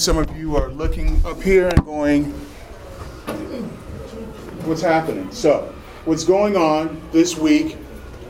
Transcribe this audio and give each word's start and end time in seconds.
some 0.00 0.16
of 0.16 0.34
you 0.34 0.56
are 0.56 0.70
looking 0.70 1.20
up 1.26 1.42
here 1.42 1.68
and 1.68 1.84
going, 1.84 2.24
what's 4.64 4.80
happening? 4.80 5.30
So, 5.30 5.74
what's 6.06 6.24
going 6.24 6.56
on 6.56 7.02
this 7.12 7.36
week 7.36 7.76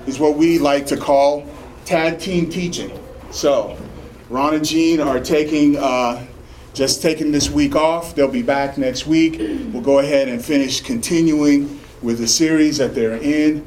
is 0.06 0.19
what 0.19 0.37
we 0.37 0.59
like 0.59 0.85
to 0.87 0.96
call 0.96 1.48
tag 1.85 2.19
team 2.19 2.51
teaching. 2.51 2.91
So, 3.30 3.79
Ron 4.29 4.54
and 4.54 4.64
Jean 4.67 5.01
are 5.01 5.21
taking 5.21 5.77
uh, 5.77 6.27
just 6.75 7.03
taking 7.03 7.30
this 7.30 7.48
week 7.48 7.77
off. 7.77 8.17
They'll 8.17 8.27
be 8.27 8.43
back 8.43 8.77
next 8.77 9.07
week. 9.07 9.37
We'll 9.73 9.83
go 9.83 10.01
ahead 10.01 10.27
and 10.27 10.45
finish 10.45 10.81
continuing 10.81 11.81
with 12.03 12.19
the 12.19 12.27
series 12.27 12.79
that 12.79 12.97
they're 12.97 13.23
in. 13.23 13.65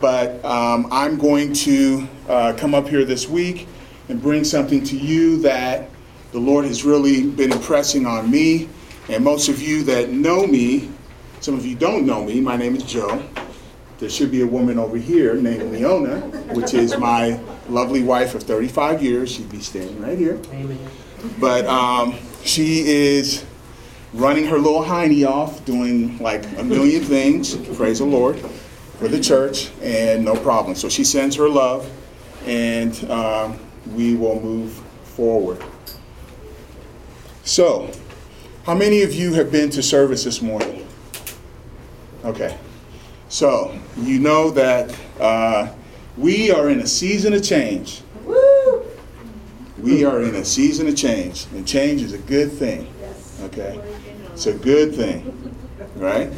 But 0.00 0.44
um, 0.44 0.88
I'm 0.90 1.16
going 1.16 1.52
to 1.52 2.08
uh, 2.28 2.54
come 2.56 2.74
up 2.74 2.88
here 2.88 3.04
this 3.04 3.28
week 3.28 3.68
and 4.08 4.20
bring 4.20 4.42
something 4.42 4.82
to 4.84 4.96
you 4.96 5.40
that 5.42 5.90
the 6.36 6.42
Lord 6.42 6.66
has 6.66 6.84
really 6.84 7.22
been 7.22 7.50
impressing 7.50 8.04
on 8.04 8.30
me. 8.30 8.68
And 9.08 9.24
most 9.24 9.48
of 9.48 9.62
you 9.62 9.82
that 9.84 10.10
know 10.10 10.46
me, 10.46 10.90
some 11.40 11.54
of 11.54 11.64
you 11.64 11.74
don't 11.74 12.04
know 12.04 12.22
me, 12.26 12.42
my 12.42 12.58
name 12.58 12.76
is 12.76 12.82
Joe. 12.82 13.26
There 14.00 14.10
should 14.10 14.30
be 14.30 14.42
a 14.42 14.46
woman 14.46 14.78
over 14.78 14.98
here 14.98 15.36
named 15.36 15.72
Leona, 15.72 16.20
which 16.52 16.74
is 16.74 16.98
my 16.98 17.40
lovely 17.70 18.02
wife 18.02 18.34
of 18.34 18.42
35 18.42 19.02
years. 19.02 19.32
She'd 19.32 19.50
be 19.50 19.60
standing 19.60 19.98
right 19.98 20.18
here. 20.18 20.38
Amen. 20.52 20.78
But 21.40 21.64
um, 21.64 22.14
she 22.44 22.80
is 22.80 23.42
running 24.12 24.44
her 24.44 24.58
little 24.58 24.84
hiney 24.84 25.26
off, 25.26 25.64
doing 25.64 26.18
like 26.18 26.44
a 26.58 26.62
million 26.62 27.02
things, 27.02 27.56
praise 27.78 28.00
the 28.00 28.04
Lord, 28.04 28.38
for 28.98 29.08
the 29.08 29.20
church, 29.20 29.70
and 29.80 30.22
no 30.22 30.36
problem. 30.36 30.74
So 30.74 30.90
she 30.90 31.02
sends 31.02 31.34
her 31.36 31.48
love, 31.48 31.90
and 32.44 33.10
um, 33.10 33.58
we 33.94 34.16
will 34.16 34.38
move 34.38 34.74
forward. 35.02 35.64
So, 37.46 37.88
how 38.64 38.74
many 38.74 39.02
of 39.02 39.14
you 39.14 39.32
have 39.34 39.52
been 39.52 39.70
to 39.70 39.80
service 39.80 40.24
this 40.24 40.42
morning? 40.42 40.84
Okay. 42.24 42.58
So, 43.28 43.78
you 43.96 44.18
know 44.18 44.50
that 44.50 44.98
uh, 45.20 45.72
we 46.16 46.50
are 46.50 46.68
in 46.68 46.80
a 46.80 46.86
season 46.88 47.32
of 47.34 47.44
change. 47.44 48.02
Woo! 48.24 48.84
We 49.78 50.04
are 50.04 50.22
in 50.22 50.34
a 50.34 50.44
season 50.44 50.88
of 50.88 50.96
change, 50.96 51.46
and 51.52 51.66
change 51.66 52.02
is 52.02 52.14
a 52.14 52.18
good 52.18 52.50
thing. 52.50 52.92
Okay? 53.42 53.80
It's 54.32 54.46
a 54.46 54.54
good 54.54 54.96
thing, 54.96 55.54
right? 55.94 56.32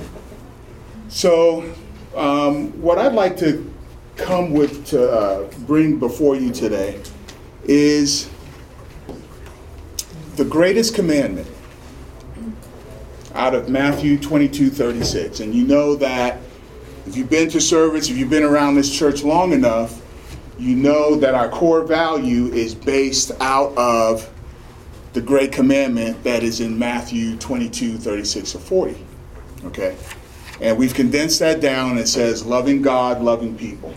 So, 1.08 1.74
um, 2.16 2.70
what 2.82 2.98
I'd 2.98 3.14
like 3.14 3.38
to 3.38 3.74
come 4.16 4.52
with 4.52 4.84
to 4.88 5.10
uh, 5.10 5.50
bring 5.60 5.98
before 5.98 6.36
you 6.36 6.52
today 6.52 7.00
is 7.64 8.28
the 10.38 10.44
greatest 10.44 10.94
commandment 10.94 11.48
out 13.34 13.54
of 13.54 13.68
Matthew 13.68 14.18
22 14.18 14.70
36. 14.70 15.40
And 15.40 15.54
you 15.54 15.66
know 15.66 15.96
that 15.96 16.40
if 17.06 17.16
you've 17.16 17.28
been 17.28 17.50
to 17.50 17.60
service, 17.60 18.08
if 18.08 18.16
you've 18.16 18.30
been 18.30 18.44
around 18.44 18.76
this 18.76 18.96
church 18.96 19.24
long 19.24 19.52
enough, 19.52 20.00
you 20.58 20.76
know 20.76 21.16
that 21.16 21.34
our 21.34 21.48
core 21.48 21.82
value 21.82 22.46
is 22.46 22.74
based 22.74 23.32
out 23.40 23.76
of 23.76 24.32
the 25.12 25.20
great 25.20 25.52
commandment 25.52 26.22
that 26.22 26.42
is 26.42 26.60
in 26.60 26.78
Matthew 26.78 27.36
22 27.36 27.98
36 27.98 28.54
or 28.54 28.58
40. 28.60 29.04
Okay? 29.64 29.96
And 30.60 30.78
we've 30.78 30.94
condensed 30.94 31.40
that 31.40 31.60
down. 31.60 31.98
It 31.98 32.06
says 32.06 32.46
loving 32.46 32.80
God, 32.80 33.22
loving 33.22 33.56
people. 33.56 33.92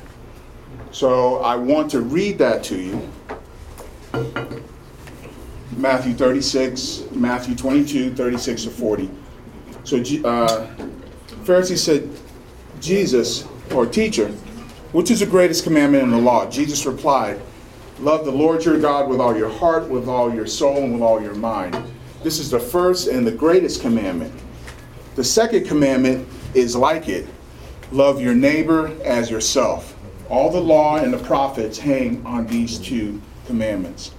So 0.91 1.37
I 1.37 1.55
want 1.55 1.91
to 1.91 2.01
read 2.01 2.39
that 2.39 2.63
to 2.65 2.79
you. 2.79 3.11
Matthew 5.81 6.13
36, 6.13 7.05
Matthew 7.11 7.55
22, 7.55 8.13
36 8.13 8.63
to 8.65 8.69
40. 8.69 9.09
So 9.83 9.97
uh, 9.97 10.67
Pharisee 11.43 11.75
said, 11.75 12.07
Jesus, 12.79 13.47
or 13.73 13.87
teacher, 13.87 14.27
which 14.91 15.09
is 15.09 15.21
the 15.21 15.25
greatest 15.25 15.63
commandment 15.63 16.03
in 16.03 16.11
the 16.11 16.19
law? 16.19 16.47
Jesus 16.47 16.85
replied, 16.85 17.41
Love 17.99 18.25
the 18.25 18.31
Lord 18.31 18.63
your 18.63 18.79
God 18.79 19.09
with 19.09 19.19
all 19.19 19.35
your 19.35 19.49
heart, 19.49 19.89
with 19.89 20.07
all 20.07 20.31
your 20.31 20.45
soul, 20.45 20.77
and 20.77 20.93
with 20.93 21.01
all 21.01 21.19
your 21.19 21.33
mind. 21.33 21.75
This 22.21 22.37
is 22.37 22.51
the 22.51 22.59
first 22.59 23.07
and 23.07 23.25
the 23.25 23.31
greatest 23.31 23.81
commandment. 23.81 24.33
The 25.15 25.23
second 25.23 25.65
commandment 25.65 26.27
is 26.53 26.75
like 26.75 27.09
it 27.09 27.27
love 27.91 28.21
your 28.21 28.35
neighbor 28.35 28.95
as 29.03 29.31
yourself. 29.31 29.97
All 30.29 30.51
the 30.51 30.61
law 30.61 30.97
and 30.97 31.11
the 31.11 31.17
prophets 31.17 31.77
hang 31.77 32.23
on 32.25 32.45
these 32.45 32.77
two 32.77 33.19
commandments. 33.47 34.11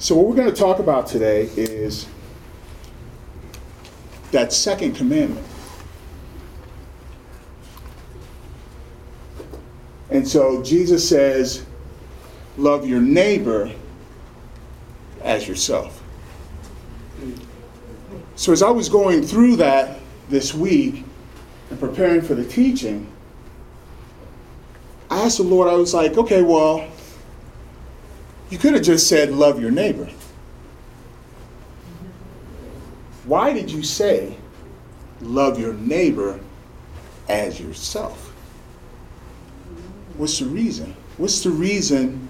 So, 0.00 0.14
what 0.16 0.28
we're 0.28 0.34
going 0.34 0.48
to 0.48 0.56
talk 0.58 0.78
about 0.78 1.06
today 1.06 1.42
is 1.56 2.06
that 4.32 4.50
second 4.50 4.94
commandment. 4.94 5.46
And 10.08 10.26
so 10.26 10.62
Jesus 10.62 11.06
says, 11.06 11.66
Love 12.56 12.88
your 12.88 13.02
neighbor 13.02 13.70
as 15.22 15.46
yourself. 15.46 16.02
So, 18.36 18.52
as 18.52 18.62
I 18.62 18.70
was 18.70 18.88
going 18.88 19.22
through 19.22 19.56
that 19.56 19.98
this 20.30 20.54
week 20.54 21.04
and 21.68 21.78
preparing 21.78 22.22
for 22.22 22.34
the 22.34 22.44
teaching, 22.46 23.06
I 25.10 25.24
asked 25.26 25.36
the 25.36 25.42
Lord, 25.42 25.68
I 25.68 25.74
was 25.74 25.92
like, 25.92 26.16
okay, 26.16 26.40
well, 26.40 26.89
you 28.50 28.58
could 28.58 28.74
have 28.74 28.82
just 28.82 29.08
said, 29.08 29.30
love 29.30 29.60
your 29.60 29.70
neighbor. 29.70 30.08
Why 33.24 33.52
did 33.52 33.70
you 33.70 33.82
say, 33.82 34.36
love 35.20 35.58
your 35.58 35.74
neighbor 35.74 36.40
as 37.28 37.60
yourself? 37.60 38.32
What's 40.16 40.40
the 40.40 40.46
reason? 40.46 40.96
What's 41.16 41.42
the 41.42 41.50
reason 41.50 42.28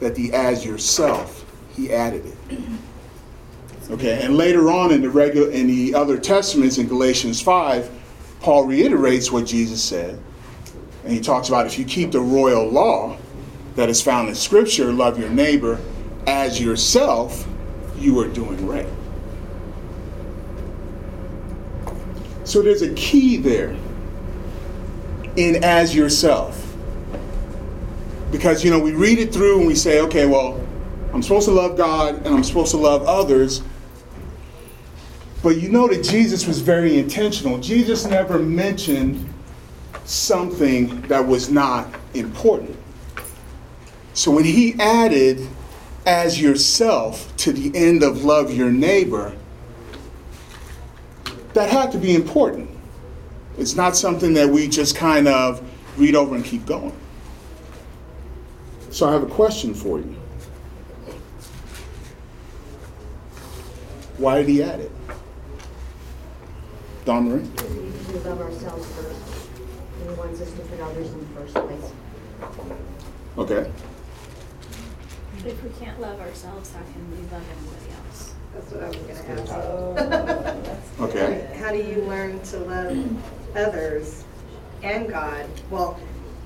that 0.00 0.14
the 0.14 0.32
as 0.32 0.64
yourself, 0.64 1.44
he 1.76 1.92
added 1.92 2.24
it? 2.24 2.60
Okay, 3.90 4.22
and 4.22 4.36
later 4.36 4.70
on 4.70 4.92
in 4.92 5.02
the 5.02 5.10
regular 5.10 5.50
in 5.50 5.66
the 5.66 5.94
other 5.94 6.18
testaments 6.18 6.78
in 6.78 6.88
Galatians 6.88 7.40
5, 7.40 7.90
Paul 8.40 8.64
reiterates 8.64 9.30
what 9.30 9.46
Jesus 9.46 9.82
said. 9.82 10.18
And 11.04 11.12
he 11.12 11.20
talks 11.20 11.48
about 11.48 11.66
if 11.66 11.78
you 11.78 11.84
keep 11.84 12.12
the 12.12 12.20
royal 12.20 12.68
law 12.68 13.16
that 13.78 13.88
is 13.88 14.02
found 14.02 14.28
in 14.28 14.34
Scripture, 14.34 14.92
love 14.92 15.20
your 15.20 15.28
neighbor 15.28 15.78
as 16.26 16.60
yourself, 16.60 17.46
you 17.96 18.18
are 18.18 18.26
doing 18.26 18.66
right. 18.66 18.88
So 22.42 22.60
there's 22.60 22.82
a 22.82 22.92
key 22.94 23.36
there 23.36 23.76
in 25.36 25.62
as 25.62 25.94
yourself. 25.94 26.74
Because, 28.32 28.64
you 28.64 28.72
know, 28.72 28.80
we 28.80 28.94
read 28.94 29.20
it 29.20 29.32
through 29.32 29.58
and 29.58 29.68
we 29.68 29.76
say, 29.76 30.00
okay, 30.00 30.26
well, 30.26 30.60
I'm 31.12 31.22
supposed 31.22 31.46
to 31.46 31.54
love 31.54 31.76
God 31.76 32.16
and 32.16 32.26
I'm 32.26 32.42
supposed 32.42 32.72
to 32.72 32.78
love 32.78 33.04
others. 33.04 33.62
But 35.40 35.58
you 35.58 35.68
know 35.68 35.86
that 35.86 36.02
Jesus 36.02 36.48
was 36.48 36.60
very 36.60 36.98
intentional. 36.98 37.58
Jesus 37.58 38.06
never 38.06 38.40
mentioned 38.40 39.32
something 40.04 41.00
that 41.02 41.24
was 41.24 41.48
not 41.48 41.94
important. 42.14 42.77
So 44.18 44.32
when 44.32 44.42
he 44.42 44.74
added 44.80 45.46
as 46.04 46.40
yourself 46.40 47.32
to 47.36 47.52
the 47.52 47.70
end 47.78 48.02
of 48.02 48.24
love 48.24 48.52
your 48.52 48.72
neighbor, 48.72 49.32
that 51.52 51.70
had 51.70 51.92
to 51.92 51.98
be 51.98 52.16
important. 52.16 52.68
It's 53.58 53.76
not 53.76 53.96
something 53.96 54.34
that 54.34 54.48
we 54.48 54.66
just 54.66 54.96
kind 54.96 55.28
of 55.28 55.62
read 55.96 56.16
over 56.16 56.34
and 56.34 56.44
keep 56.44 56.66
going. 56.66 56.98
So 58.90 59.08
I 59.08 59.12
have 59.12 59.22
a 59.22 59.26
question 59.26 59.72
for 59.72 60.00
you. 60.00 60.16
Why 64.16 64.38
did 64.38 64.48
he 64.48 64.64
add 64.64 64.80
it? 64.80 64.90
Don 67.04 67.28
Marie? 67.28 67.42
We 67.42 68.18
love 68.28 68.40
ourselves 68.40 68.84
first. 68.94 69.20
He 70.02 70.08
wants 70.14 70.40
us 70.40 70.50
to 70.50 70.60
put 70.62 70.80
others 70.80 71.08
in 71.08 71.20
the 71.20 71.40
first 71.40 71.54
place. 71.54 71.92
Okay. 73.38 73.70
If 75.46 75.62
we 75.62 75.70
can't 75.78 76.00
love 76.00 76.20
ourselves, 76.20 76.72
how 76.72 76.82
can 76.82 77.10
we 77.10 77.18
love 77.30 77.44
anybody 77.56 77.92
else? 78.06 78.34
That's 78.54 78.72
what 78.72 78.82
I 78.82 78.88
was 78.88 79.20
gonna 79.20 80.62
ask. 80.62 81.00
Okay. 81.00 81.56
How 81.60 81.70
do 81.70 81.78
you 81.78 82.02
learn 82.02 82.40
to 82.42 82.58
love 82.58 83.56
others 83.56 84.24
and 84.82 85.08
God? 85.08 85.46
Well, 85.70 85.98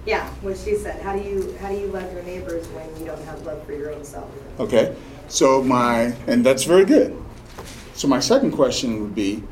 yeah, 0.04 0.28
what 0.42 0.58
she 0.58 0.76
said, 0.76 1.00
how 1.00 1.16
do 1.16 1.22
you, 1.22 1.56
how 1.60 1.68
do 1.68 1.76
you 1.76 1.86
love 1.86 2.12
your 2.12 2.22
neighbors 2.24 2.66
when 2.68 2.94
you 2.98 3.06
don't 3.06 3.24
have 3.24 3.40
love 3.46 3.64
for 3.64 3.72
your 3.72 3.94
own 3.94 4.04
self? 4.04 4.30
Okay. 4.60 4.94
So 5.28 5.62
my 5.62 6.14
and 6.26 6.44
that's 6.44 6.64
very 6.64 6.84
good. 6.84 7.16
So 7.94 8.08
my 8.08 8.20
second 8.20 8.52
question 8.52 9.00
would 9.00 9.14
be 9.14 9.42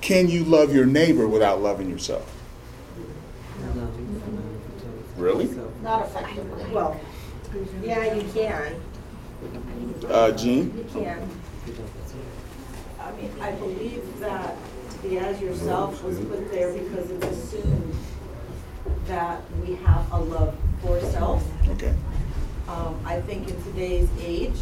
can 0.00 0.28
you 0.28 0.42
love 0.44 0.74
your 0.74 0.86
neighbor 0.86 1.28
without 1.28 1.60
loving 1.60 1.88
yourself? 1.88 2.34
Really? 5.16 5.48
Not 5.82 6.06
effectively. 6.06 6.64
Well, 6.72 6.98
yeah, 7.82 8.14
you 8.14 8.28
can. 8.32 8.74
Uh, 10.08 10.30
Jean? 10.32 10.76
You 10.76 10.84
can. 10.92 11.30
I 13.00 13.12
mean, 13.12 13.30
I 13.40 13.52
believe 13.52 14.20
that 14.20 14.56
the 15.02 15.18
as 15.18 15.40
yourself 15.40 16.02
was 16.02 16.18
put 16.18 16.50
there 16.50 16.72
because 16.72 17.10
it's 17.10 17.26
assumed 17.26 17.94
that 19.06 19.40
we 19.64 19.76
have 19.76 20.10
a 20.12 20.18
love 20.18 20.56
for 20.82 21.00
self. 21.00 21.42
Okay. 21.70 21.94
Um, 22.68 23.00
I 23.04 23.20
think 23.22 23.48
in 23.48 23.62
today's 23.64 24.08
age, 24.20 24.56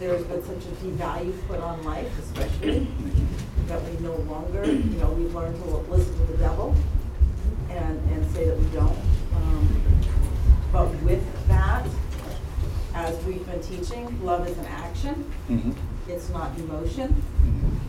there's 0.00 0.24
been 0.24 0.42
such 0.44 0.64
a 0.64 0.74
devalue 0.84 1.34
put 1.46 1.60
on 1.60 1.84
life, 1.84 2.10
especially, 2.18 2.88
that 3.66 3.82
we 3.84 3.98
no 4.00 4.16
longer, 4.28 4.64
you 4.66 4.98
know, 4.98 5.10
we've 5.10 5.34
learned 5.34 5.62
to 5.62 5.70
listen 5.90 6.26
to 6.26 6.32
the 6.32 6.38
devil 6.38 6.74
and, 7.70 8.10
and 8.10 8.30
say 8.32 8.46
that 8.46 8.58
we 8.58 8.66
don't. 8.66 8.96
Um, 9.36 9.82
But 10.74 10.90
with 11.04 11.22
that, 11.46 11.86
as 12.94 13.24
we've 13.26 13.46
been 13.46 13.62
teaching, 13.62 14.24
love 14.24 14.48
is 14.48 14.58
an 14.58 14.66
action. 14.66 15.32
Mm-hmm. 15.48 15.70
It's 16.10 16.28
not 16.30 16.58
emotion. 16.58 17.22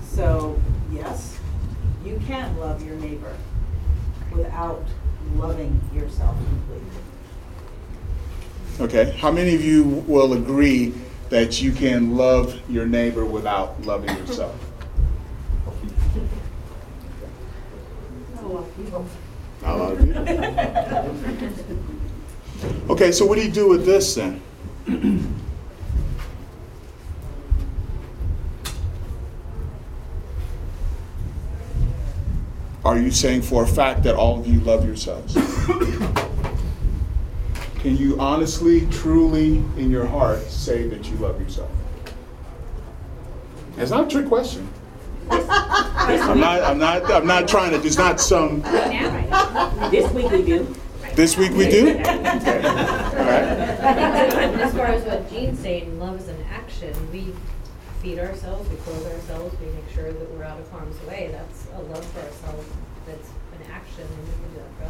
So, 0.04 0.62
yes, 0.92 1.40
you 2.06 2.22
can 2.28 2.56
love 2.60 2.86
your 2.86 2.96
neighbor 2.98 3.36
without 4.32 4.84
loving 5.34 5.82
yourself 5.96 6.38
completely. 6.38 6.86
Okay. 8.80 9.18
How 9.18 9.32
many 9.32 9.56
of 9.56 9.64
you 9.64 9.84
will 10.08 10.34
agree 10.34 10.94
that 11.30 11.60
you 11.64 11.72
can 11.72 12.16
love 12.16 12.62
your 12.70 12.86
neighbor 12.86 13.26
without 13.26 13.82
loving 13.84 14.16
yourself? 14.16 14.56
A 18.38 18.46
lot 18.46 18.60
of 18.60 18.76
people. 18.76 19.08
A 19.64 19.76
lot 19.76 19.94
of 19.94 20.08
you. 20.08 20.14
Okay, 22.95 23.12
so 23.12 23.25
what 23.25 23.36
do 23.38 23.44
you 23.44 23.51
do 23.51 23.68
with 23.68 23.86
this 23.86 24.15
then? 24.15 24.42
Are 32.86 32.97
you 32.97 33.12
saying 33.12 33.42
for 33.42 33.63
a 33.63 33.68
fact 33.68 34.03
that 34.03 34.15
all 34.15 34.39
of 34.39 34.47
you 34.47 34.62
love 34.62 34.86
yourselves? 34.86 35.33
Can 37.80 37.97
you 37.97 38.18
honestly, 38.18 38.88
truly, 38.88 39.57
in 39.75 39.91
your 39.91 40.06
heart, 40.06 40.44
say 40.44 40.88
that 40.88 41.09
you 41.09 41.18
love 41.18 41.38
yourself? 41.41 41.69
It's 43.75 43.91
not 43.91 44.06
a 44.06 44.09
trick 44.09 44.27
question. 44.27 44.69
I'm 45.30 46.39
not, 46.39 46.62
I'm 46.62 46.77
not, 46.77 47.12
I'm 47.12 47.27
not 47.27 47.50
trying 47.50 47.71
to, 47.71 47.86
It's 47.86 47.98
not 47.98 48.21
some, 48.21 48.62
This 49.91 50.09
week 50.13 50.31
we 50.31 50.44
do. 50.44 50.74
This 51.15 51.38
week 51.38 51.51
we 51.51 51.69
do? 51.69 52.01
Okay. 52.35 52.57
All 52.67 53.25
right. 53.25 53.47
I 53.81 54.29
think 54.29 54.57
as 54.57 54.73
far 54.73 54.88
as 54.88 55.03
what 55.06 55.29
Jean's 55.29 55.59
saying, 55.59 55.97
love 56.00 56.19
is 56.19 56.27
an 56.27 56.44
action. 56.51 56.94
We 57.12 57.33
feed 58.01 58.19
ourselves, 58.19 58.69
we 58.69 58.75
clothe 58.77 59.06
ourselves, 59.06 59.56
we 59.59 59.67
make 59.67 59.89
sure 59.94 60.12
that 60.12 60.31
we're 60.31 60.44
out 60.44 60.59
of 60.59 60.69
harm's 60.69 61.01
way. 61.03 61.29
That's 61.31 61.67
a 61.75 61.79
love 61.79 62.06
for 62.06 62.19
ourselves. 62.19 62.67
That's 63.07 63.29
an 63.53 63.71
action, 63.71 64.03
and 64.03 64.19
we 64.19 64.33
can 64.33 64.50
do 64.53 64.57
that 64.57 64.69
for 64.77 64.83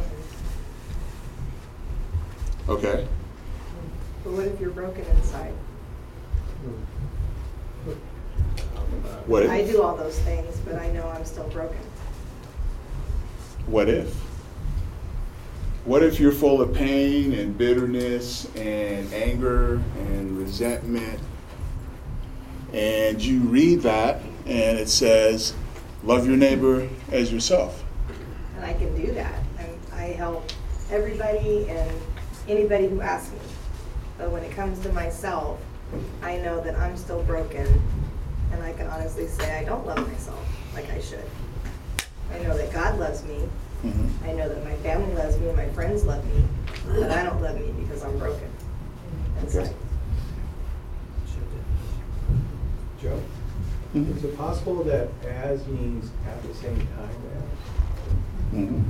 others. 2.74 2.84
Okay. 2.84 3.08
But 4.24 4.32
what 4.32 4.46
if 4.46 4.60
you're 4.60 4.70
broken 4.70 5.04
inside? 5.04 5.52
What 9.26 9.44
if? 9.44 9.50
I 9.50 9.64
do 9.64 9.82
all 9.82 9.96
those 9.96 10.18
things, 10.20 10.58
but 10.64 10.74
I 10.74 10.90
know 10.90 11.06
I'm 11.08 11.24
still 11.24 11.48
broken. 11.48 11.78
What 13.66 13.88
if? 13.88 14.25
What 15.86 16.02
if 16.02 16.18
you're 16.18 16.32
full 16.32 16.60
of 16.60 16.74
pain 16.74 17.32
and 17.32 17.56
bitterness 17.56 18.52
and 18.56 19.12
anger 19.14 19.74
and 19.98 20.36
resentment 20.36 21.20
and 22.72 23.24
you 23.24 23.38
read 23.42 23.82
that 23.82 24.20
and 24.46 24.80
it 24.80 24.88
says, 24.88 25.54
love 26.02 26.26
your 26.26 26.36
neighbor 26.36 26.88
as 27.12 27.32
yourself? 27.32 27.84
And 28.56 28.64
I 28.64 28.72
can 28.72 29.00
do 29.00 29.12
that. 29.12 29.40
And 29.60 29.78
I 29.92 30.06
help 30.06 30.50
everybody 30.90 31.68
and 31.68 31.96
anybody 32.48 32.88
who 32.88 33.00
asks 33.00 33.32
me. 33.32 33.38
But 34.18 34.32
when 34.32 34.42
it 34.42 34.50
comes 34.56 34.80
to 34.80 34.92
myself, 34.92 35.60
I 36.20 36.38
know 36.38 36.60
that 36.62 36.74
I'm 36.74 36.96
still 36.96 37.22
broken. 37.22 37.64
And 38.50 38.60
I 38.60 38.72
can 38.72 38.88
honestly 38.88 39.28
say 39.28 39.56
I 39.56 39.62
don't 39.62 39.86
love 39.86 40.04
myself 40.10 40.44
like 40.74 40.90
I 40.90 41.00
should. 41.00 41.30
I 42.32 42.40
know 42.40 42.56
that 42.56 42.72
God 42.72 42.98
loves 42.98 43.22
me. 43.22 43.48
Mhm. 43.86 44.08
I 44.24 44.32
know 44.32 44.48
that 44.48 44.64
my 44.64 44.74
family 44.76 45.14
loves 45.14 45.38
me 45.38 45.48
and 45.48 45.56
my 45.56 45.68
friends 45.68 46.04
love 46.04 46.24
me. 46.24 46.44
But 46.86 47.10
I 47.10 47.22
don't 47.24 47.40
love 47.40 47.56
me 47.58 47.72
because 47.80 48.02
I'm 48.02 48.18
broken 48.18 48.48
inside. 49.40 49.74
Joe, 53.00 53.20
Mhm. 53.94 54.16
is 54.16 54.24
it 54.24 54.36
possible 54.36 54.82
that 54.84 55.08
as 55.28 55.66
means 55.66 56.10
at 56.26 56.42
the 56.42 56.54
same 56.54 56.78
time 56.78 57.20
as? 57.36 58.58
Mhm. 58.58 58.84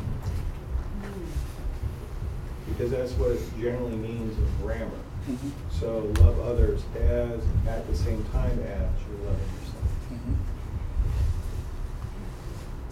Because 2.69 2.91
that's 2.91 3.13
what 3.13 3.33
it 3.33 3.41
generally 3.61 3.97
means 3.97 4.37
in 4.39 4.47
grammar. 4.63 5.03
Mhm. 5.29 5.51
So 5.71 6.13
love 6.23 6.39
others 6.41 6.83
as, 6.95 7.41
at 7.67 7.87
the 7.89 7.97
same 7.97 8.25
time 8.33 8.59
as 8.61 8.89
you're 9.09 9.27
loving 9.27 9.51
yourself. 9.59 9.89
Mhm. 10.13 10.37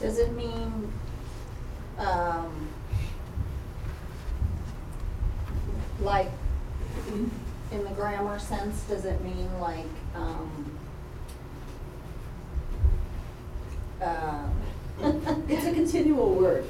Does 0.01 0.19
it 0.19 0.33
mean, 0.35 0.93
um, 1.99 2.69
like, 6.01 6.31
in 7.71 7.85
the 7.85 7.91
grammar 7.91 8.39
sense, 8.39 8.83
does 8.85 9.05
it 9.05 9.21
mean 9.23 9.49
like, 9.61 9.87
um, 10.15 10.79
uh, 14.03 14.47
It's 15.49 15.67
a 15.67 15.73
continual 15.73 16.35
word. 16.35 16.65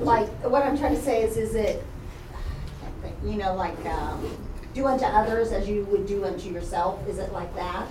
like, 0.00 0.28
what 0.44 0.62
I'm 0.62 0.78
trying 0.78 0.94
to 0.94 1.02
say 1.02 1.22
is, 1.22 1.36
is 1.36 1.54
it, 1.54 1.84
I 2.32 2.82
can't 2.82 2.94
think, 3.02 3.16
you 3.24 3.38
know, 3.38 3.54
like, 3.54 3.78
um, 3.86 4.36
do 4.74 4.86
unto 4.86 5.04
others 5.04 5.52
as 5.52 5.68
you 5.68 5.84
would 5.86 6.06
do 6.06 6.24
unto 6.24 6.50
yourself, 6.50 7.06
is 7.08 7.18
it 7.18 7.32
like 7.32 7.54
that? 7.56 7.88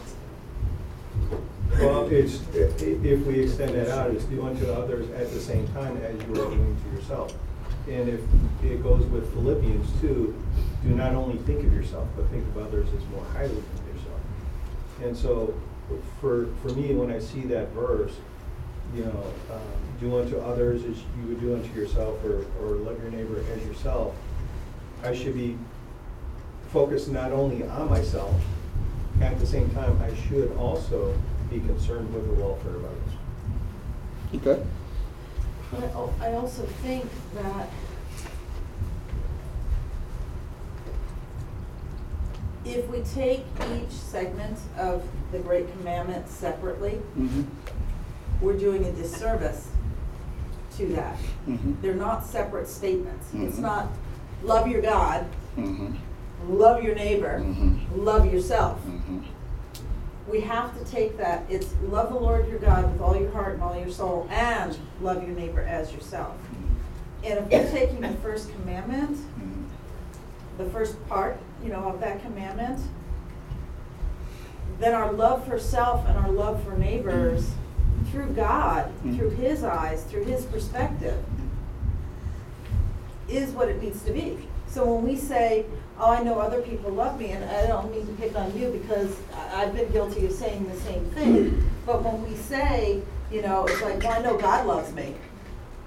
Well, 1.79 2.07
it's, 2.09 2.41
if 2.55 3.25
we 3.27 3.41
extend 3.41 3.75
that 3.75 3.89
out, 3.89 4.09
it's 4.09 4.23
do 4.25 4.43
unto 4.43 4.65
others 4.71 5.09
at 5.11 5.29
the 5.31 5.39
same 5.39 5.67
time 5.69 5.95
as 5.97 6.15
you 6.23 6.31
are 6.31 6.49
doing 6.49 6.75
to 6.83 6.95
yourself. 6.95 7.33
And 7.87 8.09
if 8.09 8.21
it 8.63 8.81
goes 8.81 9.05
with 9.05 9.31
Philippians 9.33 9.87
two, 10.01 10.35
do 10.83 10.89
not 10.89 11.13
only 11.13 11.37
think 11.39 11.63
of 11.63 11.71
yourself, 11.71 12.07
but 12.15 12.27
think 12.29 12.43
of 12.47 12.57
others 12.57 12.87
as 12.97 13.05
more 13.09 13.23
highly 13.31 13.49
than 13.49 13.95
yourself. 13.95 14.19
And 15.03 15.15
so, 15.15 15.53
for, 16.19 16.47
for 16.63 16.69
me, 16.69 16.95
when 16.95 17.11
I 17.11 17.19
see 17.19 17.41
that 17.41 17.69
verse, 17.69 18.13
you 18.95 19.05
know, 19.05 19.33
um, 19.51 19.61
do 19.99 20.17
unto 20.17 20.39
others 20.39 20.83
as 20.83 20.97
you 20.97 21.27
would 21.27 21.39
do 21.39 21.53
unto 21.55 21.71
yourself, 21.79 22.23
or, 22.25 22.45
or 22.61 22.75
love 22.77 22.99
your 23.03 23.11
neighbor 23.11 23.43
as 23.53 23.65
yourself, 23.67 24.15
I 25.03 25.13
should 25.13 25.35
be 25.35 25.55
focused 26.73 27.09
not 27.09 27.31
only 27.31 27.67
on 27.67 27.87
myself, 27.89 28.33
at 29.21 29.39
the 29.39 29.45
same 29.45 29.69
time, 29.71 30.01
I 30.01 30.13
should 30.27 30.55
also 30.57 31.15
be 31.49 31.59
concerned 31.61 32.13
with 32.13 32.27
the 32.27 32.33
welfare 32.41 32.75
of 32.75 32.85
others. 32.85 33.13
Okay. 34.35 34.63
But 35.71 35.83
I 35.83 35.87
al- 35.91 36.13
I 36.21 36.33
also 36.33 36.63
think 36.83 37.05
that 37.35 37.69
if 42.65 42.89
we 42.89 42.99
take 43.01 43.45
each 43.75 43.91
segment 43.91 44.57
of 44.77 45.03
the 45.31 45.39
Great 45.39 45.71
Commandment 45.77 46.27
separately, 46.29 46.99
Mhm. 47.17 47.45
we're 48.41 48.57
doing 48.57 48.83
a 48.83 48.91
disservice 48.91 49.67
to 50.77 50.87
that. 50.87 51.17
Mhm. 51.47 51.81
They're 51.81 51.95
not 51.95 52.25
separate 52.25 52.67
statements. 52.67 53.27
It's 53.33 53.57
Mhm. 53.57 53.61
not 53.61 53.87
love 54.43 54.67
your 54.67 54.81
God, 54.81 55.25
Mhm. 55.57 55.95
love 56.49 56.83
your 56.83 56.93
neighbor, 56.95 57.39
Mhm. 57.43 57.79
love 57.95 58.25
yourself. 58.31 58.79
Mhm. 58.85 59.23
We 60.27 60.41
have 60.41 60.77
to 60.77 60.91
take 60.91 61.17
that, 61.17 61.45
it's 61.49 61.73
love 61.83 62.09
the 62.09 62.19
Lord 62.19 62.47
your 62.49 62.59
God 62.59 62.91
with 62.91 63.01
all 63.01 63.15
your 63.15 63.31
heart 63.31 63.53
and 63.53 63.63
all 63.63 63.77
your 63.77 63.89
soul, 63.89 64.27
and 64.29 64.77
love 65.01 65.25
your 65.25 65.35
neighbor 65.35 65.61
as 65.61 65.93
yourself. 65.93 66.35
And 67.23 67.39
if 67.39 67.49
we're 67.49 67.71
taking 67.71 68.01
the 68.01 68.13
first 68.15 68.51
commandment, 68.51 69.17
the 70.57 70.65
first 70.65 71.07
part, 71.07 71.37
you 71.63 71.69
know, 71.69 71.87
of 71.89 71.99
that 72.01 72.21
commandment, 72.21 72.79
then 74.79 74.93
our 74.93 75.11
love 75.13 75.47
for 75.47 75.57
self 75.57 76.05
and 76.07 76.17
our 76.17 76.29
love 76.29 76.63
for 76.63 76.77
neighbors 76.77 77.51
through 78.11 78.33
God, 78.33 78.91
through 79.01 79.31
His 79.31 79.63
eyes, 79.63 80.03
through 80.03 80.25
His 80.25 80.45
perspective, 80.45 81.23
is 83.27 83.51
what 83.51 83.69
it 83.69 83.81
needs 83.81 84.03
to 84.03 84.11
be. 84.11 84.37
So 84.67 84.85
when 84.85 85.03
we 85.03 85.15
say, 85.15 85.65
oh, 85.99 86.11
I 86.11 86.23
know 86.23 86.39
other 86.39 86.61
people 86.61 86.91
love 86.91 87.19
me, 87.19 87.31
and 87.31 87.43
I 87.43 87.67
don't 87.67 87.91
mean 87.91 88.05
to 88.05 88.13
pick 88.13 88.35
on 88.35 88.57
you 88.57 88.69
because 88.69 89.15
I- 89.35 89.63
I've 89.63 89.75
been 89.75 89.89
guilty 89.91 90.25
of 90.25 90.31
saying 90.31 90.67
the 90.69 90.79
same 90.81 91.05
thing, 91.11 91.63
but 91.85 92.03
when 92.03 92.23
we 92.27 92.35
say, 92.35 93.01
you 93.31 93.41
know, 93.41 93.65
it's 93.65 93.81
like, 93.81 94.01
well, 94.03 94.13
I 94.13 94.21
know 94.21 94.37
God 94.37 94.65
loves 94.67 94.93
me, 94.93 95.15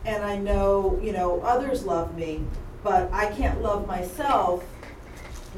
and 0.04 0.24
I 0.24 0.36
know, 0.36 0.98
you 1.02 1.12
know, 1.12 1.40
others 1.42 1.84
love 1.84 2.16
me, 2.16 2.42
but 2.82 3.08
I 3.12 3.26
can't 3.26 3.62
love 3.62 3.86
myself 3.86 4.64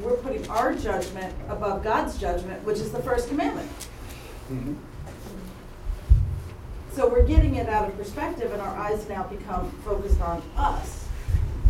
we're 0.01 0.13
putting 0.17 0.47
our 0.49 0.73
judgment 0.73 1.31
above 1.49 1.83
God's 1.83 2.17
judgment, 2.17 2.63
which 2.65 2.79
is 2.79 2.91
the 2.91 2.97
first 3.03 3.27
commandment. 3.29 3.69
Mhm. 4.51 4.75
So 6.95 7.07
we're 7.07 7.21
getting 7.23 7.55
it 7.55 7.69
out 7.69 7.87
of 7.87 7.95
perspective 7.97 8.51
and 8.51 8.59
our 8.59 8.75
eyes 8.75 9.07
now 9.07 9.23
become 9.23 9.69
focused 9.85 10.19
on 10.19 10.41
us 10.57 11.05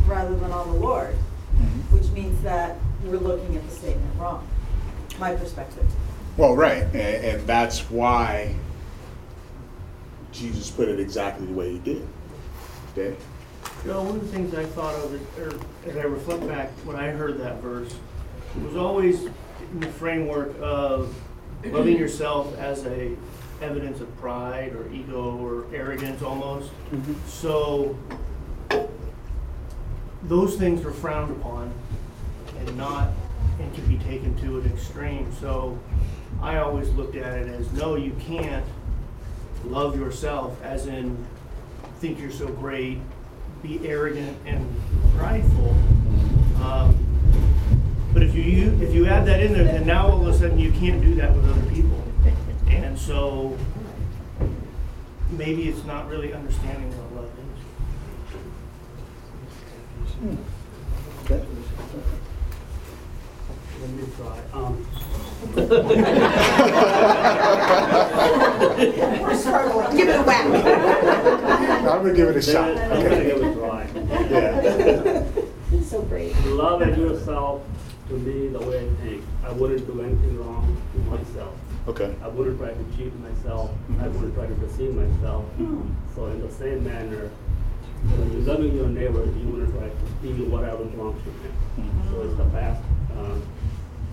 rather 0.07 0.35
than 0.35 0.51
on 0.53 0.71
the 0.71 0.77
Lord, 0.79 1.15
Mm-hmm. 1.15 1.32
Mm-hmm. 1.55 1.97
which 1.97 2.07
means 2.11 2.41
that 2.43 2.77
we're 3.03 3.17
looking 3.17 3.55
at 3.55 3.67
the 3.69 3.75
statement 3.75 4.19
wrong, 4.19 4.47
my 5.19 5.35
perspective. 5.35 5.85
Well, 6.37 6.55
right, 6.55 6.83
and, 6.83 6.95
and 6.95 7.47
that's 7.47 7.89
why 7.91 8.55
Jesus 10.31 10.71
put 10.71 10.87
it 10.87 10.99
exactly 10.99 11.45
the 11.45 11.53
way 11.53 11.73
he 11.73 11.79
did. 11.79 12.07
Dave? 12.95 13.17
You 13.85 13.91
know, 13.91 14.03
one 14.03 14.15
of 14.15 14.21
the 14.21 14.27
things 14.27 14.53
I 14.55 14.65
thought 14.65 14.95
of, 14.95 15.13
is- 15.13 15.37
or 15.37 15.59
as 15.89 15.97
I 15.97 16.03
reflect 16.03 16.47
back 16.47 16.69
when 16.85 16.95
I 16.95 17.09
heard 17.09 17.39
that 17.39 17.61
verse, 17.61 17.95
was 18.63 18.75
always 18.75 19.25
in 19.25 19.79
the 19.79 19.87
framework 19.87 20.53
of 20.61 21.15
loving 21.65 21.97
yourself 21.97 22.57
as 22.57 22.85
a 22.85 23.15
evidence 23.61 24.01
of 24.01 24.15
pride 24.17 24.73
or 24.73 24.91
ego 24.91 25.37
or 25.37 25.65
arrogance 25.73 26.21
almost. 26.21 26.71
Mm-hmm. 26.91 27.13
So 27.27 27.97
those 30.23 30.55
things 30.55 30.85
are 30.85 30.91
frowned 30.91 31.31
upon 31.31 31.73
and 32.59 32.77
not, 32.77 33.09
and 33.59 33.73
can 33.73 33.85
be 33.87 33.97
taken 34.03 34.35
to 34.37 34.59
an 34.59 34.71
extreme. 34.71 35.31
So 35.39 35.77
I 36.41 36.57
always 36.57 36.89
looked 36.91 37.15
at 37.15 37.37
it 37.39 37.47
as, 37.47 37.71
no, 37.73 37.95
you 37.95 38.15
can't 38.19 38.65
love 39.65 39.97
yourself 39.97 40.61
as 40.63 40.87
in 40.87 41.25
think 42.03 42.19
you're 42.19 42.31
so 42.31 42.47
great, 42.47 42.97
be 43.61 43.79
arrogant 43.87 44.37
and 44.45 44.69
prideful. 45.15 45.69
Um, 46.61 46.93
but 48.11 48.21
if 48.23 48.35
you, 48.35 48.43
you 48.43 48.81
if 48.81 48.93
you 48.93 49.07
add 49.07 49.25
that 49.25 49.41
in 49.41 49.53
there, 49.53 49.63
then 49.63 49.87
now 49.87 50.09
all 50.09 50.27
of 50.27 50.27
a 50.27 50.37
sudden 50.37 50.59
you 50.59 50.73
can't 50.73 51.01
do 51.01 51.15
that 51.15 51.33
with 51.33 51.49
other 51.49 51.71
people. 51.71 52.03
And 52.67 52.99
so 52.99 53.57
maybe 55.31 55.69
it's 55.69 55.85
not 55.85 56.09
really 56.09 56.33
understanding 56.33 56.91
what. 60.27 61.31
Okay. 61.31 61.45
Let 63.81 63.89
me 63.89 64.03
try. 64.17 64.39
Um, 64.53 64.85
Give 69.95 70.09
it 70.09 70.15
a 70.15 70.23
whack. 70.23 70.45
I'm 71.85 72.01
gonna 72.01 72.13
give 72.13 72.29
it 72.29 72.37
a 72.37 72.41
shot. 72.41 72.69
I'm 72.69 72.75
gonna 72.89 73.05
Okay. 73.05 73.25
give 73.25 73.37
it 73.37 73.43
a 73.43 73.53
try. 73.53 73.87
Yeah. 74.29 75.23
It's 75.73 75.89
so 75.91 76.01
great. 76.03 76.35
Love 76.45 76.81
yourself, 76.97 77.61
to 78.09 78.13
me, 78.15 78.47
the 78.49 78.59
way 78.59 78.79
I 78.87 79.03
think. 79.05 79.23
I 79.45 79.51
wouldn't 79.51 79.85
do 79.85 80.01
anything 80.01 80.39
wrong 80.39 80.77
to 80.93 80.99
myself. 81.09 81.53
Okay. 81.87 82.15
I 82.23 82.27
wouldn't 82.29 82.57
try 82.57 82.69
to 82.69 82.85
cheat 82.97 83.13
myself. 83.19 83.69
I 84.01 84.07
wouldn't 84.07 84.33
try 84.35 84.45
to 84.47 84.53
deceive 84.55 84.95
myself. 84.95 85.43
So 86.15 86.27
in 86.27 86.39
the 86.41 86.51
same 86.51 86.83
manner, 86.85 87.29
when 88.11 88.31
you're 88.31 88.41
loving 88.53 88.75
your 88.75 88.87
neighbor, 88.87 89.25
you 89.25 89.47
wouldn't 89.47 89.73
try 89.73 89.87
to 89.89 89.95
steal 90.19 90.45
whatever 90.49 90.83
belongs 90.85 91.21
to 91.23 91.29
him. 91.29 91.53
So 92.09 92.21
it's 92.21 92.35
the 92.37 92.45
past, 92.45 92.81
um, 93.17 93.41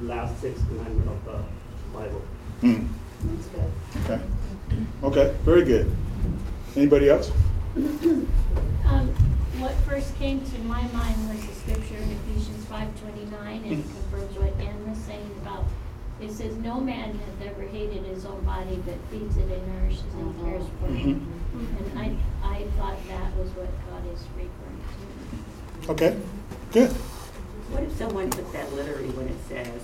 last 0.02 0.40
six 0.40 0.60
commandment 0.64 1.08
of 1.08 1.24
the 1.24 1.42
Bible. 1.92 2.22
Hmm. 2.60 2.86
That's 3.22 3.46
good. 3.48 3.70
Okay. 4.04 4.20
Okay, 5.02 5.36
very 5.44 5.64
good. 5.64 5.90
Anybody 6.76 7.10
else? 7.10 7.30
Um, 7.76 9.08
what 9.58 9.74
first 9.86 10.16
came 10.16 10.40
to 10.40 10.58
my 10.60 10.82
mind 10.88 11.28
was 11.28 11.40
the 11.46 11.54
scripture 11.54 11.96
in 11.96 12.10
Ephesians 12.10 12.64
five 12.66 12.88
twenty-nine, 13.00 13.64
and 13.64 13.72
it 13.72 13.82
confirms 13.82 14.38
what 14.38 14.52
Ann 14.58 14.88
was 14.88 14.98
saying 14.98 15.30
about, 15.42 15.64
it 16.20 16.30
says, 16.30 16.56
no 16.58 16.80
man 16.80 17.18
hath 17.18 17.48
ever 17.48 17.62
hated 17.62 18.04
his 18.04 18.24
own 18.24 18.44
body, 18.44 18.80
but 18.84 18.94
feeds 19.10 19.36
it 19.36 19.50
and 19.50 19.66
nourishes 19.78 20.02
and 20.14 20.40
cares 20.44 20.64
for 20.80 20.86
it. 20.86 20.92
Mhm. 20.92 21.20
And 21.54 21.98
I, 21.98 22.14
I 22.44 22.62
thought 22.78 22.96
that 23.08 23.36
was 23.36 23.48
what 23.50 23.68
God 23.90 24.02
is 24.12 24.20
referring 24.36 24.80
to. 25.86 25.92
Okay, 25.92 26.16
good. 26.72 26.90
What 27.70 27.82
if 27.84 27.96
someone 27.96 28.30
took 28.30 28.50
that 28.52 28.72
literally 28.74 29.08
when 29.10 29.28
it 29.28 29.38
says, 29.48 29.82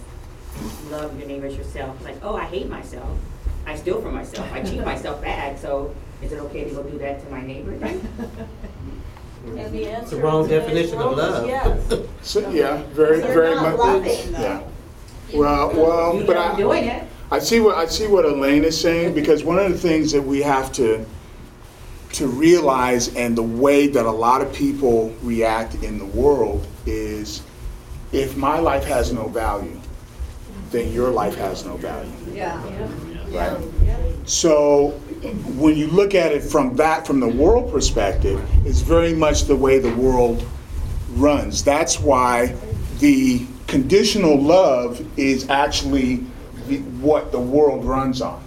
love 0.90 1.18
your 1.18 1.28
neighbor 1.28 1.46
as 1.46 1.56
yourself? 1.56 2.02
Like, 2.04 2.16
oh, 2.22 2.36
I 2.36 2.44
hate 2.44 2.68
myself. 2.68 3.18
I 3.66 3.74
steal 3.76 4.00
from 4.00 4.14
myself. 4.14 4.50
I 4.52 4.62
cheat 4.62 4.84
myself 4.84 5.20
bad. 5.22 5.58
So 5.58 5.94
is 6.22 6.32
it 6.32 6.38
okay 6.40 6.64
to 6.64 6.70
go 6.70 6.82
do 6.82 6.98
that 6.98 7.22
to 7.24 7.30
my 7.30 7.40
neighbor 7.44 7.76
then? 7.78 8.00
And 9.46 9.72
the 9.72 9.86
answer 9.86 10.16
the 10.16 10.22
wrong 10.22 10.42
in 10.42 10.50
definition 10.50 10.98
of 10.98 11.16
love. 11.16 11.46
Yes. 11.46 11.92
So, 12.22 12.50
yeah, 12.50 12.82
very, 12.90 13.20
very 13.20 13.54
not 13.54 13.76
much. 13.76 13.78
loving. 13.78 14.32
Yeah. 14.32 14.62
Well, 15.34 15.72
well, 15.74 16.24
but 16.26 16.36
I. 16.36 16.56
Doing 16.56 16.84
it. 16.84 17.06
I 17.30 17.40
see 17.40 17.58
what 17.60 17.76
I 17.76 17.86
see 17.86 18.06
what 18.06 18.24
Elaine 18.24 18.64
is 18.64 18.80
saying 18.80 19.14
because 19.14 19.42
one 19.42 19.58
of 19.58 19.70
the 19.70 19.78
things 19.78 20.12
that 20.12 20.22
we 20.22 20.42
have 20.42 20.72
to 20.74 21.04
to 22.12 22.28
realize 22.28 23.14
and 23.14 23.36
the 23.36 23.42
way 23.42 23.88
that 23.88 24.06
a 24.06 24.10
lot 24.10 24.40
of 24.40 24.52
people 24.54 25.14
react 25.22 25.74
in 25.82 25.98
the 25.98 26.06
world 26.06 26.66
is 26.86 27.42
if 28.12 28.36
my 28.36 28.58
life 28.58 28.84
has 28.84 29.12
no 29.12 29.28
value, 29.28 29.78
then 30.70 30.92
your 30.92 31.10
life 31.10 31.34
has 31.34 31.64
no 31.64 31.76
value. 31.76 32.10
Yeah. 32.32 32.62
Right? 33.28 33.58
So 34.24 34.90
when 35.56 35.76
you 35.76 35.88
look 35.88 36.14
at 36.14 36.32
it 36.32 36.42
from 36.42 36.76
that 36.76 37.06
from 37.06 37.18
the 37.18 37.28
world 37.28 37.72
perspective, 37.72 38.40
it's 38.64 38.80
very 38.80 39.14
much 39.14 39.44
the 39.44 39.56
way 39.56 39.80
the 39.80 39.94
world 39.96 40.46
runs. 41.14 41.64
That's 41.64 41.98
why 41.98 42.54
the 42.98 43.46
conditional 43.66 44.40
love 44.40 45.04
is 45.18 45.48
actually 45.48 46.24
the, 46.66 46.78
what 47.00 47.32
the 47.32 47.40
world 47.40 47.84
runs 47.84 48.20
on. 48.22 48.42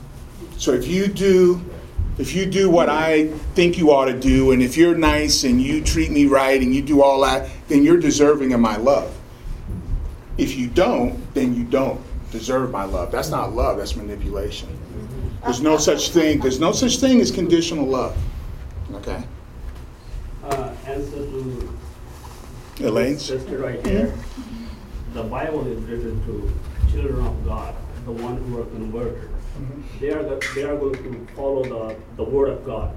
So 0.57 0.73
if 0.73 0.87
you 0.87 1.07
do 1.07 1.61
if 2.17 2.35
you 2.35 2.45
do 2.45 2.69
what 2.69 2.89
I 2.89 3.27
think 3.55 3.77
you 3.77 3.91
ought 3.91 4.05
to 4.05 4.19
do 4.19 4.51
and 4.51 4.61
if 4.61 4.75
you're 4.75 4.95
nice 4.95 5.45
and 5.45 5.61
you 5.61 5.81
treat 5.81 6.11
me 6.11 6.25
right 6.25 6.61
and 6.61 6.75
you 6.75 6.81
do 6.81 7.01
all 7.01 7.21
that, 7.21 7.49
then 7.69 7.81
you're 7.81 7.99
deserving 7.99 8.51
of 8.51 8.59
my 8.59 8.75
love. 8.75 9.17
If 10.37 10.57
you 10.57 10.67
don't, 10.67 11.33
then 11.33 11.55
you 11.55 11.63
don't 11.63 12.01
deserve 12.31 12.71
my 12.71 12.83
love. 12.83 13.09
That's 13.09 13.29
not 13.29 13.53
love, 13.53 13.77
that's 13.77 13.95
manipulation. 13.95 14.67
There's 15.43 15.61
no 15.61 15.77
such 15.77 16.09
thing, 16.09 16.41
there's 16.41 16.59
no 16.59 16.73
such 16.73 16.97
thing 16.97 17.21
as 17.21 17.31
conditional 17.31 17.85
love. 17.85 18.17
Okay? 18.95 19.23
Uh, 20.43 20.73
answer 20.85 21.25
to 21.25 21.77
Elaine's? 22.81 23.25
sister 23.25 23.59
right 23.59 23.85
here. 23.87 24.13
The 25.19 25.25
Bible 25.25 25.67
is 25.67 25.77
written 25.83 26.23
to 26.27 26.49
children 26.93 27.25
of 27.25 27.43
God, 27.45 27.75
the 28.05 28.11
one 28.13 28.37
who 28.37 28.61
are 28.61 28.65
converted. 28.67 29.29
They 29.99 30.11
are 30.11 30.23
the, 30.23 30.39
they 30.55 30.63
are 30.63 30.77
going 30.77 30.93
to 30.95 31.33
follow 31.35 31.61
the, 31.65 31.97
the 32.15 32.23
word 32.23 32.47
of 32.51 32.65
God. 32.65 32.95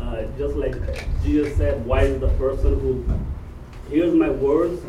Uh, 0.00 0.22
just 0.38 0.56
like 0.56 0.74
Jesus 1.22 1.58
said, 1.58 1.84
wise 1.84 2.08
is 2.08 2.20
the 2.22 2.30
person 2.38 2.80
who 2.80 3.04
hears 3.90 4.14
my 4.14 4.30
words 4.30 4.80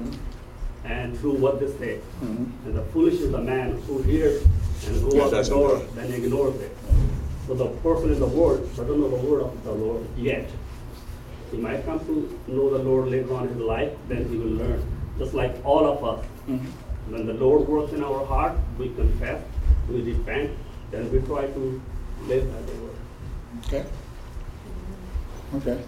and 0.86 1.22
do 1.22 1.31
what 1.34 1.60
they 1.60 1.67
say. 1.67 2.00
Mhm. 2.24 2.50
And 2.65 2.75
the 2.77 2.84
foolish 2.93 3.15
is 3.15 3.31
the 3.34 3.41
man 3.41 3.74
who 3.86 4.01
hears 4.03 4.41
and 4.88 5.01
goes 5.03 5.13
Yeah, 5.15 5.24
out 5.25 5.31
the 5.31 5.43
door, 5.43 5.67
do 5.67 5.75
it. 5.84 5.95
then 5.95 6.13
ignores 6.13 6.55
it. 6.62 6.77
So 7.45 7.55
the 7.55 7.67
person 7.84 8.13
in 8.13 8.22
the 8.22 8.25
word 8.27 8.62
doesn't 8.77 8.88
know 9.01 9.10
the 9.10 9.17
word 9.27 9.41
of 9.43 9.63
the 9.65 9.74
Lord 9.74 10.05
yet. 10.15 10.50
He 11.51 11.57
might 11.57 11.86
come 11.86 12.00
to 12.00 12.39
know 12.48 12.69
the 12.77 12.81
Lord 12.86 13.10
later 13.10 13.34
on 13.36 13.43
in 13.50 13.50
his 13.50 13.57
life, 13.57 13.91
then 14.07 14.29
he 14.29 14.38
will 14.38 14.55
learn. 14.63 14.81
Just 15.17 15.34
like 15.34 15.55
all 15.63 15.86
of 15.86 16.03
us. 16.03 16.25
Mhm. 16.48 16.60
When 17.10 17.25
the 17.27 17.34
Lord 17.34 17.67
works 17.67 17.93
in 17.93 18.03
our 18.03 18.25
heart, 18.25 18.53
we 18.77 18.89
confess, 18.89 19.41
we 19.89 20.01
repent, 20.01 20.51
then 20.91 21.12
we 21.12 21.19
try 21.19 21.45
to 21.45 21.81
live 22.27 22.51
by 22.51 22.62
the 22.72 22.81
word. 22.81 22.95
Okay. 23.65 23.86
Okay. 25.57 25.79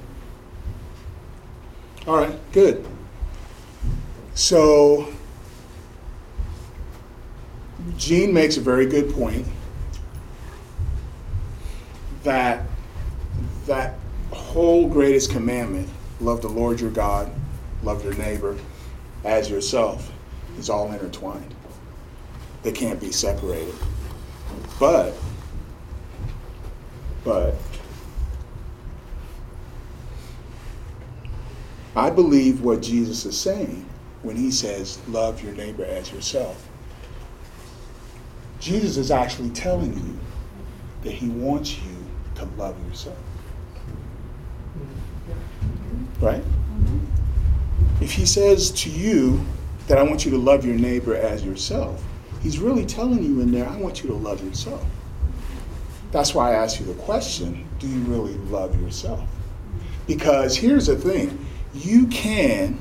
All 2.07 2.17
right, 2.17 2.35
good. 2.53 2.85
So, 4.35 5.07
Gene 7.97 8.31
makes 8.31 8.57
a 8.57 8.61
very 8.61 8.85
good 8.85 9.13
point 9.13 9.45
that 12.23 12.63
that 13.65 13.95
whole 14.31 14.87
greatest 14.87 15.31
commandment, 15.31 15.89
love 16.21 16.41
the 16.41 16.47
Lord 16.47 16.79
your 16.79 16.91
God, 16.91 17.31
love 17.83 18.03
your 18.03 18.13
neighbor 18.13 18.55
as 19.27 19.49
yourself, 19.49 20.11
is 20.57 20.69
all 20.69 20.91
intertwined. 20.91 21.53
They 22.63 22.71
can't 22.71 22.99
be 22.99 23.11
separated. 23.11 23.75
But, 24.79 25.13
but, 27.23 27.53
I 31.95 32.09
believe 32.09 32.61
what 32.61 32.81
Jesus 32.81 33.25
is 33.25 33.37
saying 33.37 33.85
when 34.23 34.37
he 34.37 34.49
says, 34.49 34.99
love 35.09 35.43
your 35.43 35.53
neighbor 35.53 35.83
as 35.83 36.11
yourself. 36.11 36.67
Jesus 38.59 38.97
is 38.97 39.11
actually 39.11 39.49
telling 39.49 39.93
you 39.93 40.17
that 41.03 41.11
he 41.11 41.27
wants 41.29 41.77
you 41.79 41.95
to 42.35 42.45
love 42.57 42.75
yourself. 42.87 43.17
Right? 46.21 46.43
If 47.99 48.11
he 48.11 48.25
says 48.25 48.71
to 48.71 48.89
you, 48.89 49.45
that 49.87 49.97
I 49.97 50.03
want 50.03 50.25
you 50.25 50.31
to 50.31 50.37
love 50.37 50.65
your 50.65 50.75
neighbor 50.75 51.15
as 51.15 51.43
yourself. 51.43 52.03
He's 52.41 52.59
really 52.59 52.85
telling 52.85 53.23
you 53.23 53.41
in 53.41 53.51
there, 53.51 53.67
I 53.67 53.77
want 53.77 54.03
you 54.03 54.09
to 54.09 54.15
love 54.15 54.43
yourself. 54.43 54.85
That's 56.11 56.33
why 56.33 56.51
I 56.51 56.55
asked 56.55 56.79
you 56.79 56.85
the 56.85 56.93
question 56.93 57.67
do 57.79 57.87
you 57.87 57.99
really 58.01 58.35
love 58.49 58.79
yourself? 58.81 59.27
Because 60.07 60.55
here's 60.55 60.87
the 60.87 60.95
thing 60.95 61.45
you 61.73 62.07
can, 62.07 62.79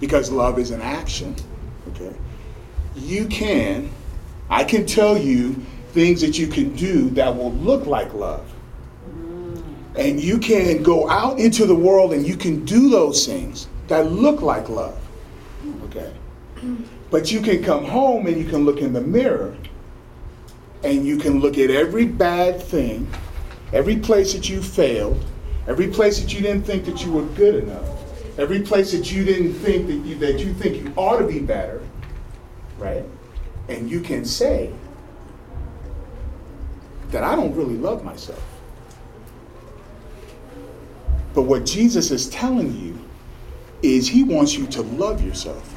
because 0.00 0.30
love 0.30 0.58
is 0.58 0.70
an 0.70 0.82
action, 0.82 1.34
okay? 1.88 2.14
You 2.94 3.26
can, 3.26 3.90
I 4.50 4.64
can 4.64 4.84
tell 4.84 5.16
you 5.16 5.54
things 5.92 6.20
that 6.20 6.38
you 6.38 6.48
can 6.48 6.74
do 6.76 7.10
that 7.10 7.34
will 7.34 7.52
look 7.52 7.86
like 7.86 8.12
love. 8.12 8.52
And 9.96 10.20
you 10.20 10.38
can 10.38 10.82
go 10.82 11.08
out 11.08 11.38
into 11.38 11.66
the 11.66 11.74
world 11.74 12.12
and 12.12 12.26
you 12.26 12.36
can 12.36 12.64
do 12.64 12.88
those 12.88 13.26
things 13.26 13.68
that 13.92 14.10
look 14.10 14.40
like 14.40 14.70
love. 14.70 14.98
Okay? 15.84 16.14
But 17.10 17.30
you 17.30 17.42
can 17.42 17.62
come 17.62 17.84
home 17.84 18.26
and 18.26 18.38
you 18.38 18.46
can 18.46 18.64
look 18.64 18.80
in 18.80 18.94
the 18.94 19.02
mirror 19.02 19.54
and 20.82 21.06
you 21.06 21.18
can 21.18 21.40
look 21.40 21.58
at 21.58 21.68
every 21.68 22.06
bad 22.06 22.60
thing, 22.60 23.06
every 23.74 23.96
place 23.96 24.32
that 24.32 24.48
you 24.48 24.62
failed, 24.62 25.22
every 25.66 25.88
place 25.88 26.18
that 26.20 26.32
you 26.32 26.40
didn't 26.40 26.62
think 26.62 26.86
that 26.86 27.04
you 27.04 27.12
were 27.12 27.26
good 27.34 27.64
enough, 27.64 27.86
every 28.38 28.62
place 28.62 28.92
that 28.92 29.12
you 29.12 29.24
didn't 29.24 29.52
think 29.52 29.86
that 29.86 30.08
you, 30.08 30.14
that 30.14 30.38
you 30.38 30.54
think 30.54 30.82
you 30.82 30.90
ought 30.96 31.18
to 31.18 31.26
be 31.26 31.40
better, 31.40 31.82
right? 32.78 33.04
And 33.68 33.90
you 33.90 34.00
can 34.00 34.24
say 34.24 34.72
that 37.10 37.22
I 37.22 37.36
don't 37.36 37.54
really 37.54 37.76
love 37.76 38.02
myself. 38.04 38.42
But 41.34 41.42
what 41.42 41.66
Jesus 41.66 42.10
is 42.10 42.30
telling 42.30 42.74
you 42.80 43.01
is 43.82 44.08
he 44.08 44.22
wants 44.22 44.54
you 44.54 44.66
to 44.68 44.82
love 44.82 45.24
yourself. 45.24 45.68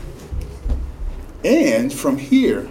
And 1.43 1.91
from 1.91 2.17
here, 2.17 2.69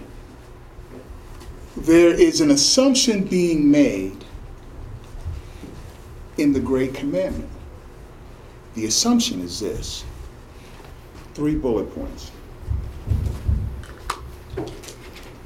there 1.77 2.13
is 2.13 2.41
an 2.41 2.51
assumption 2.51 3.25
being 3.25 3.71
made 3.71 4.25
in 6.39 6.53
the 6.53 6.61
Great 6.61 6.95
Commandment. 6.95 7.51
The 8.75 8.87
assumption 8.87 9.41
is 9.41 9.61
this 9.61 10.05
three 11.35 11.55
bullet 11.55 11.93
points. 11.95 12.31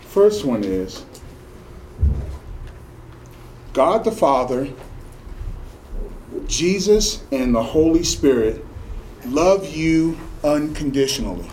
First 0.03 0.45
one 0.45 0.65
is 0.65 1.05
God 3.73 4.05
the 4.05 4.13
Father, 4.13 4.69
Jesus, 6.47 7.23
and 7.31 7.55
the 7.55 7.63
Holy 7.63 8.03
Spirit 8.03 8.65
love 9.31 9.67
you 9.75 10.19
unconditionally. 10.45 11.49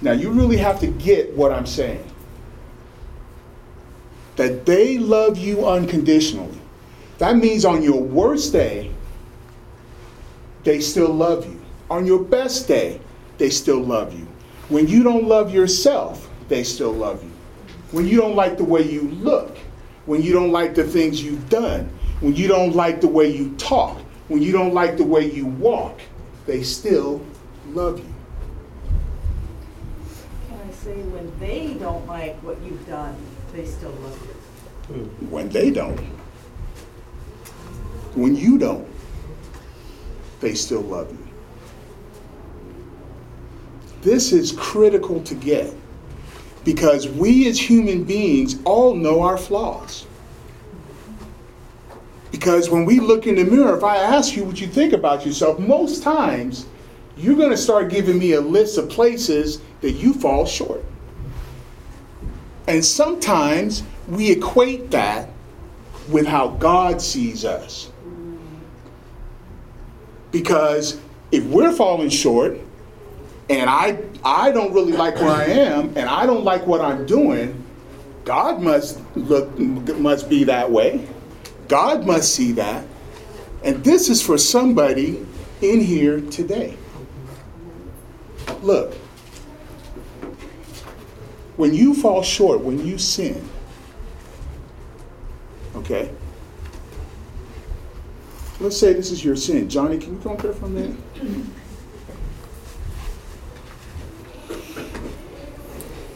Now, 0.00 0.12
you 0.12 0.30
really 0.30 0.58
have 0.58 0.80
to 0.80 0.86
get 0.86 1.32
what 1.34 1.52
I'm 1.52 1.66
saying. 1.66 2.04
That 4.36 4.66
they 4.66 4.98
love 4.98 5.38
you 5.38 5.66
unconditionally. 5.66 6.60
That 7.18 7.36
means 7.36 7.64
on 7.64 7.82
your 7.82 8.00
worst 8.00 8.52
day, 8.52 8.92
they 10.64 10.80
still 10.80 11.12
love 11.12 11.46
you. 11.46 11.60
On 11.90 12.04
your 12.04 12.22
best 12.22 12.68
day, 12.68 13.00
they 13.38 13.48
still 13.48 13.80
love 13.80 14.12
you. 14.12 14.26
When 14.68 14.86
you 14.86 15.02
don't 15.02 15.24
love 15.24 15.54
yourself, 15.54 16.28
they 16.48 16.64
still 16.64 16.92
love 16.92 17.22
you. 17.22 17.30
When 17.92 18.06
you 18.06 18.20
don't 18.20 18.34
like 18.34 18.58
the 18.58 18.64
way 18.64 18.82
you 18.82 19.02
look, 19.02 19.56
when 20.04 20.22
you 20.22 20.32
don't 20.32 20.52
like 20.52 20.74
the 20.74 20.84
things 20.84 21.22
you've 21.22 21.48
done, 21.48 21.88
when 22.20 22.34
you 22.34 22.48
don't 22.48 22.74
like 22.74 23.00
the 23.00 23.08
way 23.08 23.28
you 23.28 23.54
talk, 23.56 23.98
when 24.28 24.42
you 24.42 24.52
don't 24.52 24.74
like 24.74 24.96
the 24.96 25.04
way 25.04 25.30
you 25.30 25.46
walk, 25.46 26.00
they 26.46 26.62
still 26.62 27.24
love 27.68 27.98
you. 27.98 28.14
Can 30.48 30.58
I 30.68 30.72
say, 30.72 30.94
when 31.02 31.38
they 31.38 31.74
don't 31.74 32.06
like 32.06 32.36
what 32.42 32.60
you've 32.62 32.86
done, 32.86 33.16
they 33.52 33.64
still 33.64 33.90
love 33.90 34.20
you? 34.22 34.94
Hmm. 34.94 35.30
When 35.30 35.48
they 35.48 35.70
don't. 35.70 35.98
When 38.14 38.34
you 38.34 38.58
don't, 38.58 38.88
they 40.40 40.54
still 40.54 40.82
love 40.82 41.10
you. 41.10 41.26
This 44.02 44.32
is 44.32 44.52
critical 44.52 45.20
to 45.22 45.34
get 45.34 45.72
because 46.64 47.08
we 47.08 47.48
as 47.48 47.58
human 47.58 48.04
beings 48.04 48.56
all 48.64 48.94
know 48.94 49.22
our 49.22 49.36
flaws. 49.36 50.06
Because 52.46 52.70
when 52.70 52.84
we 52.84 53.00
look 53.00 53.26
in 53.26 53.34
the 53.34 53.44
mirror, 53.44 53.76
if 53.76 53.82
I 53.82 53.96
ask 53.96 54.36
you 54.36 54.44
what 54.44 54.60
you 54.60 54.68
think 54.68 54.92
about 54.92 55.26
yourself, 55.26 55.58
most 55.58 56.04
times 56.04 56.66
you're 57.16 57.34
going 57.34 57.50
to 57.50 57.56
start 57.56 57.90
giving 57.90 58.20
me 58.20 58.34
a 58.34 58.40
list 58.40 58.78
of 58.78 58.88
places 58.88 59.60
that 59.80 59.94
you 59.94 60.14
fall 60.14 60.46
short. 60.46 60.84
And 62.68 62.84
sometimes 62.84 63.82
we 64.06 64.30
equate 64.30 64.92
that 64.92 65.28
with 66.08 66.24
how 66.24 66.50
God 66.50 67.02
sees 67.02 67.44
us. 67.44 67.90
Because 70.30 71.00
if 71.32 71.42
we're 71.46 71.72
falling 71.72 72.10
short, 72.10 72.60
and 73.50 73.68
I 73.68 73.98
I 74.24 74.52
don't 74.52 74.72
really 74.72 74.92
like 74.92 75.16
where 75.16 75.32
I 75.32 75.46
am, 75.46 75.88
and 75.96 76.08
I 76.08 76.26
don't 76.26 76.44
like 76.44 76.64
what 76.64 76.80
I'm 76.80 77.06
doing, 77.06 77.60
God 78.24 78.62
must 78.62 79.00
look 79.16 79.58
must 79.58 80.30
be 80.30 80.44
that 80.44 80.70
way. 80.70 81.08
God 81.68 82.06
must 82.06 82.34
see 82.34 82.52
that. 82.52 82.86
And 83.62 83.82
this 83.84 84.08
is 84.08 84.22
for 84.22 84.38
somebody 84.38 85.24
in 85.60 85.80
here 85.80 86.20
today. 86.20 86.76
Look, 88.62 88.94
when 91.56 91.74
you 91.74 91.94
fall 91.94 92.22
short, 92.22 92.60
when 92.60 92.86
you 92.86 92.98
sin, 92.98 93.48
okay? 95.76 96.10
Let's 98.60 98.76
say 98.76 98.92
this 98.92 99.10
is 99.10 99.24
your 99.24 99.36
sin. 99.36 99.68
Johnny, 99.68 99.98
can 99.98 100.14
you 100.14 100.20
come 100.20 100.32
up 100.32 100.42
here 100.42 100.52
for 100.52 100.66
a 100.66 100.68
minute? 100.68 100.96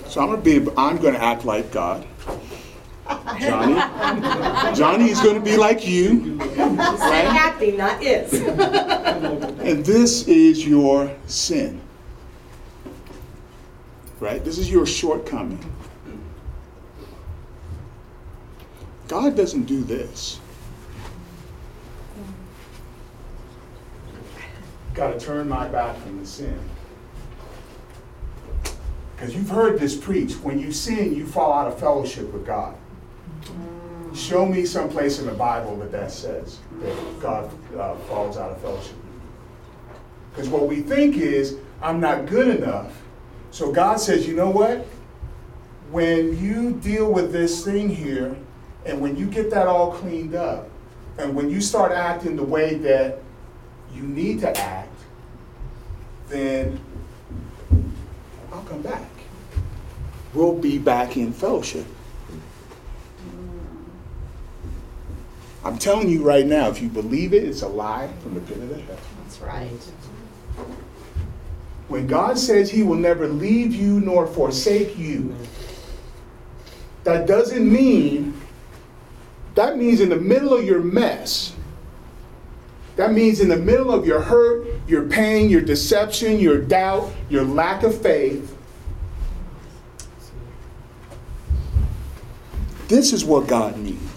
So 0.06 0.20
I'm 0.20 0.30
gonna 0.30 0.42
be 0.42 0.66
I'm 0.76 0.96
gonna 0.96 1.18
act 1.18 1.44
like 1.44 1.70
God. 1.70 2.06
Johnny. 3.40 3.74
Johnny 4.76 5.10
is 5.10 5.20
gonna 5.20 5.40
be 5.40 5.56
like 5.56 5.86
you. 5.86 6.38
Say 6.38 6.56
Right? 6.56 7.34
acting, 7.34 7.76
not 7.76 8.02
is. 8.02 8.32
And 8.32 9.84
this 9.84 10.26
is 10.28 10.66
your 10.66 11.10
sin. 11.26 11.80
Right? 14.20 14.44
This 14.44 14.58
is 14.58 14.70
your 14.70 14.86
shortcoming. 14.86 15.64
God 19.08 19.34
doesn't 19.36 19.64
do 19.64 19.82
this. 19.82 20.38
Got 24.94 25.18
to 25.18 25.24
turn 25.24 25.48
my 25.48 25.66
back 25.68 25.96
from 25.98 26.20
the 26.20 26.26
sin. 26.26 26.58
Because 29.16 29.34
you've 29.34 29.50
heard 29.50 29.78
this 29.78 29.96
preached. 29.96 30.36
When 30.42 30.58
you 30.58 30.72
sin, 30.72 31.14
you 31.14 31.26
fall 31.26 31.52
out 31.52 31.68
of 31.68 31.78
fellowship 31.78 32.32
with 32.32 32.46
God. 32.46 32.74
Show 34.14 34.44
me 34.46 34.66
some 34.66 34.88
place 34.88 35.20
in 35.20 35.26
the 35.26 35.32
Bible 35.32 35.76
that 35.76 35.92
that 35.92 36.10
says 36.10 36.58
that 36.80 37.20
God 37.20 37.50
uh, 37.78 37.94
falls 38.06 38.36
out 38.36 38.50
of 38.50 38.60
fellowship. 38.60 38.96
Because 40.30 40.48
what 40.48 40.66
we 40.66 40.80
think 40.80 41.16
is, 41.16 41.56
I'm 41.82 42.00
not 42.00 42.26
good 42.26 42.48
enough. 42.48 43.00
So 43.50 43.72
God 43.72 44.00
says, 44.00 44.26
you 44.26 44.34
know 44.34 44.50
what? 44.50 44.86
When 45.90 46.38
you 46.38 46.72
deal 46.72 47.12
with 47.12 47.32
this 47.32 47.64
thing 47.64 47.88
here, 47.88 48.36
and 48.86 49.00
when 49.00 49.16
you 49.16 49.26
get 49.26 49.50
that 49.50 49.66
all 49.66 49.92
cleaned 49.92 50.34
up, 50.34 50.68
and 51.18 51.34
when 51.34 51.50
you 51.50 51.60
start 51.60 51.92
acting 51.92 52.36
the 52.36 52.44
way 52.44 52.74
that 52.76 53.18
you 53.92 54.02
need 54.02 54.40
to 54.40 54.56
act, 54.58 54.88
then 56.28 56.80
I'll 58.52 58.62
come 58.62 58.82
back. 58.82 59.08
We'll 60.32 60.56
be 60.56 60.78
back 60.78 61.16
in 61.16 61.32
fellowship. 61.32 61.86
I'm 65.64 65.78
telling 65.78 66.08
you 66.08 66.22
right 66.22 66.46
now, 66.46 66.68
if 66.68 66.80
you 66.80 66.88
believe 66.88 67.34
it, 67.34 67.44
it's 67.44 67.62
a 67.62 67.68
lie 67.68 68.10
from 68.22 68.34
the 68.34 68.40
pit 68.40 68.58
of 68.58 68.68
the 68.70 68.80
hell. 68.80 68.96
That's 69.22 69.40
right. 69.40 69.70
When 71.88 72.06
God 72.06 72.38
says 72.38 72.70
He 72.70 72.82
will 72.82 72.96
never 72.96 73.28
leave 73.28 73.74
you 73.74 74.00
nor 74.00 74.26
forsake 74.26 74.96
you, 74.96 75.36
that 77.04 77.26
doesn't 77.26 77.70
mean, 77.70 78.40
that 79.54 79.76
means 79.76 80.00
in 80.00 80.08
the 80.08 80.16
middle 80.16 80.54
of 80.54 80.64
your 80.64 80.80
mess, 80.80 81.54
that 82.96 83.12
means 83.12 83.40
in 83.40 83.48
the 83.48 83.56
middle 83.56 83.90
of 83.90 84.06
your 84.06 84.20
hurt, 84.20 84.66
your 84.86 85.04
pain, 85.04 85.50
your 85.50 85.62
deception, 85.62 86.38
your 86.38 86.58
doubt, 86.58 87.10
your 87.28 87.44
lack 87.44 87.82
of 87.82 88.00
faith, 88.00 88.56
this 92.88 93.12
is 93.12 93.24
what 93.24 93.46
God 93.46 93.78
means. 93.78 94.09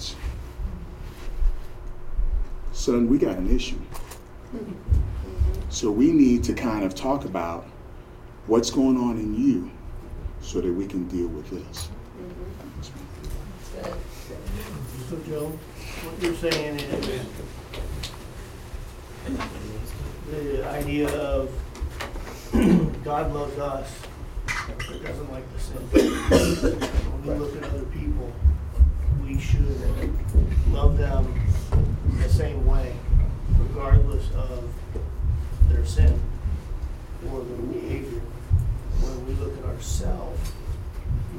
Son, 2.83 3.07
we 3.07 3.17
got 3.17 3.37
an 3.37 3.49
issue. 3.49 3.79
So 5.69 5.89
we 5.89 6.11
need 6.11 6.43
to 6.43 6.53
kind 6.53 6.83
of 6.83 6.93
talk 6.93 7.23
about 7.23 7.65
what's 8.47 8.69
going 8.69 8.97
on 8.97 9.17
in 9.17 9.33
you 9.41 9.71
so 10.41 10.59
that 10.59 10.69
we 10.69 10.85
can 10.85 11.07
deal 11.07 11.29
with 11.29 11.49
this. 11.49 11.89
So 15.09 15.17
Joe, 15.25 15.47
what 16.03 16.21
you're 16.21 16.35
saying 16.35 16.79
is 16.81 17.25
the 20.29 20.67
idea 20.67 21.07
of 21.07 21.49
God 23.05 23.33
loves 23.33 23.57
us, 23.59 23.97
but 24.45 25.03
doesn't 25.05 25.31
like 25.31 25.45
the 25.53 25.59
sin. 25.61 25.79
When 27.13 27.27
we 27.27 27.33
look 27.45 27.55
at 27.55 27.63
other 27.63 27.85
people, 27.85 28.29
we 29.23 29.39
should 29.39 30.13
love 30.69 30.97
them 30.97 31.33
the 32.17 32.29
same 32.29 32.65
way, 32.65 32.95
regardless 33.59 34.29
of 34.35 34.63
their 35.69 35.85
sin 35.85 36.19
or 37.31 37.41
their 37.43 37.57
behavior. 37.57 38.21
When 38.99 39.27
we 39.27 39.33
look 39.33 39.57
at 39.57 39.65
ourselves, 39.65 40.51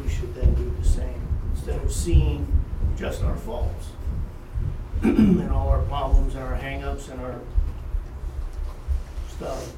we 0.03 0.09
should 0.09 0.35
then 0.35 0.55
do 0.55 0.75
the 0.81 0.87
same, 0.87 1.20
instead 1.55 1.83
of 1.83 1.92
seeing 1.92 2.47
just 2.97 3.23
our 3.23 3.37
faults 3.37 3.88
and 5.03 5.51
all 5.51 5.68
our 5.68 5.83
problems 5.83 6.35
and 6.35 6.44
our 6.44 6.57
hangups 6.57 7.11
and 7.11 7.20
our 7.20 7.40
stuff. 9.37 9.77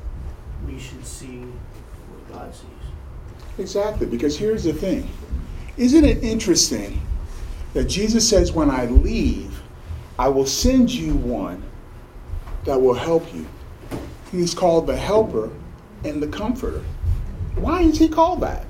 We 0.66 0.78
should 0.78 1.06
see 1.06 1.42
what 1.42 2.32
God 2.32 2.54
sees. 2.54 2.66
Exactly, 3.58 4.06
because 4.06 4.36
here's 4.36 4.64
the 4.64 4.72
thing. 4.72 5.08
Isn't 5.76 6.04
it 6.04 6.22
interesting 6.22 7.00
that 7.74 7.84
Jesus 7.84 8.28
says, 8.28 8.52
When 8.52 8.70
I 8.70 8.86
leave, 8.86 9.55
I 10.18 10.28
will 10.28 10.46
send 10.46 10.90
you 10.90 11.14
one 11.14 11.62
that 12.64 12.80
will 12.80 12.94
help 12.94 13.32
you? 13.34 13.46
He's 14.32 14.54
called 14.54 14.86
the 14.86 14.96
helper 14.96 15.50
and 16.04 16.22
the 16.22 16.28
comforter. 16.28 16.82
Why 17.56 17.82
is 17.82 17.98
he 17.98 18.08
called 18.08 18.40
that? 18.40 18.64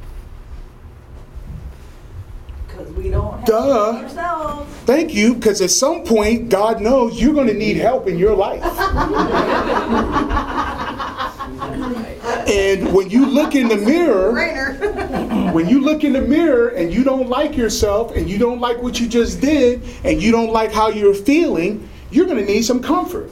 Because 2.66 2.92
we 2.92 3.10
don't 3.10 3.38
have 3.38 3.46
Duh. 3.46 4.02
ourselves. 4.02 4.72
Thank 4.84 5.14
you, 5.14 5.34
because 5.34 5.60
at 5.60 5.70
some 5.70 6.04
point, 6.04 6.48
God 6.48 6.80
knows 6.80 7.20
you're 7.20 7.34
going 7.34 7.48
to 7.48 7.54
need 7.54 7.76
help 7.76 8.06
in 8.06 8.18
your 8.18 8.34
life. 8.34 8.62
and 12.48 12.92
when 12.92 13.10
you 13.10 13.26
look 13.26 13.54
in 13.54 13.68
the 13.68 13.76
mirror. 13.76 15.26
when 15.56 15.70
you 15.70 15.80
look 15.80 16.04
in 16.04 16.12
the 16.12 16.20
mirror 16.20 16.68
and 16.68 16.92
you 16.92 17.02
don't 17.02 17.30
like 17.30 17.56
yourself 17.56 18.14
and 18.14 18.28
you 18.28 18.36
don't 18.36 18.60
like 18.60 18.76
what 18.82 19.00
you 19.00 19.08
just 19.08 19.40
did 19.40 19.82
and 20.04 20.22
you 20.22 20.30
don't 20.30 20.52
like 20.52 20.70
how 20.70 20.90
you're 20.90 21.14
feeling, 21.14 21.88
you're 22.10 22.26
going 22.26 22.36
to 22.36 22.44
need 22.44 22.60
some 22.60 22.78
comfort, 22.78 23.30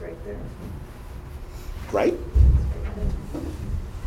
right 0.00 0.24
there. 0.24 0.38
right? 1.90 2.14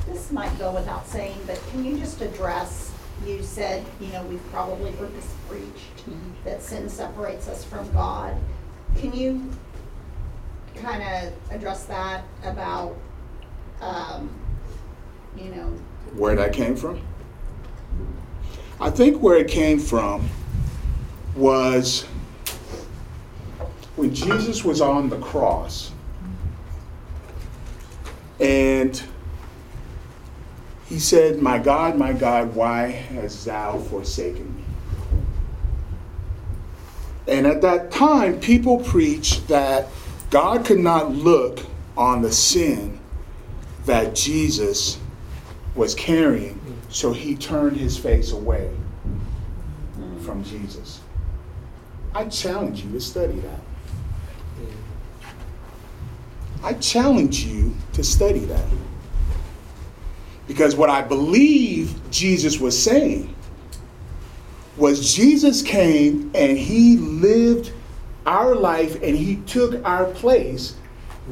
This 0.07 0.31
might 0.31 0.57
go 0.57 0.71
without 0.71 1.05
saying, 1.07 1.37
but 1.45 1.61
can 1.71 1.83
you 1.83 1.97
just 1.97 2.21
address, 2.21 2.93
you 3.25 3.43
said, 3.43 3.85
you 3.99 4.07
know, 4.13 4.23
we've 4.27 4.51
probably 4.51 4.93
heard 4.93 5.13
this 5.13 5.27
preached, 5.49 6.05
that 6.45 6.63
sin 6.63 6.87
separates 6.87 7.49
us 7.49 7.65
from 7.65 7.91
God. 7.91 8.33
Can 8.95 9.11
you 9.11 9.51
kind 10.75 11.03
of 11.03 11.33
address 11.51 11.83
that 11.87 12.23
about, 12.45 12.95
um, 13.81 14.29
you 15.37 15.49
know, 15.49 15.67
Where 16.15 16.35
that 16.35 16.53
came 16.53 16.75
from? 16.75 17.01
I 18.79 18.89
think 18.89 19.21
where 19.21 19.37
it 19.37 19.47
came 19.47 19.79
from 19.79 20.27
was 21.35 22.03
when 23.95 24.13
Jesus 24.13 24.63
was 24.63 24.81
on 24.81 25.09
the 25.09 25.17
cross 25.19 25.91
and 28.39 29.01
he 30.87 30.99
said, 30.99 31.41
My 31.41 31.57
God, 31.57 31.97
my 31.97 32.13
God, 32.13 32.53
why 32.53 32.87
hast 32.87 33.45
thou 33.45 33.79
forsaken 33.79 34.55
me? 34.55 34.63
And 37.27 37.47
at 37.47 37.61
that 37.61 37.91
time, 37.91 38.39
people 38.39 38.79
preached 38.79 39.47
that 39.47 39.87
God 40.29 40.65
could 40.65 40.79
not 40.79 41.11
look 41.11 41.65
on 41.97 42.21
the 42.21 42.31
sin 42.31 42.99
that 43.85 44.15
Jesus 44.15 44.99
was 45.75 45.93
carrying, 45.95 46.55
mm. 46.55 46.93
so 46.93 47.11
he 47.11 47.35
turned 47.35 47.77
his 47.77 47.97
face 47.97 48.31
away 48.31 48.71
from 50.21 50.43
mm. 50.43 50.47
Jesus. 50.47 51.01
I 52.13 52.25
challenge 52.25 52.83
you 52.83 52.91
to 52.93 53.01
study 53.01 53.39
that. 53.39 53.59
I 56.63 56.73
challenge 56.73 57.45
you 57.45 57.75
to 57.93 58.03
study 58.03 58.39
that. 58.39 58.65
Because 60.47 60.75
what 60.75 60.89
I 60.89 61.01
believe 61.01 61.99
Jesus 62.09 62.59
was 62.59 62.81
saying 62.81 63.35
was 64.77 65.13
Jesus 65.13 65.61
came 65.61 66.31
and 66.33 66.57
he 66.57 66.97
lived 66.97 67.71
our 68.25 68.55
life 68.55 68.95
and 69.03 69.15
he 69.15 69.37
took 69.47 69.83
our 69.85 70.05
place. 70.05 70.75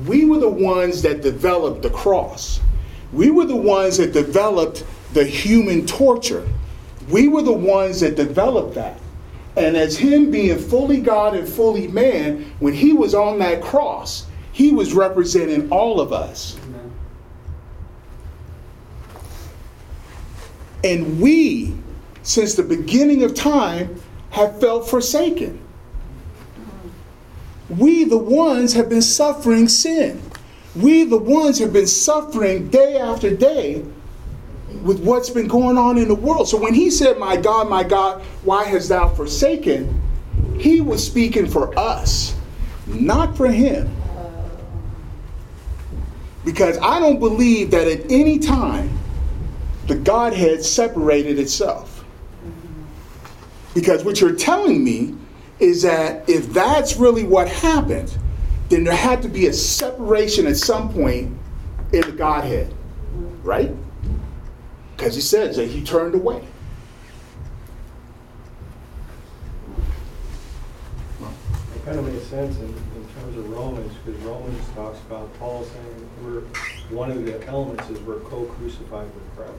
We 0.05 0.25
were 0.25 0.39
the 0.39 0.49
ones 0.49 1.01
that 1.01 1.21
developed 1.21 1.81
the 1.81 1.89
cross. 1.89 2.59
We 3.13 3.29
were 3.29 3.45
the 3.45 3.55
ones 3.55 3.97
that 3.97 4.11
developed 4.11 4.83
the 5.13 5.23
human 5.23 5.85
torture. 5.85 6.47
We 7.09 7.27
were 7.27 7.43
the 7.43 7.53
ones 7.53 7.99
that 7.99 8.15
developed 8.15 8.75
that. 8.75 8.99
And 9.55 9.77
as 9.77 9.97
him 9.97 10.31
being 10.31 10.57
fully 10.57 10.99
God 10.99 11.35
and 11.35 11.47
fully 11.47 11.87
man, 11.87 12.51
when 12.59 12.73
he 12.73 12.91
was 12.91 13.13
on 13.13 13.37
that 13.39 13.61
cross, 13.61 14.25
he 14.51 14.71
was 14.71 14.93
representing 14.93 15.69
all 15.69 16.01
of 16.01 16.11
us. 16.11 16.57
And 20.83 21.21
we, 21.21 21.75
since 22.23 22.55
the 22.55 22.63
beginning 22.63 23.23
of 23.23 23.35
time, 23.35 24.01
have 24.31 24.59
felt 24.59 24.89
forsaken. 24.89 25.59
We, 27.69 28.03
the 28.03 28.17
ones, 28.17 28.73
have 28.73 28.89
been 28.89 29.01
suffering 29.01 29.67
sin. 29.67 30.21
We, 30.75 31.03
the 31.03 31.17
ones, 31.17 31.59
have 31.59 31.71
been 31.71 31.87
suffering 31.87 32.69
day 32.69 32.97
after 32.97 33.35
day 33.35 33.83
with 34.81 34.99
what's 34.99 35.29
been 35.29 35.47
going 35.47 35.77
on 35.77 35.97
in 35.97 36.07
the 36.07 36.15
world. 36.15 36.49
So 36.49 36.57
when 36.57 36.73
he 36.73 36.89
said, 36.89 37.19
My 37.19 37.37
God, 37.37 37.69
my 37.69 37.83
God, 37.83 38.21
why 38.43 38.63
hast 38.65 38.89
thou 38.89 39.09
forsaken? 39.09 40.01
He 40.57 40.81
was 40.81 41.05
speaking 41.05 41.47
for 41.47 41.77
us, 41.77 42.35
not 42.87 43.37
for 43.37 43.47
him. 43.47 43.89
Because 46.43 46.77
I 46.79 46.99
don't 46.99 47.19
believe 47.19 47.71
that 47.71 47.87
at 47.87 48.11
any 48.11 48.39
time 48.39 48.97
the 49.87 49.95
Godhead 49.95 50.63
separated 50.63 51.39
itself. 51.39 52.03
Because 53.73 54.03
what 54.03 54.21
you're 54.21 54.35
telling 54.35 54.83
me 54.83 55.15
is 55.59 55.81
that 55.83 56.27
if 56.29 56.51
that's 56.51 56.97
really 56.97 57.23
what 57.23 57.47
happened, 57.47 58.17
then 58.73 58.83
there 58.83 58.95
had 58.95 59.21
to 59.21 59.29
be 59.29 59.45
a 59.47 59.53
separation 59.53 60.47
at 60.47 60.57
some 60.57 60.91
point 60.91 61.31
in 61.91 62.01
the 62.01 62.11
Godhead, 62.11 62.73
right? 63.43 63.71
Because 64.97 65.13
he 65.13 65.21
says 65.21 65.57
that 65.57 65.67
he 65.67 65.83
turned 65.83 66.15
away. 66.15 66.43
It 71.75 71.85
kind 71.85 71.99
of 71.99 72.11
makes 72.11 72.25
sense 72.25 72.57
in, 72.57 72.65
in 72.65 73.07
terms 73.15 73.37
of 73.37 73.47
Romans, 73.51 73.93
because 74.03 74.19
Romans 74.23 74.63
talks 74.73 74.99
about 75.01 75.31
Paul 75.37 75.65
saying 75.65 76.09
we're, 76.23 76.41
one 76.89 77.11
of 77.11 77.23
the 77.25 77.45
elements 77.47 77.87
is 77.91 77.99
we're 77.99 78.21
co-crucified 78.21 79.05
with 79.13 79.35
Christ. 79.35 79.53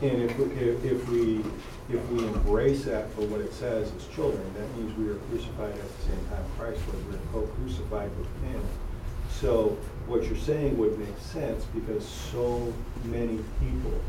And 0.00 0.22
if, 0.22 0.38
we- 0.38 0.44
if, 0.54 0.84
if 0.84 1.08
we, 1.10 1.44
if 1.90 2.08
we 2.10 2.24
embrace 2.24 2.84
that 2.84 3.10
for 3.12 3.22
what 3.22 3.40
it 3.40 3.52
says 3.52 3.92
as 3.96 4.06
children, 4.14 4.42
that 4.54 4.76
means 4.76 4.96
we 4.96 5.08
are 5.08 5.16
crucified 5.30 5.72
at 5.72 5.96
the 5.98 6.02
same 6.04 6.26
time 6.30 6.44
Christ 6.58 6.80
was, 6.86 7.02
we're 7.06 7.18
co-crucified 7.32 8.10
with 8.18 8.28
him. 8.44 8.62
So 9.30 9.76
what 10.06 10.24
you're 10.24 10.36
saying 10.36 10.78
would 10.78 10.98
make 10.98 11.18
sense 11.18 11.64
because 11.74 12.06
so 12.06 12.72
many 13.04 13.38
people, 13.60 14.00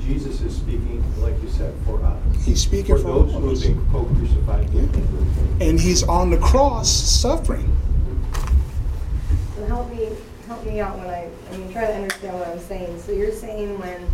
Jesus 0.00 0.40
is 0.40 0.56
speaking, 0.56 1.02
like 1.20 1.40
you 1.42 1.48
said, 1.48 1.74
for 1.86 2.02
us. 2.04 2.44
He's 2.44 2.60
speaking 2.60 2.96
for 2.96 3.02
those 3.02 3.34
all 3.34 3.40
who 3.40 3.50
of 3.50 3.52
have 3.52 3.52
us. 3.52 3.62
been 3.66 3.86
co-crucified 3.90 4.72
with 4.74 4.94
him. 4.94 5.58
And 5.60 5.80
he's 5.80 6.02
on 6.02 6.30
the 6.30 6.38
cross 6.38 6.90
suffering. 6.90 7.74
So 9.56 9.64
help 9.66 9.90
me, 9.90 10.10
help 10.46 10.64
me 10.64 10.80
out 10.80 10.98
when 10.98 11.08
I, 11.08 11.28
I 11.52 11.56
mean, 11.56 11.72
try 11.72 11.86
to 11.86 11.94
understand 11.94 12.34
what 12.38 12.48
I'm 12.48 12.60
saying. 12.60 13.00
So 13.00 13.12
you're 13.12 13.32
saying 13.32 13.78
when, 13.78 14.06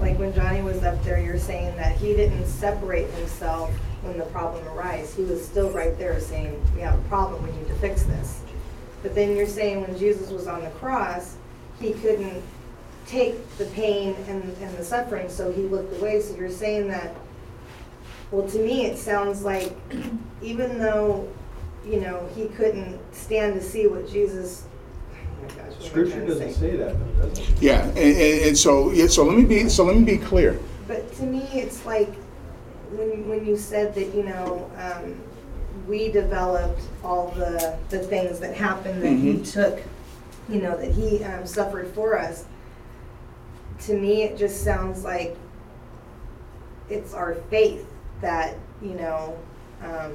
like 0.00 0.18
when 0.18 0.34
Johnny 0.34 0.62
was 0.62 0.82
up 0.82 1.02
there, 1.04 1.20
you're 1.20 1.38
saying 1.38 1.76
that 1.76 1.96
he 1.96 2.14
didn't 2.14 2.46
separate 2.46 3.10
himself 3.10 3.70
when 4.02 4.18
the 4.18 4.24
problem 4.26 4.66
arose. 4.68 5.14
He 5.14 5.24
was 5.24 5.44
still 5.44 5.70
right 5.70 5.96
there 5.98 6.18
saying, 6.20 6.62
we 6.74 6.80
have 6.80 6.98
a 6.98 7.08
problem, 7.08 7.42
we 7.42 7.52
need 7.52 7.68
to 7.68 7.74
fix 7.74 8.04
this. 8.04 8.40
But 9.02 9.14
then 9.14 9.36
you're 9.36 9.46
saying 9.46 9.82
when 9.82 9.98
Jesus 9.98 10.30
was 10.30 10.46
on 10.46 10.62
the 10.62 10.70
cross, 10.70 11.36
he 11.80 11.92
couldn't 11.92 12.42
take 13.06 13.34
the 13.58 13.66
pain 13.66 14.14
and, 14.28 14.42
and 14.60 14.76
the 14.76 14.84
suffering, 14.84 15.28
so 15.28 15.52
he 15.52 15.62
looked 15.62 15.98
away. 16.00 16.20
So 16.20 16.36
you're 16.36 16.50
saying 16.50 16.88
that, 16.88 17.14
well, 18.30 18.48
to 18.48 18.58
me, 18.58 18.86
it 18.86 18.98
sounds 18.98 19.42
like 19.42 19.76
even 20.42 20.78
though 20.78 21.28
you 21.86 22.00
know, 22.00 22.28
he 22.34 22.46
couldn't 22.48 22.98
stand 23.14 23.54
to 23.54 23.62
see 23.62 23.86
what 23.86 24.08
Jesus, 24.08 24.64
gosh, 25.48 25.56
what 25.56 25.66
am 25.76 25.82
I 25.82 25.88
Scripture 25.88 26.26
doesn't 26.26 26.52
say? 26.54 26.70
say 26.70 26.76
that 26.76 26.96
though, 27.18 27.28
does 27.28 27.38
it? 27.38 27.62
Yeah, 27.62 27.84
and, 27.84 27.98
and, 27.98 28.42
and 28.48 28.58
so 28.58 28.90
yeah, 28.92 29.06
so 29.06 29.24
let 29.24 29.36
me 29.36 29.44
be 29.44 29.68
so 29.68 29.84
let 29.84 29.96
me 29.96 30.04
be 30.04 30.18
clear. 30.18 30.58
But 30.88 31.12
to 31.16 31.22
me, 31.24 31.42
it's 31.52 31.84
like 31.86 32.12
when, 32.90 33.28
when 33.28 33.46
you 33.46 33.56
said 33.56 33.94
that, 33.94 34.14
you 34.14 34.24
know, 34.24 34.70
um, 34.76 35.14
we 35.86 36.10
developed 36.10 36.82
all 37.04 37.30
the, 37.32 37.76
the 37.90 38.00
things 38.00 38.40
that 38.40 38.54
happened 38.56 39.02
that 39.02 39.12
he 39.12 39.34
Mhm. 39.34 39.52
took, 39.52 39.80
you 40.48 40.60
know, 40.60 40.76
that 40.76 40.90
he 40.92 41.22
um, 41.24 41.46
suffered 41.46 41.88
for 41.94 42.18
us. 42.18 42.44
To 43.86 43.94
me, 43.96 44.24
it 44.24 44.36
just 44.36 44.64
sounds 44.64 45.04
like 45.04 45.36
it's 46.88 47.14
our 47.14 47.34
faith 47.50 47.86
that, 48.20 48.56
you 48.82 48.94
know, 48.94 49.38
um, 49.82 50.12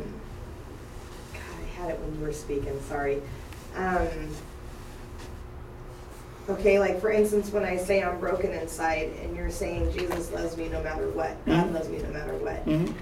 God, 1.34 1.56
I 1.64 1.66
had 1.82 1.90
it 1.92 2.00
when 2.02 2.20
you 2.20 2.26
were 2.26 2.34
speaking, 2.34 2.80
sorry. 2.90 3.22
Um, 3.76 4.08
Okay, 6.48 6.78
like 6.80 7.02
for 7.02 7.10
instance, 7.12 7.52
when 7.52 7.64
I 7.64 7.76
say 7.78 8.04
I'm 8.04 8.20
broken 8.20 8.52
inside 8.52 9.12
and 9.24 9.36
you're 9.36 9.50
saying 9.50 9.92
Jesus 9.94 10.32
loves 10.32 10.56
me 10.58 10.68
no 10.70 10.82
matter 10.84 11.10
what, 11.10 11.44
God 11.46 11.66
Mhm. 11.70 11.74
loves 11.74 11.90
me 11.90 11.98
no 12.04 12.10
matter 12.10 12.34
what. 12.36 12.66
Mhm. 12.68 12.94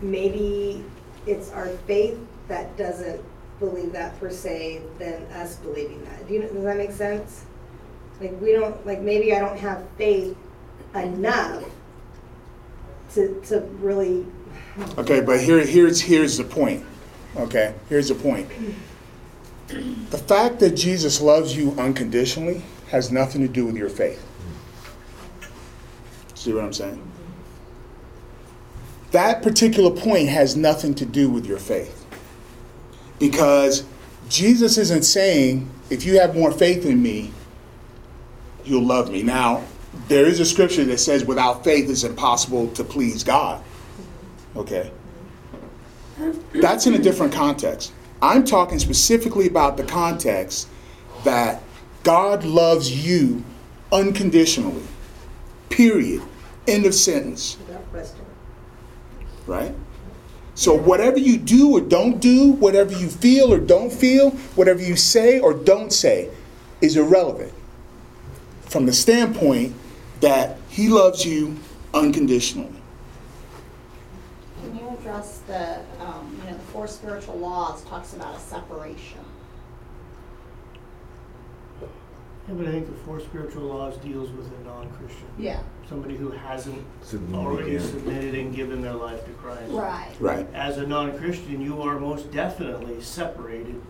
Maybe 0.00 0.84
it's 1.26 1.52
our 1.52 1.68
faith 1.86 2.18
that 2.48 2.76
doesn't 2.76 3.20
believe 3.60 3.92
that 3.92 4.18
per 4.18 4.30
se 4.30 4.80
than 4.98 5.22
us 5.36 5.54
believing 5.56 6.02
that. 6.06 6.26
Do 6.26 6.34
you, 6.34 6.42
does 6.42 6.64
that 6.64 6.76
make 6.76 6.90
sense? 6.90 7.42
Like 8.20 8.34
we 8.40 8.52
don't, 8.52 8.84
like 8.84 9.00
maybe 9.00 9.32
I 9.34 9.38
don't 9.38 9.58
have 9.58 9.82
faith 9.96 10.36
enough 10.94 11.62
to, 13.14 13.40
to 13.48 13.60
really. 13.80 14.26
Okay, 14.98 15.20
but 15.20 15.40
here 15.40 15.60
here's 15.64 16.00
here's 16.00 16.36
the 16.36 16.44
point. 16.44 16.84
Okay, 17.36 17.74
here's 17.88 18.08
the 18.08 18.14
point. 18.16 18.48
The 20.10 20.18
fact 20.18 20.60
that 20.60 20.76
Jesus 20.76 21.20
loves 21.20 21.56
you 21.56 21.72
unconditionally 21.78 22.62
has 22.90 23.10
nothing 23.10 23.40
to 23.42 23.48
do 23.48 23.66
with 23.66 23.76
your 23.76 23.88
faith. 23.88 24.24
See 26.34 26.52
what 26.52 26.64
I'm 26.64 26.72
saying? 26.72 27.00
That 29.12 29.42
particular 29.42 29.90
point 29.90 30.28
has 30.28 30.56
nothing 30.56 30.94
to 30.96 31.06
do 31.06 31.30
with 31.30 31.46
your 31.46 31.58
faith. 31.58 32.04
Because 33.18 33.84
Jesus 34.28 34.78
isn't 34.78 35.04
saying, 35.04 35.70
if 35.90 36.04
you 36.04 36.18
have 36.18 36.34
more 36.34 36.50
faith 36.50 36.84
in 36.84 37.02
me, 37.02 37.30
you'll 38.64 38.84
love 38.84 39.10
me. 39.10 39.22
Now, 39.22 39.62
there 40.08 40.26
is 40.26 40.40
a 40.40 40.44
scripture 40.44 40.84
that 40.84 40.98
says, 40.98 41.24
without 41.24 41.64
faith, 41.64 41.88
it's 41.88 42.04
impossible 42.04 42.68
to 42.72 42.84
please 42.84 43.22
God. 43.22 43.62
Okay? 44.56 44.90
That's 46.54 46.86
in 46.86 46.94
a 46.94 46.98
different 46.98 47.32
context. 47.32 47.92
I'm 48.22 48.44
talking 48.44 48.78
specifically 48.78 49.48
about 49.48 49.76
the 49.76 49.82
context 49.82 50.68
that 51.24 51.60
God 52.04 52.44
loves 52.44 53.04
you 53.06 53.44
unconditionally. 53.90 54.84
Period. 55.68 56.22
End 56.68 56.86
of 56.86 56.94
sentence. 56.94 57.58
Right? 59.46 59.74
So, 60.54 60.74
whatever 60.74 61.18
you 61.18 61.38
do 61.38 61.72
or 61.72 61.80
don't 61.80 62.20
do, 62.20 62.52
whatever 62.52 62.92
you 62.92 63.08
feel 63.08 63.52
or 63.52 63.58
don't 63.58 63.92
feel, 63.92 64.30
whatever 64.54 64.82
you 64.82 64.96
say 64.96 65.40
or 65.40 65.54
don't 65.54 65.92
say 65.92 66.30
is 66.80 66.96
irrelevant 66.96 67.52
from 68.60 68.86
the 68.86 68.92
standpoint 68.92 69.74
that 70.20 70.58
He 70.68 70.88
loves 70.88 71.24
you 71.24 71.56
unconditionally. 71.94 72.72
Can 74.60 74.78
you 74.78 74.88
address 74.90 75.38
the, 75.46 75.80
um, 76.00 76.38
you 76.44 76.50
know, 76.50 76.56
the 76.56 76.71
four 76.82 76.88
spiritual 76.88 77.36
laws 77.38 77.84
talks 77.84 78.12
about 78.14 78.34
a 78.34 78.40
separation? 78.40 79.20
Yeah, 81.80 82.54
but 82.54 82.66
I 82.66 82.72
think 82.72 82.86
the 82.88 82.96
four 83.04 83.20
spiritual 83.20 83.62
laws 83.68 83.96
deals 83.98 84.30
with 84.30 84.48
a 84.60 84.64
non-Christian. 84.64 85.28
Yeah. 85.38 85.62
Somebody 85.88 86.16
who 86.16 86.32
hasn't 86.32 86.84
Submitted, 87.02 87.36
already 87.46 87.72
yeah. 87.72 87.78
submitted 87.80 88.34
and 88.34 88.52
given 88.52 88.82
their 88.82 88.94
life 88.94 89.24
to 89.26 89.30
Christ. 89.34 89.70
Right. 89.70 90.10
Right? 90.18 90.46
As 90.54 90.78
a 90.78 90.86
non-Christian, 90.86 91.60
you 91.62 91.80
are 91.82 92.00
most 92.00 92.32
definitely 92.32 93.00
separated 93.00 93.80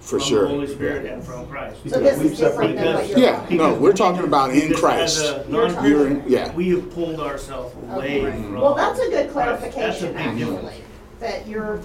For 0.00 0.18
from 0.18 0.28
sure. 0.28 0.42
the 0.42 0.48
Holy 0.48 0.66
Spirit 0.66 1.10
and 1.10 1.24
from 1.24 1.46
Christ. 1.46 1.78
So 1.88 2.00
this 2.00 2.18
We've 2.18 2.32
is 2.32 2.38
different 2.38 2.76
than 2.76 2.96
what 2.96 3.08
you're. 3.08 3.18
Yeah, 3.18 3.46
no, 3.50 3.72
we're 3.76 3.94
talking 3.94 4.24
about 4.24 4.50
in 4.50 4.74
Christ. 4.74 5.16
As 5.16 5.22
a 5.22 5.46
You're 5.50 5.68
talking- 5.70 5.90
You're 5.90 5.98
non-Christian, 6.10 6.26
in- 6.26 6.30
yeah. 6.30 6.54
we 6.54 6.68
have 6.68 6.90
pulled 6.92 7.18
ourselves 7.18 7.74
away 7.76 8.20
Okay. 8.26 8.30
from. 8.42 8.60
Well, 8.60 8.74
that's 8.74 8.98
a 9.00 9.08
good 9.08 9.30
Christ. 9.32 9.62
That's 9.62 9.74
a 9.74 9.78
clarification, 9.78 10.12
big 10.12 10.38
difference. 10.38 10.66
actually, 10.66 10.84
that 11.20 11.48
you're, 11.48 11.80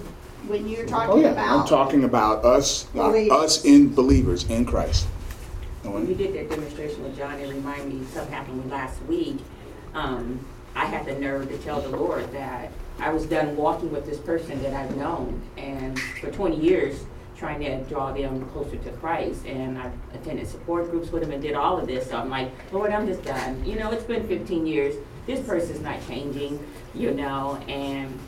when 0.48 0.68
you're 0.68 0.84
Oh 0.84 0.88
talking 0.88 1.22
yeah, 1.22 1.28
I'm 1.28 1.32
about. 1.60 1.68
talking 1.68 2.04
about 2.04 2.44
us, 2.44 2.86
uh, 2.94 3.10
Believers. 3.10 3.30
us 3.32 3.64
in 3.64 3.94
believers 3.94 4.48
in 4.50 4.64
Christ. 4.64 5.06
When 5.82 6.06
you 6.08 6.14
did 6.14 6.34
that 6.34 6.48
demonstration 6.50 7.02
with 7.02 7.16
John, 7.16 7.38
it 7.40 7.48
reminded 7.48 7.92
me, 7.92 8.06
something 8.12 8.32
happened 8.32 8.70
last 8.70 9.02
week. 9.04 9.38
Um, 9.94 10.38
I 10.76 10.84
had 10.86 11.04
the 11.06 11.14
nerve 11.18 11.48
to 11.48 11.58
tell 11.58 11.80
the 11.80 11.88
Lord 11.96 12.30
that 12.32 12.70
I 13.00 13.10
was 13.10 13.26
done 13.26 13.56
walking 13.56 13.90
with 13.90 14.06
this 14.06 14.18
person 14.18 14.62
that 14.62 14.72
I've 14.74 14.96
known 14.96 15.42
and 15.56 15.98
for 16.20 16.30
twenty 16.30 16.56
years, 16.56 17.04
trying 17.36 17.60
to 17.60 17.82
draw 17.84 18.12
them 18.12 18.48
closer 18.50 18.76
to 18.76 18.90
Christ. 18.92 19.44
And 19.44 19.76
I 19.76 19.90
attended 20.14 20.46
support 20.46 20.90
groups 20.90 21.10
with 21.10 21.22
them 21.22 21.32
and 21.32 21.42
did 21.42 21.54
all 21.54 21.78
of 21.78 21.86
this. 21.88 22.08
So 22.08 22.16
I'm 22.16 22.30
like, 22.30 22.50
Lord, 22.72 22.92
I'm 22.92 23.06
just 23.06 23.24
done. 23.24 23.62
You 23.66 23.74
know, 23.76 23.90
it's 23.90 24.04
been 24.04 24.26
fifteen 24.28 24.66
years. 24.66 24.94
This 25.26 25.40
person's 25.46 25.80
not 25.80 25.98
changing, 26.06 26.58
you 26.94 27.10
know, 27.12 27.56
and 27.68 28.18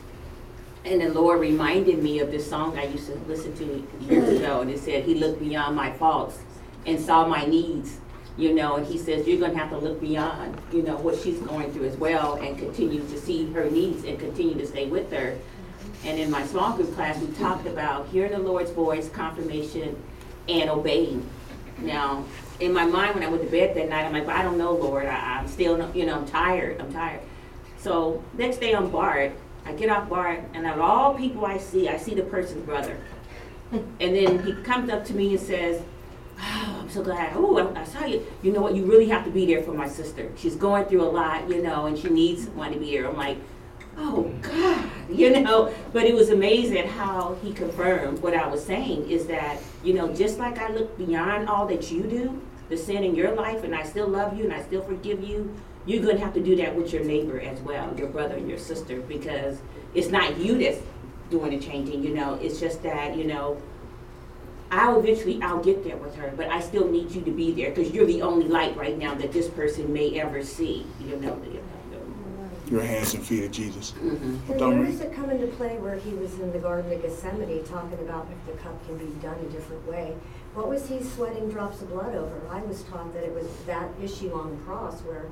and 0.85 1.01
the 1.01 1.09
Lord 1.09 1.39
reminded 1.39 2.01
me 2.01 2.19
of 2.19 2.31
this 2.31 2.47
song 2.47 2.77
I 2.77 2.85
used 2.85 3.07
to 3.07 3.15
listen 3.27 3.55
to 3.57 3.87
years 4.05 4.39
ago, 4.39 4.61
and 4.61 4.69
it 4.69 4.79
said, 4.79 5.03
He 5.03 5.15
looked 5.15 5.39
beyond 5.39 5.75
my 5.75 5.91
faults 5.91 6.39
and 6.85 6.99
saw 6.99 7.27
my 7.27 7.43
needs, 7.45 7.97
you 8.37 8.53
know, 8.53 8.75
and 8.75 8.85
He 8.85 8.97
says, 8.97 9.27
You're 9.27 9.39
gonna 9.39 9.57
have 9.57 9.71
to 9.71 9.77
look 9.77 9.99
beyond, 9.99 10.61
you 10.71 10.83
know, 10.83 10.95
what 10.97 11.19
she's 11.19 11.39
going 11.39 11.71
through 11.73 11.85
as 11.85 11.97
well 11.97 12.35
and 12.35 12.57
continue 12.57 13.01
to 13.01 13.19
see 13.19 13.51
her 13.51 13.69
needs 13.69 14.03
and 14.03 14.19
continue 14.19 14.53
to 14.55 14.67
stay 14.67 14.87
with 14.87 15.11
her. 15.11 15.35
And 16.03 16.19
in 16.19 16.29
my 16.29 16.45
small 16.45 16.75
group 16.75 16.93
class, 16.93 17.19
we 17.19 17.33
talked 17.35 17.65
about 17.65 18.07
hearing 18.09 18.31
the 18.31 18.39
Lord's 18.39 18.69
voice, 18.71 19.09
confirmation, 19.09 20.01
and 20.47 20.69
obeying. 20.69 21.27
Now, 21.79 22.23
in 22.59 22.73
my 22.73 22.85
mind, 22.85 23.15
when 23.15 23.23
I 23.23 23.27
went 23.27 23.43
to 23.43 23.49
bed 23.49 23.75
that 23.75 23.89
night, 23.89 24.05
I'm 24.05 24.13
like, 24.13 24.27
I 24.27 24.43
don't 24.43 24.57
know, 24.57 24.73
Lord. 24.73 25.07
I, 25.07 25.39
I'm 25.39 25.47
still, 25.47 25.93
you 25.95 26.05
know, 26.05 26.15
I'm 26.15 26.27
tired. 26.27 26.79
I'm 26.79 26.93
tired. 26.93 27.21
So 27.79 28.23
next 28.37 28.57
day 28.57 28.73
on 28.73 28.89
BART, 28.91 29.33
I 29.65 29.73
get 29.73 29.89
off 29.89 30.07
BART, 30.07 30.43
and 30.53 30.65
out 30.65 30.75
of 30.75 30.81
all 30.81 31.15
people 31.15 31.45
I 31.45 31.57
see, 31.57 31.89
I 31.89 31.97
see 31.97 32.13
the 32.13 32.23
person's 32.23 32.63
brother. 32.65 32.97
And 33.71 33.83
then 33.99 34.45
he 34.45 34.53
comes 34.63 34.91
up 34.91 35.03
to 35.05 35.13
me 35.13 35.31
and 35.31 35.39
says, 35.39 35.81
oh, 36.39 36.77
I'm 36.81 36.89
so 36.89 37.03
glad. 37.03 37.33
Oh, 37.35 37.57
I, 37.57 37.81
I 37.81 37.83
saw 37.83 38.05
you. 38.05 38.25
You 38.41 38.51
know 38.51 38.61
what? 38.61 38.75
You 38.75 38.85
really 38.85 39.09
have 39.09 39.25
to 39.25 39.31
be 39.31 39.45
there 39.45 39.63
for 39.63 39.73
my 39.73 39.87
sister. 39.87 40.31
She's 40.35 40.55
going 40.55 40.85
through 40.85 41.01
a 41.01 41.09
lot, 41.09 41.49
you 41.49 41.61
know, 41.61 41.85
and 41.87 41.97
she 41.97 42.09
needs 42.09 42.45
someone 42.45 42.71
to 42.73 42.79
be 42.79 42.85
here. 42.85 43.07
I'm 43.07 43.17
like, 43.17 43.37
oh 43.97 44.31
God, 44.41 44.89
you 45.09 45.41
know. 45.41 45.73
But 45.93 46.03
it 46.05 46.13
was 46.13 46.29
amazing 46.29 46.87
how 46.87 47.37
he 47.41 47.53
confirmed 47.53 48.21
what 48.21 48.33
I 48.33 48.47
was 48.47 48.63
saying 48.63 49.09
is 49.09 49.25
that, 49.27 49.57
you 49.83 49.93
know, 49.93 50.13
just 50.13 50.37
like 50.37 50.57
I 50.59 50.69
look 50.69 50.97
beyond 50.97 51.49
all 51.49 51.65
that 51.67 51.91
you 51.91 52.03
do, 52.03 52.41
the 52.69 52.77
sin 52.77 53.03
in 53.03 53.15
your 53.15 53.33
life, 53.35 53.63
and 53.63 53.75
I 53.75 53.83
still 53.83 54.07
love 54.07 54.37
you 54.37 54.43
and 54.43 54.53
I 54.53 54.61
still 54.63 54.81
forgive 54.81 55.23
you, 55.23 55.55
you're 55.85 56.01
going 56.03 56.17
to 56.17 56.23
have 56.23 56.33
to 56.33 56.41
do 56.43 56.55
that 56.57 56.75
with 56.75 56.91
your 56.93 57.03
neighbor 57.03 57.39
as 57.39 57.59
well, 57.61 57.93
your 57.97 58.07
brother 58.07 58.35
and 58.35 58.49
your 58.49 58.57
sister, 58.59 59.01
because 59.01 59.57
it's 59.93 60.09
not 60.09 60.37
you 60.37 60.57
that's 60.57 60.79
doing 61.29 61.51
the 61.57 61.59
changing, 61.65 62.03
you 62.03 62.13
know. 62.13 62.35
It's 62.35 62.59
just 62.59 62.81
that, 62.83 63.15
you 63.15 63.25
know, 63.25 63.61
I'll 64.71 64.99
eventually, 64.99 65.39
I'll 65.41 65.63
get 65.63 65.83
there 65.83 65.97
with 65.97 66.15
her, 66.15 66.33
but 66.35 66.49
I 66.49 66.59
still 66.59 66.89
need 66.89 67.11
you 67.11 67.21
to 67.21 67.31
be 67.31 67.51
there 67.51 67.69
because 67.69 67.91
you're 67.91 68.05
the 68.07 68.21
only 68.23 68.47
light 68.47 68.75
right 68.75 68.97
now 68.97 69.13
that 69.15 69.31
this 69.31 69.47
person 69.47 69.93
may 69.93 70.19
ever 70.19 70.43
see, 70.43 70.85
you 70.99 71.15
know. 71.17 71.39
the- 71.39 71.55
Your 72.71 72.81
hands 72.81 73.13
and 73.13 73.23
feet 73.23 73.43
of 73.45 73.51
Jesus. 73.51 73.93
Mhm. 74.01 74.39
And 74.49 74.57
Don't 74.57 74.69
where 74.71 74.79
worry. 74.79 74.87
does 74.91 75.01
it 75.01 75.13
come 75.13 75.29
into 75.29 75.45
play 75.55 75.77
where 75.77 75.97
he 75.97 76.15
was 76.15 76.33
in 76.39 76.51
the 76.51 76.57
Garden 76.57 76.91
of 76.91 76.99
Gethsemane 76.99 77.63
talking 77.63 77.99
about 77.99 78.25
if 78.31 78.51
the 78.55 78.59
cup 78.59 78.73
can 78.87 78.97
be 78.97 79.05
done 79.21 79.35
a 79.39 79.49
different 79.53 79.87
way? 79.87 80.15
What 80.55 80.67
was 80.67 80.87
he 80.87 80.99
sweating 81.03 81.47
drops 81.49 81.83
of 81.83 81.91
blood 81.91 82.15
over? 82.15 82.41
I 82.49 82.61
was 82.63 82.81
taught 82.85 83.13
that 83.13 83.23
it 83.23 83.35
was 83.35 83.45
that 83.67 83.89
issue 84.03 84.33
on 84.33 84.49
the 84.49 84.57
cross 84.65 85.01
where 85.01 85.25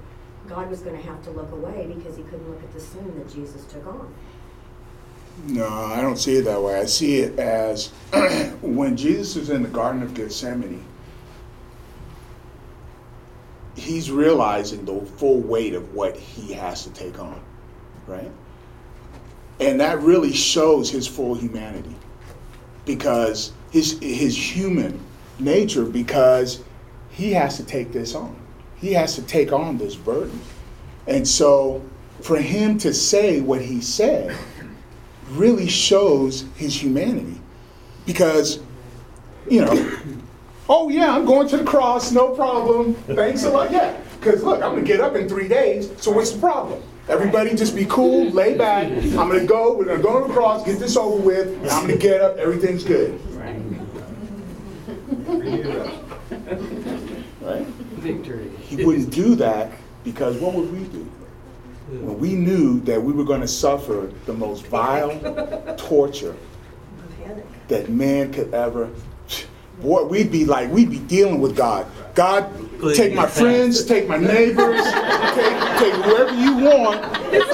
God 0.47 0.69
was 0.69 0.82
gonna 0.82 1.01
have 1.01 1.23
to 1.23 1.32
look 1.32 1.51
away 1.51 1.91
because 1.95 2.17
he 2.17 2.23
couldn't 2.23 2.49
look 2.49 2.62
at 2.62 2.73
the 2.73 2.79
sin 2.79 3.17
that 3.17 3.34
Jesus 3.34 3.65
took 3.65 3.86
on. 3.88 4.13
No, 5.45 5.67
I 5.67 6.01
don't 6.01 6.17
see 6.17 6.36
it 6.36 6.43
that 6.43 6.62
way. 6.62 6.79
I 6.79 6.86
see 6.86 7.19
it 7.19 7.39
as 7.39 7.88
when 8.62 8.95
Jesus 8.95 9.36
is 9.36 9.49
in 9.49 9.63
the 9.63 9.69
Garden 9.69 10.03
of 10.03 10.13
Gethsemane, 10.13 10.84
he's 13.75 14.12
realizing 14.12 14.86
the 14.86 15.06
full 15.17 15.39
weight 15.39 15.73
of 15.73 15.93
what 15.93 16.15
he 16.15 16.53
has 16.53 16.84
to 16.84 16.91
take 16.91 17.19
on, 17.19 17.41
right? 18.06 18.32
And 19.60 19.79
that 19.79 19.99
really 20.01 20.34
shows 20.34 20.89
his 20.89 21.08
full 21.08 21.36
humanity 21.36 21.95
because 22.86 23.53
his 23.71 23.97
his 23.99 24.38
human 24.38 24.99
nature 25.39 25.86
because 25.86 26.63
he 27.10 27.34
has 27.34 27.58
to 27.58 27.63
take 27.63 27.91
this 27.91 28.13
on. 28.13 28.36
He 28.83 28.91
has 28.91 29.15
to 29.15 29.21
take 29.21 29.53
on 29.53 29.77
this 29.77 29.95
burden. 29.95 30.41
And 31.07 31.25
so 31.25 31.81
for 32.19 32.35
him 32.35 32.77
to 32.79 32.93
say 32.93 33.39
what 33.39 33.61
he 33.61 33.79
said 33.79 34.35
really 35.29 35.69
shows 35.69 36.45
his 36.55 36.83
humanity 36.83 37.39
Because, 38.05 38.59
you 39.49 39.61
know, 39.61 39.97
oh 40.67 40.89
yeah, 40.89 41.15
I'm 41.15 41.23
going 41.23 41.47
to 41.47 41.57
the 41.57 41.63
cross, 41.63 42.11
no 42.11 42.35
problem. 42.35 42.95
Thanks 42.95 43.43
a 43.43 43.49
lot. 43.49 43.71
Yeah, 43.71 43.97
because 44.19 44.43
look, 44.43 44.61
I'm 44.61 44.75
gonna 44.75 44.81
get 44.81 44.99
up 44.99 45.15
in 45.15 45.29
three 45.29 45.47
days. 45.47 45.89
So 46.01 46.11
what's 46.11 46.31
the 46.31 46.39
problem? 46.39 46.83
Everybody 47.07 47.55
just 47.55 47.75
be 47.77 47.85
cool, 47.85 48.29
lay 48.31 48.57
back. 48.57 48.91
I'm 48.91 49.13
gonna 49.13 49.45
go. 49.45 49.77
We're 49.77 49.85
gonna 49.85 50.03
go 50.03 50.21
to 50.21 50.27
the 50.27 50.33
cross, 50.33 50.65
get 50.65 50.77
this 50.79 50.97
over 50.97 51.21
with. 51.21 51.47
And 51.47 51.69
I'm 51.69 51.87
gonna 51.87 51.97
get 51.97 52.19
up. 52.19 52.35
Everything's 52.35 52.83
good. 52.83 53.17
Right. 53.33 53.61
Right? 57.41 57.65
Victory. 57.65 58.52
He 58.77 58.86
wouldn't 58.86 59.12
do 59.12 59.36
that 59.36 59.71
because 60.03 60.38
what 60.38 60.53
would 60.53 60.71
we 60.71 60.86
do? 60.86 61.09
When 61.89 62.17
we 62.17 62.33
knew 62.33 62.79
that 62.81 63.01
we 63.01 63.13
were 63.13 63.25
going 63.25 63.41
to 63.41 63.47
suffer 63.47 64.12
the 64.25 64.33
most 64.33 64.65
vile 64.67 65.75
torture 65.77 66.36
that 67.67 67.89
man 67.89 68.31
could 68.33 68.53
ever. 68.53 68.89
Boy, 69.81 70.03
we'd 70.03 70.31
be 70.31 70.45
like, 70.45 70.69
we'd 70.71 70.89
be 70.89 70.99
dealing 70.99 71.41
with 71.41 71.57
God. 71.57 71.88
God, 72.13 72.49
take 72.93 73.13
my 73.13 73.25
friends, 73.25 73.86
take 73.86 74.07
my 74.07 74.17
neighbors, 74.17 74.83
take, 74.83 75.79
take 75.79 75.93
whoever 76.05 76.33
you 76.33 76.57
want, 76.57 77.01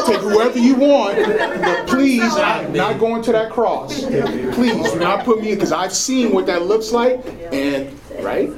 take 0.05 0.19
whoever 0.19 0.59
you 0.59 0.75
want, 0.75 1.15
but 1.15 1.87
please, 1.87 2.35
I'm 2.35 2.73
not 2.73 2.99
going 2.99 3.23
to 3.23 3.31
that 3.31 3.51
cross. 3.51 4.03
Please, 4.03 4.91
do 4.91 4.99
not 4.99 5.23
put 5.23 5.41
me 5.41 5.51
in, 5.51 5.55
because 5.55 5.71
I've 5.71 5.93
seen 5.93 6.33
what 6.33 6.45
that 6.47 6.63
looks 6.63 6.91
like, 6.91 7.25
and, 7.53 7.97
right? 8.19 8.49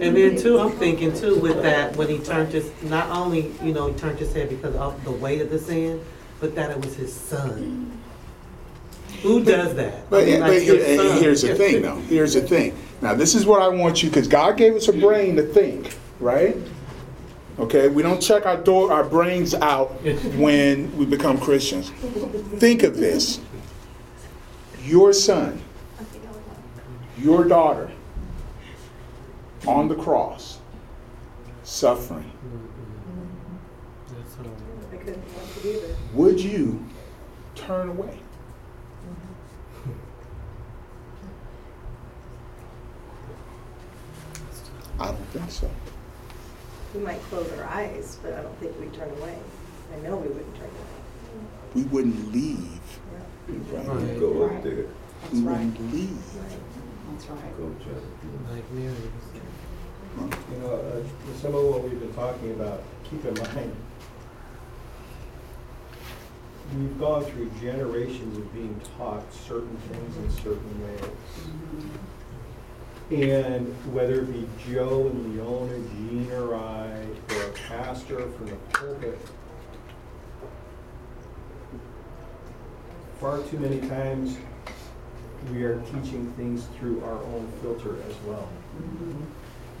And 0.00 0.16
then 0.16 0.36
too, 0.36 0.58
I'm 0.58 0.72
thinking 0.72 1.12
too 1.14 1.38
with 1.38 1.62
that, 1.62 1.96
when 1.96 2.08
he 2.08 2.18
turned 2.18 2.52
his, 2.52 2.70
not 2.82 3.10
only, 3.10 3.52
you 3.62 3.72
know, 3.72 3.88
he 3.88 3.94
turned 3.98 4.18
his 4.18 4.32
head 4.32 4.48
because 4.48 4.74
of 4.76 5.02
the 5.04 5.10
weight 5.10 5.40
of 5.40 5.50
the 5.50 5.58
sin, 5.58 6.04
but 6.40 6.54
that 6.54 6.70
it 6.70 6.84
was 6.84 6.94
his 6.94 7.12
son. 7.12 7.92
Who 9.22 9.42
does 9.42 9.74
that? 9.74 10.08
But, 10.10 10.22
I 10.22 10.26
mean, 10.26 10.40
but 10.40 10.50
like, 10.50 10.62
here- 10.62 10.96
son. 10.96 11.22
here's 11.22 11.42
the 11.42 11.54
thing, 11.54 11.82
though. 11.82 11.96
Here's 11.96 12.34
the 12.34 12.42
thing. 12.42 12.76
Now, 13.02 13.14
this 13.14 13.34
is 13.34 13.46
what 13.46 13.62
I 13.62 13.68
want 13.68 14.02
you, 14.02 14.08
because 14.10 14.28
God 14.28 14.56
gave 14.56 14.74
us 14.74 14.88
a 14.88 14.92
brain 14.92 15.36
to 15.36 15.42
think, 15.42 15.96
right? 16.20 16.56
Okay, 17.58 17.88
we 17.88 18.02
don't 18.02 18.20
check 18.20 18.46
our 18.46 18.56
door, 18.56 18.92
our 18.92 19.02
brains 19.02 19.52
out 19.54 19.90
when 20.36 20.96
we 20.96 21.04
become 21.04 21.38
Christians. 21.38 21.90
Think 22.58 22.84
of 22.84 22.96
this: 22.96 23.40
your 24.84 25.12
son, 25.12 25.60
your 27.18 27.42
daughter, 27.42 27.90
on 29.68 29.86
the 29.86 29.94
cross, 29.94 30.60
suffering. 31.62 32.32
That's 34.08 34.34
what 34.38 34.46
I'm- 34.46 34.56
I 34.92 34.96
couldn't 34.96 35.24
watch 35.36 35.56
it 35.58 35.66
either. 35.66 35.96
Would 36.14 36.40
you 36.40 36.82
turn 37.54 37.90
away? 37.90 38.18
I 45.00 45.06
don't 45.06 45.16
think 45.28 45.50
so. 45.50 45.70
We 46.94 47.00
might 47.00 47.20
close 47.24 47.50
our 47.52 47.64
eyes, 47.64 48.18
but 48.22 48.32
I 48.34 48.42
don't 48.42 48.58
think 48.58 48.78
we'd 48.80 48.92
turn 48.94 49.10
away. 49.10 49.36
I 49.94 50.00
know 50.00 50.16
we 50.16 50.28
wouldn't 50.28 50.54
turn 50.56 50.64
away. 50.64 51.44
We 51.74 51.82
wouldn't 51.84 52.32
leave. 52.32 52.80
Yeah. 53.48 53.78
Right? 53.78 53.86
Right. 53.86 54.18
Go 54.20 54.44
up 54.46 54.62
there. 54.62 54.86
We 55.32 55.40
wouldn't 55.42 55.92
leave. 55.92 56.18
That's 57.12 57.26
right. 57.28 57.56
Go 57.58 57.74
check. 57.78 58.02
Like 58.50 58.70
Mary 58.72 58.88
was 58.92 59.27
You 60.18 60.58
know, 60.58 60.74
uh, 60.74 61.36
some 61.40 61.54
of 61.54 61.64
what 61.64 61.84
we've 61.84 62.00
been 62.00 62.14
talking 62.14 62.50
about, 62.52 62.82
keep 63.04 63.24
in 63.24 63.34
mind, 63.34 63.76
we've 66.76 66.98
gone 66.98 67.24
through 67.24 67.50
generations 67.60 68.36
of 68.36 68.52
being 68.52 68.80
taught 68.96 69.32
certain 69.32 69.76
things 69.76 70.16
in 70.16 70.30
certain 70.42 70.82
ways. 70.82 71.04
And 73.10 73.68
whether 73.94 74.20
it 74.20 74.32
be 74.32 74.48
Joe 74.66 75.06
and 75.06 75.36
Leona, 75.36 75.78
Gene 75.78 76.32
or 76.32 76.54
I, 76.56 77.06
or 77.30 77.42
a 77.42 77.52
pastor 77.68 78.28
from 78.32 78.46
the 78.46 78.56
pulpit, 78.72 79.18
far 83.20 83.40
too 83.42 83.58
many 83.58 83.80
times, 83.88 84.36
we 85.52 85.62
are 85.62 85.80
teaching 85.80 86.32
things 86.36 86.66
through 86.78 87.02
our 87.04 87.22
own 87.22 87.50
filter 87.62 87.96
as 88.08 88.14
well 88.26 88.48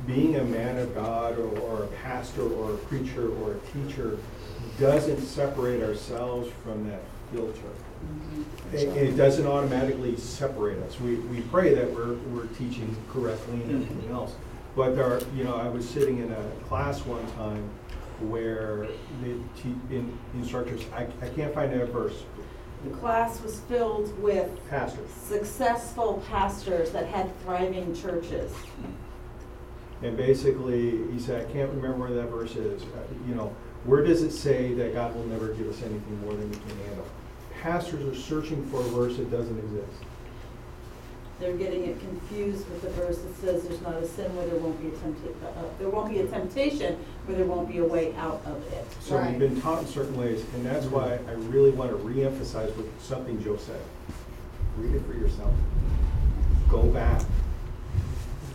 being 0.08 0.36
a 0.36 0.44
man 0.44 0.78
of 0.78 0.94
God 0.94 1.38
or, 1.38 1.58
or 1.60 1.84
a 1.84 1.86
pastor 1.88 2.42
or 2.42 2.72
a 2.72 2.76
preacher 2.78 3.30
or 3.30 3.52
a 3.52 3.58
teacher 3.72 4.18
doesn't 4.80 5.20
separate 5.20 5.82
ourselves 5.82 6.50
from 6.64 6.88
that 6.88 7.02
filter. 7.30 7.52
Mm-hmm. 7.52 8.74
It, 8.74 8.88
it 8.96 9.16
doesn't 9.16 9.46
automatically 9.46 10.16
separate 10.16 10.78
us. 10.84 10.98
We, 10.98 11.16
we 11.16 11.42
pray 11.42 11.74
that 11.74 11.92
we're, 11.92 12.14
we're 12.14 12.46
teaching 12.46 12.96
correctly 13.12 13.60
and 13.62 13.70
everything 13.70 13.98
mm-hmm. 13.98 14.14
else. 14.14 14.34
But 14.74 14.96
there 14.96 15.04
are, 15.04 15.20
you 15.36 15.44
know, 15.44 15.56
I 15.56 15.68
was 15.68 15.86
sitting 15.86 16.18
in 16.18 16.32
a 16.32 16.42
class 16.68 17.04
one 17.04 17.30
time 17.32 17.68
where 18.20 18.86
the 19.22 19.34
te- 19.60 19.94
in, 19.94 20.18
instructors, 20.34 20.82
I, 20.94 21.06
I 21.20 21.28
can't 21.28 21.52
find 21.52 21.72
that 21.72 21.92
verse, 21.92 22.22
The 22.84 22.90
class 22.90 23.42
was 23.42 23.60
filled 23.60 24.16
with 24.22 24.48
pastors. 24.70 25.10
successful 25.10 26.22
pastors 26.30 26.92
that 26.92 27.06
had 27.06 27.30
thriving 27.42 27.94
churches. 27.94 28.52
And 30.02 30.16
basically, 30.16 31.10
he 31.12 31.18
said, 31.18 31.46
I 31.48 31.52
can't 31.52 31.70
remember 31.70 31.98
where 31.98 32.10
that 32.10 32.30
verse 32.30 32.54
is. 32.56 32.82
Uh, 32.82 32.86
You 33.28 33.34
know, 33.34 33.54
where 33.84 34.04
does 34.04 34.22
it 34.22 34.30
say 34.30 34.74
that 34.74 34.94
God 34.94 35.14
will 35.14 35.24
never 35.24 35.48
give 35.48 35.68
us 35.68 35.82
anything 35.82 36.20
more 36.24 36.34
than 36.34 36.50
we 36.50 36.56
can 36.56 36.78
handle? 36.86 37.06
Pastors 37.62 38.04
are 38.06 38.20
searching 38.20 38.64
for 38.70 38.80
a 38.80 38.84
verse 38.84 39.16
that 39.16 39.30
doesn't 39.30 39.58
exist. 39.58 40.04
They're 41.40 41.56
getting 41.56 41.84
it 41.84 42.00
confused 42.00 42.68
with 42.68 42.82
the 42.82 42.90
verse 42.90 43.18
that 43.18 43.36
says 43.36 43.62
there's 43.62 43.80
not 43.82 43.94
a 43.94 44.06
sin 44.06 44.34
where 44.36 44.46
there 44.46 44.56
won't 44.56 44.80
be 44.80 44.88
a 44.88 44.98
temptation, 44.98 45.34
uh, 45.44 45.62
there 45.78 45.88
won't 45.88 46.10
be 46.10 46.18
a 46.18 46.26
temptation 46.26 46.98
where 47.26 47.36
there 47.36 47.46
won't 47.46 47.68
be 47.68 47.78
a 47.78 47.84
way 47.84 48.12
out 48.16 48.42
of 48.44 48.60
it. 48.72 48.84
So 49.00 49.20
we've 49.20 49.38
been 49.38 49.60
taught 49.60 49.82
in 49.82 49.86
certain 49.86 50.16
ways, 50.16 50.44
and 50.54 50.66
that's 50.66 50.86
why 50.86 51.20
I 51.28 51.32
really 51.48 51.70
want 51.70 51.90
to 51.92 51.96
reemphasize 51.96 52.74
what 52.76 52.86
something 53.00 53.42
Joe 53.42 53.56
said. 53.56 53.80
Read 54.78 54.96
it 54.96 55.02
for 55.06 55.14
yourself. 55.14 55.54
Go 56.68 56.82
back. 56.82 57.22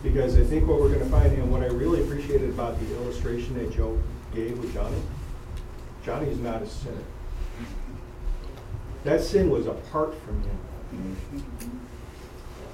Because 0.04 0.36
I 0.38 0.44
think 0.44 0.68
what 0.68 0.80
we're 0.80 0.92
gonna 0.92 1.06
find, 1.06 1.32
and 1.32 1.50
what 1.50 1.62
I 1.62 1.66
really 1.66 2.02
appreciated 2.02 2.50
about 2.50 2.78
the 2.78 2.94
illustration 2.96 3.54
that 3.54 3.74
Joe 3.74 3.98
gave 4.34 4.58
with 4.58 4.72
Johnny, 4.74 5.00
Johnny 6.04 6.28
is 6.28 6.38
not 6.38 6.60
a 6.60 6.68
sinner. 6.68 7.02
That 9.04 9.22
sin 9.22 9.48
was 9.48 9.66
apart 9.66 10.14
from 10.20 10.42
him. 10.42 11.16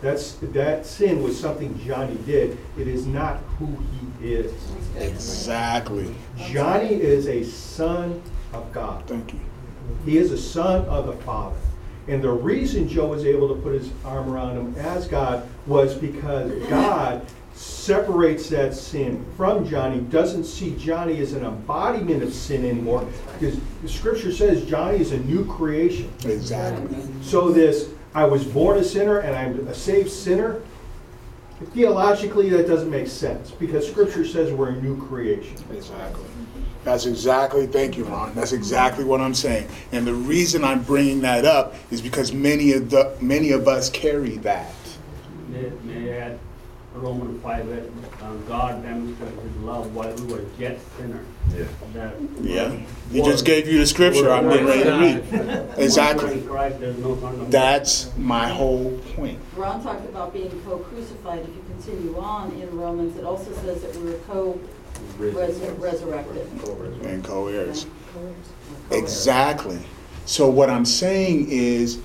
That's, 0.03 0.33
that 0.43 0.85
sin 0.85 1.23
was 1.23 1.39
something 1.39 1.79
Johnny 1.87 2.17
did. 2.27 2.59
It 2.77 2.89
is 2.89 3.07
not 3.07 3.37
who 3.59 3.79
he 4.21 4.35
is. 4.35 4.53
Exactly. 4.97 6.13
Johnny 6.37 6.95
is 6.95 7.29
a 7.29 7.45
son 7.45 8.21
of 8.53 8.73
God. 8.73 9.07
Thank 9.07 9.35
you. 9.35 9.41
He 10.05 10.19
is 10.19 10.33
a 10.33 10.39
son 10.39 10.85
of 10.87 11.07
the 11.07 11.13
Father. 11.25 11.57
And 12.11 12.21
the 12.21 12.31
reason 12.31 12.89
Joe 12.89 13.07
was 13.07 13.25
able 13.25 13.55
to 13.55 13.63
put 13.63 13.73
his 13.73 13.89
arm 14.05 14.29
around 14.33 14.57
him 14.57 14.75
as 14.77 15.07
God 15.07 15.49
was 15.67 15.95
because 15.95 16.53
God 16.69 17.25
separates 17.55 18.49
that 18.49 18.75
sin 18.75 19.25
from 19.37 19.69
Johnny, 19.69 20.01
doesn't 20.01 20.45
see 20.45 20.75
Johnny 20.77 21.21
as 21.21 21.35
an 21.35 21.45
embodiment 21.45 22.23
of 22.23 22.33
sin 22.33 22.65
anymore, 22.65 23.07
because 23.39 23.59
the 23.83 23.89
scripture 23.89 24.33
says 24.33 24.65
Johnny 24.65 24.99
is 24.99 25.13
a 25.13 25.19
new 25.19 25.45
creation. 25.45 26.11
Exactly. 26.25 26.97
So 27.23 27.51
this, 27.51 27.91
I 28.15 28.25
was 28.25 28.45
born 28.45 28.79
a 28.79 28.85
sinner 28.85 29.19
and 29.19 29.37
I'm 29.37 29.69
a 29.69 29.75
saved 29.75 30.11
sinner, 30.11 30.61
theologically, 31.73 32.49
that 32.49 32.67
doesn't 32.67 32.91
make 32.91 33.07
sense, 33.07 33.51
because 33.51 33.87
scripture 33.87 34.25
says 34.25 34.53
we're 34.53 34.71
a 34.71 34.83
new 34.83 35.01
creation. 35.07 35.57
Exactly. 35.71 36.25
That's 36.85 37.07
exactly, 37.07 37.67
thank 37.67 37.97
you, 37.97 38.05
Ron. 38.05 38.35
That's 38.35 38.53
exactly 38.53 39.05
what 39.05 39.21
I'm 39.21 39.35
saying. 39.35 39.69
And 39.93 40.07
the 40.07 40.15
reason 40.15 40.65
I'm 40.65 40.83
bringing 40.83 41.21
that 41.21 41.45
up 41.45 41.75
is 41.91 42.01
because 42.01 42.33
many 42.33 42.73
of 42.73 42.91
the 42.91 43.17
many 43.21 43.53
of 43.53 43.69
us 43.69 43.91
carry 43.91 44.39
that. 44.39 44.75
May, 45.49 45.71
may 45.85 46.13
I 46.13 46.17
add 46.19 46.39
Roman 46.95 47.39
five, 47.41 47.69
that 47.69 47.85
uh, 48.23 48.35
God 48.49 48.83
demonstrated 48.83 49.39
his 49.39 49.57
love 49.57 49.95
while 49.95 50.13
we 50.15 50.33
were 50.33 50.45
yet 50.59 50.79
sinners. 50.97 51.27
Yeah. 51.55 51.65
That 51.95 52.15
Yeah. 52.41 52.77
He 53.11 53.23
just 53.23 53.45
gave 53.45 53.69
you 53.69 53.79
the 53.79 53.87
scripture 53.87 54.31
I'm 54.31 54.49
getting 54.49 54.67
ready 54.67 54.85
to 54.85 54.99
read. 54.99 55.79
Exactly. 55.79 56.41
we're 56.41 56.49
Christ, 56.49 56.81
there's 56.81 56.99
no 56.99 57.15
condemnation. 57.17 57.51
That's 57.51 58.17
my 58.17 58.49
whole 58.49 58.99
point. 59.15 59.39
Ron 59.57 59.83
talked 59.83 60.05
about 60.09 60.33
being 60.33 60.51
co-crucified. 60.63 61.41
If 61.41 61.49
you 61.49 61.65
continue 61.69 62.19
on 62.19 62.53
in 62.53 62.77
Romans, 62.77 63.17
it 63.17 63.25
also 63.25 63.53
says 63.55 63.83
that 63.83 63.97
we 63.97 64.11
were 64.11 64.19
co-resurrected. 65.19 66.49
And 67.05 67.25
co-heirs. 67.25 67.87
Exactly. 68.91 69.79
So 70.27 70.49
what 70.49 70.71
I'm 70.71 70.85
saying 70.85 71.49
is 71.51 72.01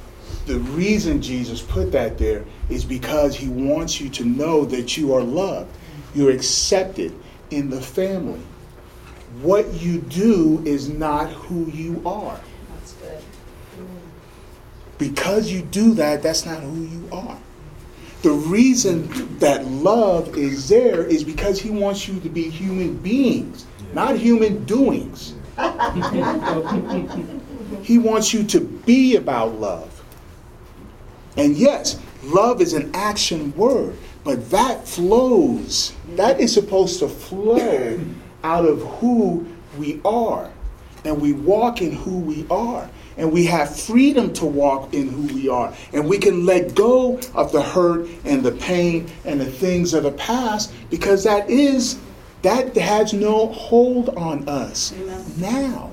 the 0.45 0.59
reason 0.59 1.21
Jesus 1.21 1.61
put 1.61 1.91
that 1.91 2.17
there 2.17 2.45
is 2.69 2.85
because 2.85 3.35
he 3.35 3.47
wants 3.47 3.99
you 3.99 4.09
to 4.09 4.25
know 4.25 4.65
that 4.65 4.97
you 4.97 5.13
are 5.13 5.23
loved. 5.23 5.75
You're 6.13 6.31
accepted 6.31 7.13
in 7.51 7.69
the 7.69 7.81
family. 7.81 8.41
What 9.41 9.73
you 9.73 9.99
do 9.99 10.61
is 10.65 10.89
not 10.89 11.31
who 11.31 11.65
you 11.71 12.01
are. 12.05 12.39
That's 12.69 12.93
good. 12.93 13.21
Because 14.97 15.51
you 15.51 15.61
do 15.61 15.93
that, 15.95 16.23
that's 16.23 16.45
not 16.45 16.61
who 16.61 16.83
you 16.83 17.09
are. 17.11 17.37
The 18.25 18.31
reason 18.31 19.07
that 19.37 19.63
love 19.65 20.35
is 20.35 20.67
there 20.67 21.05
is 21.05 21.23
because 21.23 21.61
he 21.61 21.69
wants 21.69 22.07
you 22.07 22.19
to 22.21 22.27
be 22.27 22.49
human 22.49 22.97
beings, 22.97 23.67
not 23.93 24.17
human 24.17 24.65
doings. 24.65 25.35
he 27.83 27.99
wants 27.99 28.33
you 28.33 28.43
to 28.43 28.61
be 28.61 29.15
about 29.15 29.59
love. 29.59 30.03
And 31.37 31.55
yes, 31.55 31.99
love 32.23 32.61
is 32.61 32.73
an 32.73 32.89
action 32.95 33.55
word, 33.55 33.95
but 34.23 34.49
that 34.49 34.87
flows. 34.87 35.93
That 36.15 36.39
is 36.39 36.51
supposed 36.51 36.97
to 37.01 37.07
flow 37.07 37.99
out 38.43 38.65
of 38.65 38.81
who 38.97 39.45
we 39.77 40.01
are. 40.03 40.51
And 41.03 41.21
we 41.21 41.33
walk 41.33 41.83
in 41.83 41.91
who 41.91 42.21
we 42.21 42.47
are. 42.49 42.89
And 43.17 43.31
we 43.31 43.45
have 43.45 43.79
freedom 43.79 44.33
to 44.33 44.45
walk 44.45 44.93
in 44.93 45.09
who 45.09 45.33
we 45.33 45.47
are. 45.49 45.73
And 45.93 46.07
we 46.07 46.17
can 46.17 46.45
let 46.45 46.75
go 46.75 47.19
of 47.33 47.51
the 47.51 47.61
hurt 47.61 48.07
and 48.25 48.43
the 48.43 48.51
pain 48.51 49.09
and 49.23 49.39
the 49.39 49.45
things 49.45 49.93
of 49.93 50.03
the 50.03 50.11
past 50.11 50.73
because 50.89 51.23
that 51.23 51.49
is, 51.49 51.97
that 52.41 52.75
has 52.75 53.13
no 53.13 53.47
hold 53.47 54.09
on 54.09 54.47
us 54.49 54.93
now. 55.37 55.91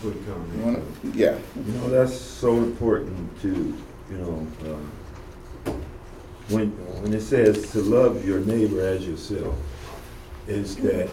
Quick 0.00 0.16
You 0.26 0.62
wanna- 0.62 0.82
Yeah. 1.14 1.38
You 1.66 1.72
know, 1.74 1.88
that's 1.88 2.14
so 2.14 2.56
important 2.56 3.40
to, 3.42 3.48
you 4.10 4.18
know, 4.18 4.46
um, 4.66 4.90
when, 6.48 6.68
when 7.02 7.14
it 7.14 7.22
says 7.22 7.70
to 7.72 7.80
love 7.80 8.26
your 8.26 8.40
neighbor 8.40 8.80
as 8.82 9.06
yourself, 9.06 9.54
is 10.46 10.76
that, 10.76 11.08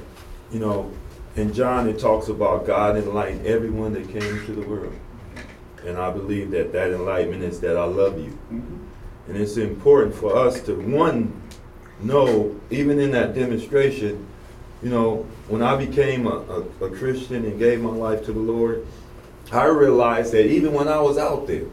you 0.51 0.59
know, 0.59 0.91
in 1.35 1.53
John, 1.53 1.87
it 1.87 1.99
talks 1.99 2.27
about 2.27 2.65
God 2.65 2.97
enlightened 2.97 3.45
everyone 3.45 3.93
that 3.93 4.07
came 4.09 4.45
to 4.45 4.51
the 4.53 4.67
world. 4.67 4.93
And 5.85 5.97
I 5.97 6.11
believe 6.11 6.51
that 6.51 6.71
that 6.73 6.91
enlightenment 6.91 7.43
is 7.43 7.59
that 7.61 7.77
I 7.77 7.85
love 7.85 8.19
you. 8.19 8.37
Mm-hmm. 8.51 8.77
And 9.27 9.37
it's 9.37 9.57
important 9.57 10.13
for 10.13 10.35
us 10.35 10.61
to, 10.61 10.75
one, 10.75 11.41
know, 12.01 12.59
even 12.69 12.99
in 12.99 13.11
that 13.11 13.33
demonstration, 13.33 14.25
you 14.83 14.89
know, 14.89 15.27
when 15.47 15.61
I 15.61 15.75
became 15.77 16.27
a, 16.27 16.37
a, 16.81 16.85
a 16.85 16.89
Christian 16.89 17.45
and 17.45 17.57
gave 17.57 17.81
my 17.81 17.91
life 17.91 18.25
to 18.25 18.33
the 18.33 18.39
Lord, 18.39 18.85
I 19.51 19.65
realized 19.65 20.33
that 20.33 20.47
even 20.47 20.73
when 20.73 20.87
I 20.87 20.99
was 20.99 21.17
out 21.17 21.47
there 21.47 21.65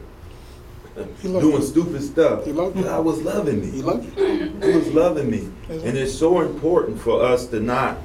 doing 1.21 1.43
you. 1.43 1.61
stupid 1.61 2.01
stuff, 2.03 2.45
He 2.45 2.51
loved 2.51 2.77
you. 2.77 2.83
God 2.83 3.05
was 3.05 3.21
loving 3.21 3.61
me. 3.61 3.71
He 3.71 3.81
loved 3.81 4.17
you. 4.17 4.51
He 4.61 4.77
was 4.77 4.87
loving 4.89 5.29
me. 5.29 5.49
And 5.69 5.97
it's 5.97 6.17
so 6.17 6.41
important 6.41 6.99
for 6.99 7.23
us 7.23 7.47
to 7.47 7.59
not 7.59 7.97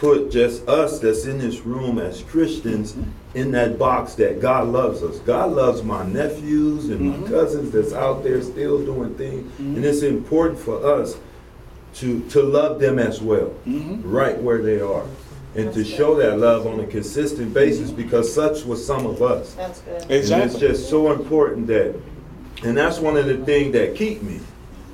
put 0.00 0.30
just 0.30 0.66
us 0.66 0.98
that's 0.98 1.26
in 1.26 1.38
this 1.38 1.60
room 1.60 1.98
as 1.98 2.22
Christians 2.22 2.96
in 3.34 3.50
that 3.50 3.78
box 3.78 4.14
that 4.14 4.40
God 4.40 4.68
loves 4.68 5.02
us. 5.02 5.18
God 5.18 5.52
loves 5.52 5.82
my 5.82 6.06
nephews 6.06 6.88
and 6.88 7.00
my 7.00 7.16
mm-hmm. 7.16 7.26
cousins 7.26 7.70
that's 7.70 7.92
out 7.92 8.24
there 8.24 8.40
still 8.40 8.82
doing 8.82 9.14
things. 9.14 9.52
Mm-hmm. 9.52 9.76
And 9.76 9.84
it's 9.84 10.00
important 10.00 10.58
for 10.58 10.84
us 10.84 11.18
to, 11.96 12.26
to 12.30 12.42
love 12.42 12.80
them 12.80 12.98
as 12.98 13.20
well, 13.20 13.52
mm-hmm. 13.66 14.00
right 14.10 14.40
where 14.40 14.62
they 14.62 14.80
are. 14.80 15.04
And 15.54 15.72
to 15.74 15.84
show 15.84 16.14
that 16.14 16.38
love 16.38 16.66
on 16.66 16.80
a 16.80 16.86
consistent 16.86 17.52
basis 17.52 17.90
because 17.90 18.32
such 18.32 18.64
was 18.64 18.84
some 18.84 19.04
of 19.04 19.20
us. 19.20 19.52
That's 19.54 19.80
good. 19.80 20.10
Exactly. 20.10 20.42
And 20.42 20.50
it's 20.50 20.60
just 20.60 20.88
so 20.88 21.12
important 21.12 21.66
that, 21.66 22.00
and 22.62 22.76
that's 22.76 23.00
one 23.00 23.16
of 23.18 23.26
the 23.26 23.44
things 23.44 23.72
that 23.74 23.96
keep 23.96 24.22
me. 24.22 24.40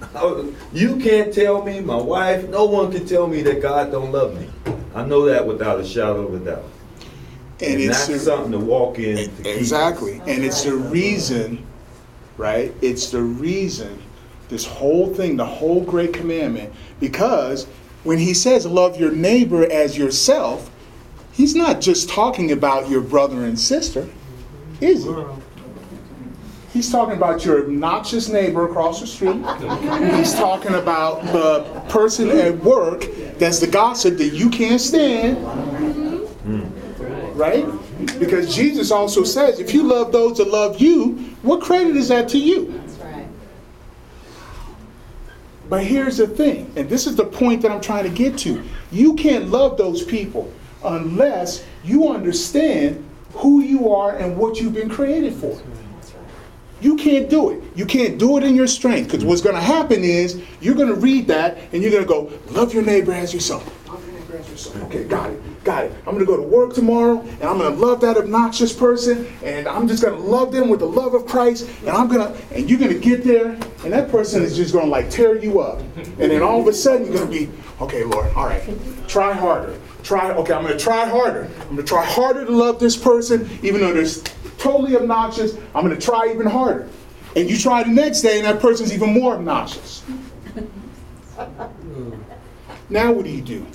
You 0.73 0.97
can't 0.97 1.33
tell 1.33 1.63
me, 1.63 1.81
my 1.81 1.97
wife, 1.97 2.49
no 2.49 2.65
one 2.67 2.93
can 2.93 3.07
tell 3.07 3.27
me 3.27 3.43
that 3.43 3.63
God 3.63 3.91
don't 3.91 4.13
love 4.13 4.39
me. 4.39 4.49
I 4.95 5.05
know 5.05 5.25
that 5.27 5.47
without 5.47 5.81
a 5.81 5.85
shadow 5.87 6.27
of 6.27 6.35
a 6.35 6.45
doubt. 6.45 6.65
And 7.61 7.73
And 7.73 7.81
it's 7.81 8.07
that's 8.07 8.07
the- 8.09 8.19
something 8.19 8.53
to 8.53 8.59
walk 8.59 8.99
in 8.99 9.17
to 9.17 9.43
keep. 9.43 9.47
Exactly. 9.47 10.21
And 10.27 10.45
it's 10.45 10.63
the 10.65 10.75
reason, 10.75 11.65
right? 12.37 12.75
It's 12.83 13.11
the 13.11 13.23
reason, 13.23 14.03
this 14.49 14.65
whole 14.67 15.13
thing, 15.15 15.37
the 15.37 15.47
whole 15.47 15.83
great 15.83 16.13
commandment, 16.13 16.73
because 17.01 17.67
when 18.05 18.19
he 18.19 18.35
says 18.35 18.67
love 18.67 19.01
your 19.01 19.13
neighbor 19.13 19.71
as 19.71 19.97
yourself, 19.97 20.71
he's 21.33 21.55
not 21.55 21.81
just 21.81 22.09
talking 22.09 22.53
about 22.53 22.89
your 22.91 23.01
brother 23.01 23.45
and 23.45 23.59
sister, 23.59 24.07
is 24.81 25.05
he? 25.05 25.11
He's 26.77 26.91
talking 26.91 27.17
about 27.17 27.43
your 27.43 27.63
obnoxious 27.63 28.29
neighbor 28.29 28.69
across 28.69 29.01
the 29.01 29.07
street. 29.07 29.37
He's 30.15 30.35
talking 30.35 30.75
about 30.75 31.25
the 31.33 31.65
person 31.89 32.29
at 32.29 32.59
work 32.59 33.07
that's 33.39 33.61
the 33.61 33.67
gossip 33.67 34.19
that 34.19 34.35
you 34.35 34.51
can't 34.51 34.79
stand 34.79 35.39
mm-hmm. 35.39 37.33
right? 37.35 37.65
Because 38.19 38.55
Jesus 38.55 38.91
also 38.91 39.25
says, 39.25 39.59
if 39.59 39.73
you 39.73 39.85
love 39.85 40.13
those 40.13 40.37
that 40.37 40.49
love 40.49 40.79
you, 40.79 41.13
what 41.41 41.63
credit 41.63 41.97
is 41.97 42.09
that 42.09 42.29
to 42.29 42.39
you? 42.39 42.67
That's 42.67 42.99
right. 42.99 43.27
But 45.71 45.83
here's 45.83 46.19
the 46.19 46.27
thing, 46.27 46.71
and 46.77 46.91
this 46.91 47.07
is 47.07 47.17
the 47.17 47.25
point 47.25 47.63
that 47.63 47.71
I'm 47.71 47.81
trying 47.81 48.05
to 48.05 48.11
get 48.11 48.37
to. 48.41 48.63
You 48.93 49.15
can't 49.15 49.49
love 49.49 49.79
those 49.79 50.05
people 50.05 50.53
unless 50.85 51.65
you 51.85 52.11
understand 52.11 53.03
who 53.33 53.63
you 53.63 53.91
are 53.95 54.19
and 54.19 54.37
what 54.37 54.61
you've 54.61 54.75
been 54.75 54.91
created 54.91 55.33
for. 55.33 55.59
You 56.81 56.97
can't 56.97 57.31
do 57.31 57.51
it. 57.51 57.63
You 57.75 57.87
can't 57.87 58.19
do 58.19 58.37
it 58.37 58.45
in 58.45 58.55
your 58.55 58.67
strength 58.67 59.11
because 59.11 59.25
what's 59.25 59.41
going 59.41 59.55
to 59.55 59.63
happen 59.63 60.05
is 60.05 60.43
you're 60.61 60.75
going 60.75 60.89
to 60.89 60.95
read 60.95 61.27
that 61.29 61.59
and 61.73 61.83
you're 61.83 61.91
going 61.91 62.03
to 62.03 62.09
go, 62.09 62.31
love 62.53 62.75
your 62.75 62.83
neighbor 62.83 63.13
as 63.13 63.33
yourself. 63.33 63.73
Okay, 64.85 65.05
got 65.05 65.31
it. 65.31 65.65
Got 65.65 65.85
it. 65.85 65.93
I'm 66.07 66.15
going 66.15 66.21
to 66.21 66.25
go 66.25 66.37
to 66.37 66.43
work 66.43 66.75
tomorrow 66.75 67.21
and 67.21 67.45
I'm 67.45 67.59
going 67.59 67.75
to 67.75 67.79
love 67.79 68.01
that 68.03 68.17
obnoxious 68.17 68.73
person 68.73 69.27
and 69.43 69.67
I'm 69.67 69.89
just 69.89 70.03
going 70.03 70.15
to 70.15 70.23
love 70.23 70.53
them 70.53 70.69
with 70.69 70.81
the 70.81 70.87
love 70.87 71.15
of 71.15 71.27
Christ 71.27 71.69
and 71.81 71.91
I'm 71.91 72.09
going 72.09 72.33
to, 72.33 72.55
and 72.55 72.69
you're 72.69 72.79
going 72.79 72.93
to 72.93 72.99
get 72.99 73.25
there 73.25 73.49
and 73.85 73.93
that 73.93 74.11
person 74.11 74.43
is 74.43 74.57
just 74.57 74.73
going 74.73 74.87
to 74.87 74.91
like 74.91 75.11
tear 75.11 75.37
you 75.37 75.61
up. 75.61 75.81
And 75.97 76.31
then 76.31 76.43
all 76.43 76.61
of 76.61 76.67
a 76.69 76.73
sudden 76.73 77.07
you're 77.07 77.17
going 77.17 77.31
to 77.31 77.47
be, 77.47 77.51
okay, 77.81 78.05
Lord, 78.05 78.33
all 78.35 78.47
right, 78.47 78.63
try 79.09 79.33
harder. 79.33 79.79
Try, 80.03 80.31
okay, 80.31 80.53
I'm 80.53 80.63
going 80.63 80.79
to 80.79 80.83
try 80.83 81.07
harder. 81.07 81.51
I'm 81.63 81.75
going 81.75 81.77
to 81.79 81.83
try 81.83 82.05
harder 82.05 82.45
to 82.45 82.53
love 82.53 82.79
this 82.79 82.97
person 82.97 83.49
even 83.63 83.81
though 83.81 83.93
they're 83.93 84.07
totally 84.59 84.97
obnoxious. 84.97 85.57
I'm 85.75 85.85
going 85.85 85.99
to 85.99 86.05
try 86.05 86.31
even 86.33 86.47
harder. 86.47 86.89
And 87.35 87.51
you 87.51 87.59
try 87.59 87.83
the 87.83 87.91
next 87.91 88.23
day, 88.23 88.39
and 88.39 88.47
that 88.47 88.61
person's 88.61 88.93
even 88.95 89.13
more 89.13 89.35
obnoxious. 89.35 90.03
now, 92.89 93.13
what 93.13 93.25
do 93.25 93.31
you 93.31 93.43
do? 93.43 93.67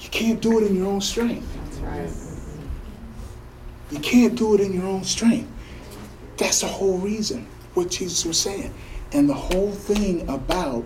You 0.00 0.08
can't 0.10 0.40
do 0.40 0.60
it 0.60 0.68
in 0.68 0.76
your 0.76 0.86
own 0.86 1.00
strength. 1.00 1.52
You 3.90 3.98
can't 4.00 4.34
do 4.34 4.54
it 4.54 4.60
in 4.60 4.72
your 4.72 4.86
own 4.86 5.04
strength. 5.04 5.50
That's 6.36 6.60
the 6.60 6.66
whole 6.66 6.98
reason 6.98 7.46
what 7.74 7.90
Jesus 7.90 8.24
was 8.24 8.38
saying. 8.38 8.72
And 9.12 9.28
the 9.28 9.34
whole 9.34 9.72
thing 9.72 10.28
about 10.28 10.84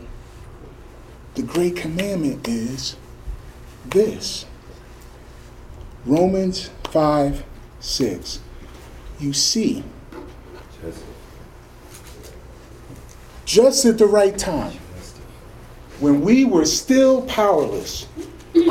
the 1.34 1.42
great 1.42 1.76
commandment 1.76 2.46
is 2.46 2.96
this 3.86 4.44
Romans 6.06 6.70
5 6.84 7.44
6. 7.80 8.38
You 9.18 9.32
see, 9.32 9.84
Just- 13.44 13.84
at 13.84 13.98
the 13.98 14.06
right 14.06 14.38
time, 14.38 14.78
when 15.98 16.20
we 16.20 16.44
were 16.44 16.64
still 16.64 17.22
powerless, 17.22 18.06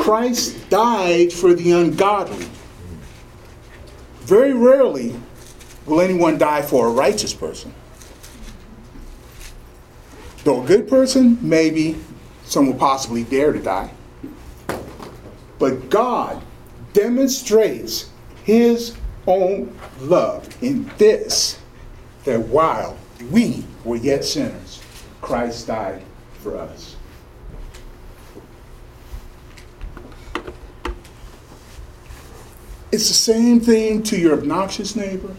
Christ 0.00 0.56
died 0.70 1.32
for 1.32 1.54
the 1.54 1.72
ungodly. 1.72 2.46
Very 4.22 4.54
rarely 4.54 5.14
will 5.86 6.00
anyone 6.00 6.38
die 6.38 6.62
for 6.62 6.86
a 6.86 6.90
righteous 6.90 7.34
person. 7.34 7.74
Though 10.44 10.62
a 10.62 10.66
good 10.66 10.88
person, 10.88 11.38
maybe 11.42 11.96
some 12.44 12.66
will 12.66 12.74
possibly 12.74 13.22
dare 13.24 13.52
to 13.52 13.58
die. 13.58 13.90
But 15.58 15.90
God 15.90 16.42
demonstrates 16.92 18.10
his 18.44 18.96
own 19.26 19.76
love 20.00 20.48
in 20.62 20.90
this 20.98 21.58
that 22.24 22.40
while 22.40 22.96
we 23.30 23.64
were 23.84 23.96
yet 23.96 24.24
sinners, 24.24 24.82
Christ 25.20 25.66
died 25.66 26.02
for 26.40 26.56
us. 26.56 26.96
It's 32.92 33.06
the 33.06 33.14
same 33.14 33.60
thing 33.60 34.02
to 34.04 34.18
your 34.18 34.32
obnoxious 34.32 34.96
neighbor. 34.96 35.34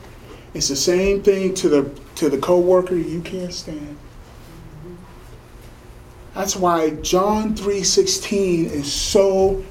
It's 0.54 0.70
the 0.70 0.76
same 0.76 1.22
thing 1.22 1.54
to 1.56 1.70
the 1.70 2.02
to 2.16 2.30
the 2.30 2.38
coworker 2.38 2.96
you 2.96 3.22
can't 3.22 3.54
stand. 3.54 3.98
That's 6.34 6.56
why 6.56 6.92
John 7.02 7.56
3:16 7.56 8.66
is 8.66 8.92
so 8.92 9.64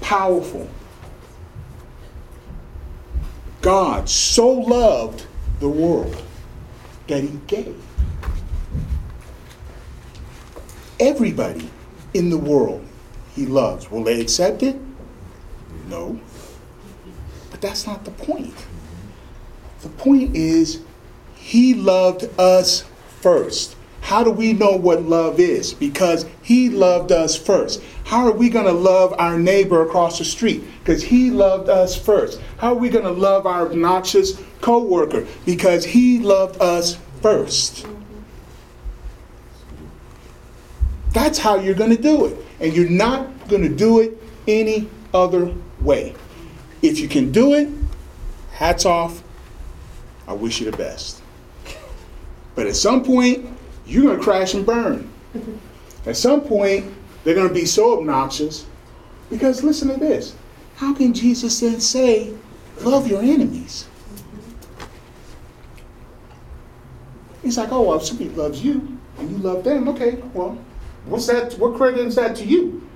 powerful. 0.00 0.68
God 3.62 4.08
so 4.08 4.48
loved 4.48 5.26
the 5.60 5.68
world 5.68 6.22
that 7.06 7.22
he 7.22 7.40
gave. 7.46 7.80
Everybody 11.00 11.70
in 12.14 12.30
the 12.30 12.38
world 12.38 12.84
he 13.34 13.46
loves. 13.46 13.90
Will 13.90 14.04
they 14.04 14.20
accept 14.20 14.62
it? 14.62 14.76
No. 15.88 16.20
But 17.50 17.60
that's 17.60 17.86
not 17.86 18.04
the 18.04 18.10
point. 18.10 18.66
The 19.80 19.88
point 19.88 20.36
is, 20.36 20.82
He 21.34 21.74
loved 21.74 22.28
us 22.38 22.84
first. 23.20 23.76
How 24.02 24.22
do 24.22 24.30
we 24.30 24.52
know 24.52 24.76
what 24.76 25.02
love 25.02 25.40
is? 25.40 25.72
Because 25.72 26.26
He 26.42 26.68
loved 26.68 27.10
us 27.10 27.36
first. 27.36 27.82
How 28.04 28.26
are 28.26 28.32
we 28.32 28.48
going 28.48 28.66
to 28.66 28.72
love 28.72 29.14
our 29.18 29.38
neighbor 29.38 29.82
across 29.82 30.18
the 30.18 30.24
street? 30.24 30.64
Because 30.80 31.02
He 31.02 31.30
loved 31.30 31.68
us 31.68 31.96
first. 31.96 32.40
How 32.58 32.72
are 32.72 32.78
we 32.78 32.90
going 32.90 33.04
to 33.04 33.10
love 33.10 33.46
our 33.46 33.66
obnoxious 33.66 34.40
coworker? 34.60 35.26
Because 35.46 35.84
He 35.84 36.18
loved 36.18 36.60
us 36.60 36.98
first. 37.20 37.86
That's 41.12 41.38
how 41.38 41.56
you're 41.56 41.74
going 41.74 41.94
to 41.94 42.02
do 42.02 42.26
it. 42.26 42.44
And 42.60 42.72
you're 42.74 42.88
not 42.88 43.48
going 43.48 43.62
to 43.62 43.68
do 43.68 44.00
it 44.00 44.20
any 44.48 44.88
other 45.12 45.54
way. 45.80 46.14
If 46.80 46.98
you 46.98 47.08
can 47.08 47.32
do 47.32 47.54
it, 47.54 47.68
hats 48.52 48.84
off. 48.84 49.22
I 50.26 50.32
wish 50.32 50.60
you 50.60 50.70
the 50.70 50.76
best. 50.76 51.22
But 52.54 52.66
at 52.66 52.76
some 52.76 53.04
point, 53.04 53.48
you're 53.86 54.04
going 54.04 54.18
to 54.18 54.22
crash 54.22 54.54
and 54.54 54.64
burn. 54.64 55.10
At 56.06 56.16
some 56.16 56.42
point, 56.42 56.92
they're 57.24 57.34
going 57.34 57.48
to 57.48 57.54
be 57.54 57.66
so 57.66 57.98
obnoxious. 57.98 58.66
Because 59.30 59.62
listen 59.62 59.88
to 59.88 59.96
this 59.96 60.34
how 60.76 60.92
can 60.92 61.14
Jesus 61.14 61.60
then 61.60 61.80
say, 61.80 62.34
love 62.80 63.06
your 63.06 63.22
enemies? 63.22 63.86
He's 67.42 67.56
like, 67.56 67.70
oh, 67.70 67.82
well, 67.82 68.00
somebody 68.00 68.30
loves 68.30 68.64
you 68.64 68.98
and 69.18 69.30
you 69.30 69.38
love 69.38 69.62
them, 69.62 69.88
okay, 69.90 70.20
well, 70.34 70.58
what's 71.06 71.26
that? 71.26 71.54
What 71.54 71.76
credit 71.76 72.00
is 72.00 72.16
that 72.16 72.34
to 72.36 72.44
you? 72.44 72.86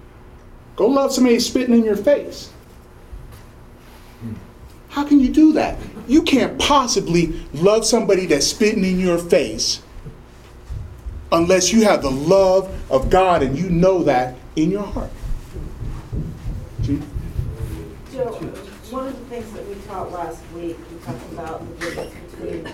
Go 0.75 0.89
love 0.89 1.13
somebody 1.13 1.39
spitting 1.39 1.75
in 1.75 1.85
your 1.85 1.97
face. 1.97 2.51
How 4.89 5.05
can 5.05 5.21
you 5.21 5.29
do 5.29 5.53
that? 5.53 5.79
You 6.09 6.23
can't 6.23 6.59
possibly 6.59 7.41
love 7.55 7.85
somebody 7.85 8.27
that's 8.27 8.47
spitting 8.47 8.85
in 8.85 8.99
your 8.99 9.19
face 9.19 9.83
unless 11.33 11.73
you 11.73 11.83
have 11.83 12.03
the 12.03 12.11
love 12.11 12.73
of 12.91 13.11
God 13.11 13.43
and 13.43 13.59
you 13.59 13.69
know 13.69 14.03
that 14.05 14.37
in 14.55 14.71
your 14.71 14.85
heart. 14.85 15.11
Joe, 18.13 18.33
one 18.91 19.09
of 19.09 19.19
the 19.19 19.25
things 19.27 19.53
that 19.53 19.67
we 19.67 19.75
taught 19.87 20.13
last 20.13 20.43
week, 20.55 20.77
we 20.91 20.99
talked 21.05 21.33
about 21.33 21.81
the 21.81 21.87
difference 21.87 22.35
between 22.35 22.73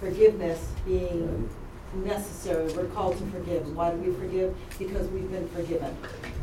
forgiveness 0.00 0.68
being 0.86 1.48
necessary. 1.94 2.72
We're 2.72 2.86
called 2.86 3.18
to 3.18 3.26
forgive. 3.26 3.74
Why 3.74 3.90
do 3.90 3.96
we 3.96 4.14
forgive? 4.14 4.54
Because 4.78 5.08
we've 5.08 5.30
been 5.30 5.48
forgiven. 5.48 5.96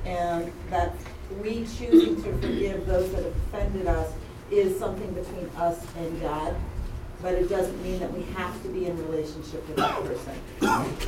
And 0.06 0.52
that 0.70 0.94
we 1.42 1.66
choosing 1.78 2.22
to 2.24 2.34
forgive 2.40 2.86
those 2.86 3.12
that 3.12 3.24
have 3.24 3.34
offended 3.48 3.88
us 3.88 4.12
is 4.52 4.78
something 4.78 5.12
between 5.14 5.50
us 5.58 5.84
and 5.98 6.22
God. 6.22 6.56
But 7.22 7.34
it 7.34 7.50
doesn't 7.50 7.82
mean 7.82 8.00
that 8.00 8.14
we 8.14 8.24
have 8.34 8.62
to 8.64 8.70
be 8.70 8.86
in 8.86 8.98
relationship 9.08 9.68
with 9.68 9.78
that 9.78 10.04
person. 10.04 10.34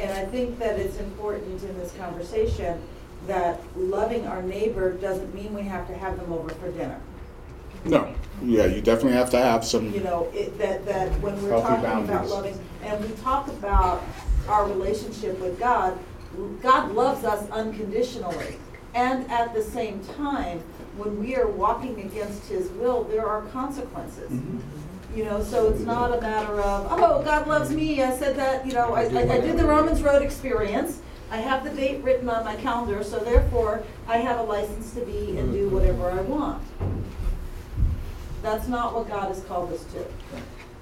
And 0.01 0.11
I 0.11 0.25
think 0.25 0.57
that 0.59 0.79
it's 0.79 0.97
important 0.97 1.63
in 1.63 1.77
this 1.77 1.93
conversation 1.93 2.81
that 3.27 3.61
loving 3.75 4.27
our 4.27 4.41
neighbor 4.41 4.93
doesn't 4.93 5.33
mean 5.33 5.53
we 5.53 5.63
have 5.63 5.87
to 5.87 5.93
have 5.97 6.17
them 6.17 6.31
over 6.31 6.49
for 6.49 6.71
dinner. 6.71 6.99
No. 7.85 8.13
Yeah, 8.41 8.65
you 8.65 8.81
definitely 8.81 9.17
have 9.17 9.29
to 9.31 9.37
have 9.37 9.65
some. 9.65 9.91
You 9.91 10.01
know, 10.01 10.29
it, 10.33 10.57
that, 10.57 10.85
that 10.85 11.11
when 11.21 11.41
we're 11.41 11.49
talking 11.49 11.85
about 11.85 12.27
loving, 12.27 12.59
and 12.83 13.03
we 13.03 13.15
talk 13.17 13.47
about 13.47 14.03
our 14.47 14.67
relationship 14.67 15.39
with 15.39 15.59
God, 15.59 15.97
God 16.61 16.91
loves 16.91 17.23
us 17.23 17.49
unconditionally. 17.49 18.57
And 18.93 19.29
at 19.29 19.53
the 19.53 19.63
same 19.63 20.03
time, 20.15 20.59
when 20.97 21.19
we 21.19 21.35
are 21.35 21.47
walking 21.47 21.99
against 22.01 22.47
His 22.47 22.69
will, 22.71 23.03
there 23.05 23.27
are 23.27 23.41
consequences. 23.47 24.31
Mm-hmm. 24.31 24.59
You 25.15 25.23
know, 25.23 25.41
so 25.43 25.69
it's 25.69 25.81
not 25.81 26.15
a 26.15 26.21
matter 26.21 26.61
of, 26.61 26.87
oh, 26.91 27.23
God 27.23 27.47
loves 27.47 27.71
me, 27.71 28.03
I 28.03 28.15
said 28.15 28.35
that, 28.35 28.65
you 28.65 28.73
know, 28.73 28.93
I, 28.93 29.03
I 29.05 29.21
I 29.35 29.39
did 29.39 29.57
the 29.57 29.65
Romans 29.65 30.03
Road 30.03 30.21
experience. 30.21 30.99
I 31.31 31.37
have 31.37 31.63
the 31.63 31.71
date 31.71 32.03
written 32.03 32.29
on 32.29 32.45
my 32.45 32.55
calendar, 32.57 33.03
so 33.03 33.19
therefore, 33.19 33.83
I 34.07 34.17
have 34.17 34.39
a 34.39 34.43
license 34.43 34.93
to 34.93 35.01
be 35.01 35.37
and 35.37 35.51
do 35.51 35.69
whatever 35.69 36.09
I 36.11 36.21
want. 36.21 36.61
That's 38.41 38.67
not 38.67 38.93
what 38.95 39.07
God 39.09 39.29
has 39.29 39.43
called 39.45 39.73
us 39.73 39.83
to. 39.85 40.05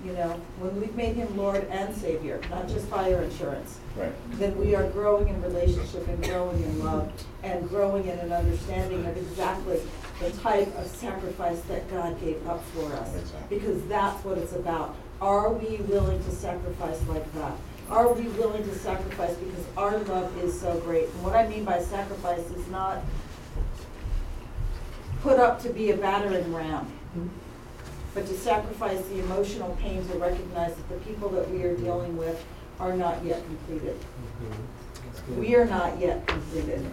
You 0.05 0.13
know, 0.13 0.39
when 0.59 0.79
we've 0.79 0.95
made 0.95 1.15
him 1.15 1.35
Lord 1.35 1.65
and 1.71 1.95
Savior, 1.95 2.39
not 2.51 2.67
just 2.67 2.87
fire 2.87 3.21
insurance, 3.23 3.79
Right. 3.95 4.11
then 4.33 4.55
we 4.57 4.75
are 4.75 4.87
growing 4.89 5.29
in 5.29 5.41
relationship 5.41 6.07
and 6.07 6.21
growing 6.23 6.61
in 6.61 6.83
love 6.83 7.11
and 7.41 7.67
growing 7.69 8.05
in 8.07 8.19
an 8.19 8.31
understanding 8.31 9.03
of 9.05 9.17
exactly 9.17 9.79
the 10.19 10.31
type 10.31 10.73
of 10.77 10.87
sacrifice 10.87 11.59
that 11.61 11.89
God 11.89 12.19
gave 12.21 12.45
up 12.47 12.63
for 12.67 12.91
us. 12.93 13.15
Exactly. 13.15 13.57
Because 13.57 13.85
that's 13.87 14.23
what 14.23 14.37
it's 14.37 14.53
about. 14.53 14.95
Are 15.21 15.51
we 15.51 15.77
willing 15.77 16.23
to 16.23 16.31
sacrifice 16.31 17.05
like 17.07 17.31
that? 17.33 17.53
Are 17.89 18.11
we 18.13 18.23
willing 18.29 18.63
to 18.63 18.75
sacrifice 18.75 19.35
because 19.35 19.65
our 19.77 19.97
love 19.99 20.35
is 20.43 20.59
so 20.59 20.79
great? 20.79 21.05
And 21.05 21.23
what 21.23 21.35
I 21.35 21.47
mean 21.47 21.65
by 21.65 21.81
sacrifice 21.81 22.49
is 22.51 22.67
not 22.69 23.01
put 25.21 25.39
up 25.39 25.61
to 25.61 25.69
be 25.69 25.91
a 25.91 25.97
battering 25.97 26.53
ram, 26.53 26.87
but 28.13 28.25
to 28.27 28.33
sacrifice 28.33 29.01
the 29.07 29.19
emotional 29.19 29.77
pain 29.81 30.07
to 30.07 30.17
recognize 30.17 30.75
that 30.75 30.89
the 30.89 30.97
people 30.97 31.29
that 31.29 31.49
we 31.49 31.63
are 31.63 31.75
dealing 31.75 32.17
with 32.17 32.43
are 32.79 32.95
not 32.95 33.23
yet 33.23 33.43
completed. 33.45 33.97
We 35.37 35.55
are 35.55 35.65
not 35.65 35.99
yet 35.99 36.25
completed. 36.27 36.85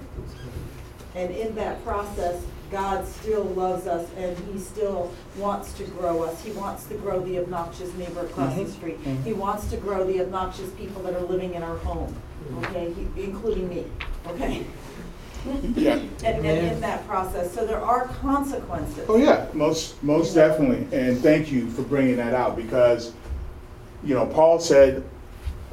And 1.14 1.30
in 1.30 1.54
that 1.56 1.82
process, 1.84 2.42
God 2.72 3.06
still 3.06 3.44
loves 3.44 3.86
us 3.86 4.08
and 4.16 4.36
He 4.50 4.58
still 4.58 5.12
wants 5.36 5.74
to 5.74 5.84
grow 5.84 6.22
us. 6.22 6.42
He 6.42 6.50
wants 6.52 6.84
to 6.86 6.94
grow 6.94 7.20
the 7.20 7.38
obnoxious 7.38 7.92
neighbor 7.94 8.20
across 8.22 8.54
the 8.56 8.62
Mhm. 8.64 8.72
street. 8.72 9.04
Mhm. 9.04 9.22
He 9.24 9.34
wants 9.34 9.66
to 9.66 9.76
grow 9.76 10.04
the 10.06 10.20
obnoxious 10.22 10.70
people 10.70 11.02
that 11.02 11.14
are 11.14 11.26
living 11.26 11.52
in 11.54 11.62
our 11.62 11.76
home, 11.76 12.14
okay, 12.64 12.92
He- 13.14 13.24
including 13.24 13.68
me, 13.68 13.84
okay? 14.30 14.62
Yeah. 15.76 15.98
And, 16.24 16.46
and 16.46 16.72
in 16.72 16.80
that 16.80 17.06
process, 17.08 17.52
so 17.52 17.66
there 17.66 17.80
are 17.80 18.06
consequences. 18.22 19.04
Oh 19.08 19.16
yeah, 19.16 19.46
most 19.52 20.02
most 20.02 20.34
definitely, 20.34 20.86
and 20.96 21.18
thank 21.20 21.50
you 21.52 21.68
for 21.68 21.82
bringing 21.82 22.16
that 22.16 22.32
out 22.32 22.56
because, 22.56 23.12
you 24.04 24.14
know, 24.14 24.24
Paul 24.24 24.60
said, 24.60 25.02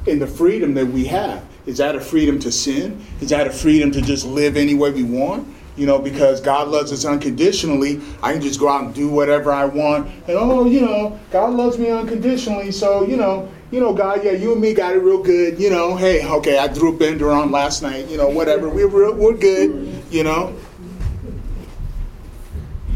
in 0.06 0.18
the 0.18 0.26
freedom 0.26 0.74
that 0.74 0.86
we 0.88 1.04
have, 1.06 1.42
is 1.66 1.78
that 1.78 1.94
a 1.94 2.00
freedom 2.00 2.38
to 2.40 2.50
sin? 2.50 2.98
Is 3.20 3.28
that 3.30 3.46
a 3.46 3.50
freedom 3.50 3.90
to 3.92 4.00
just 4.02 4.26
live 4.26 4.56
any 4.56 4.74
way 4.74 4.90
we 4.90 5.04
want? 5.04 5.46
You 5.80 5.86
know, 5.86 5.98
because 5.98 6.42
God 6.42 6.68
loves 6.68 6.92
us 6.92 7.06
unconditionally, 7.06 8.02
I 8.22 8.34
can 8.34 8.42
just 8.42 8.60
go 8.60 8.68
out 8.68 8.84
and 8.84 8.94
do 8.94 9.08
whatever 9.08 9.50
I 9.50 9.64
want, 9.64 10.08
and 10.28 10.36
oh, 10.36 10.66
you 10.66 10.82
know, 10.82 11.18
God 11.30 11.54
loves 11.54 11.78
me 11.78 11.88
unconditionally, 11.88 12.70
so 12.70 13.06
you 13.06 13.16
know, 13.16 13.50
you 13.70 13.80
know, 13.80 13.94
God, 13.94 14.22
yeah, 14.22 14.32
you 14.32 14.52
and 14.52 14.60
me 14.60 14.74
got 14.74 14.94
it 14.94 14.98
real 14.98 15.22
good. 15.22 15.58
You 15.58 15.70
know, 15.70 15.96
hey, 15.96 16.22
okay, 16.22 16.58
I 16.58 16.68
threw 16.68 16.94
a 16.94 16.98
bender 16.98 17.32
on 17.32 17.50
last 17.50 17.80
night. 17.80 18.08
You 18.08 18.18
know, 18.18 18.28
whatever, 18.28 18.68
we're 18.68 18.88
real, 18.88 19.14
we're 19.14 19.32
good. 19.32 20.04
You 20.10 20.22
know, 20.22 20.54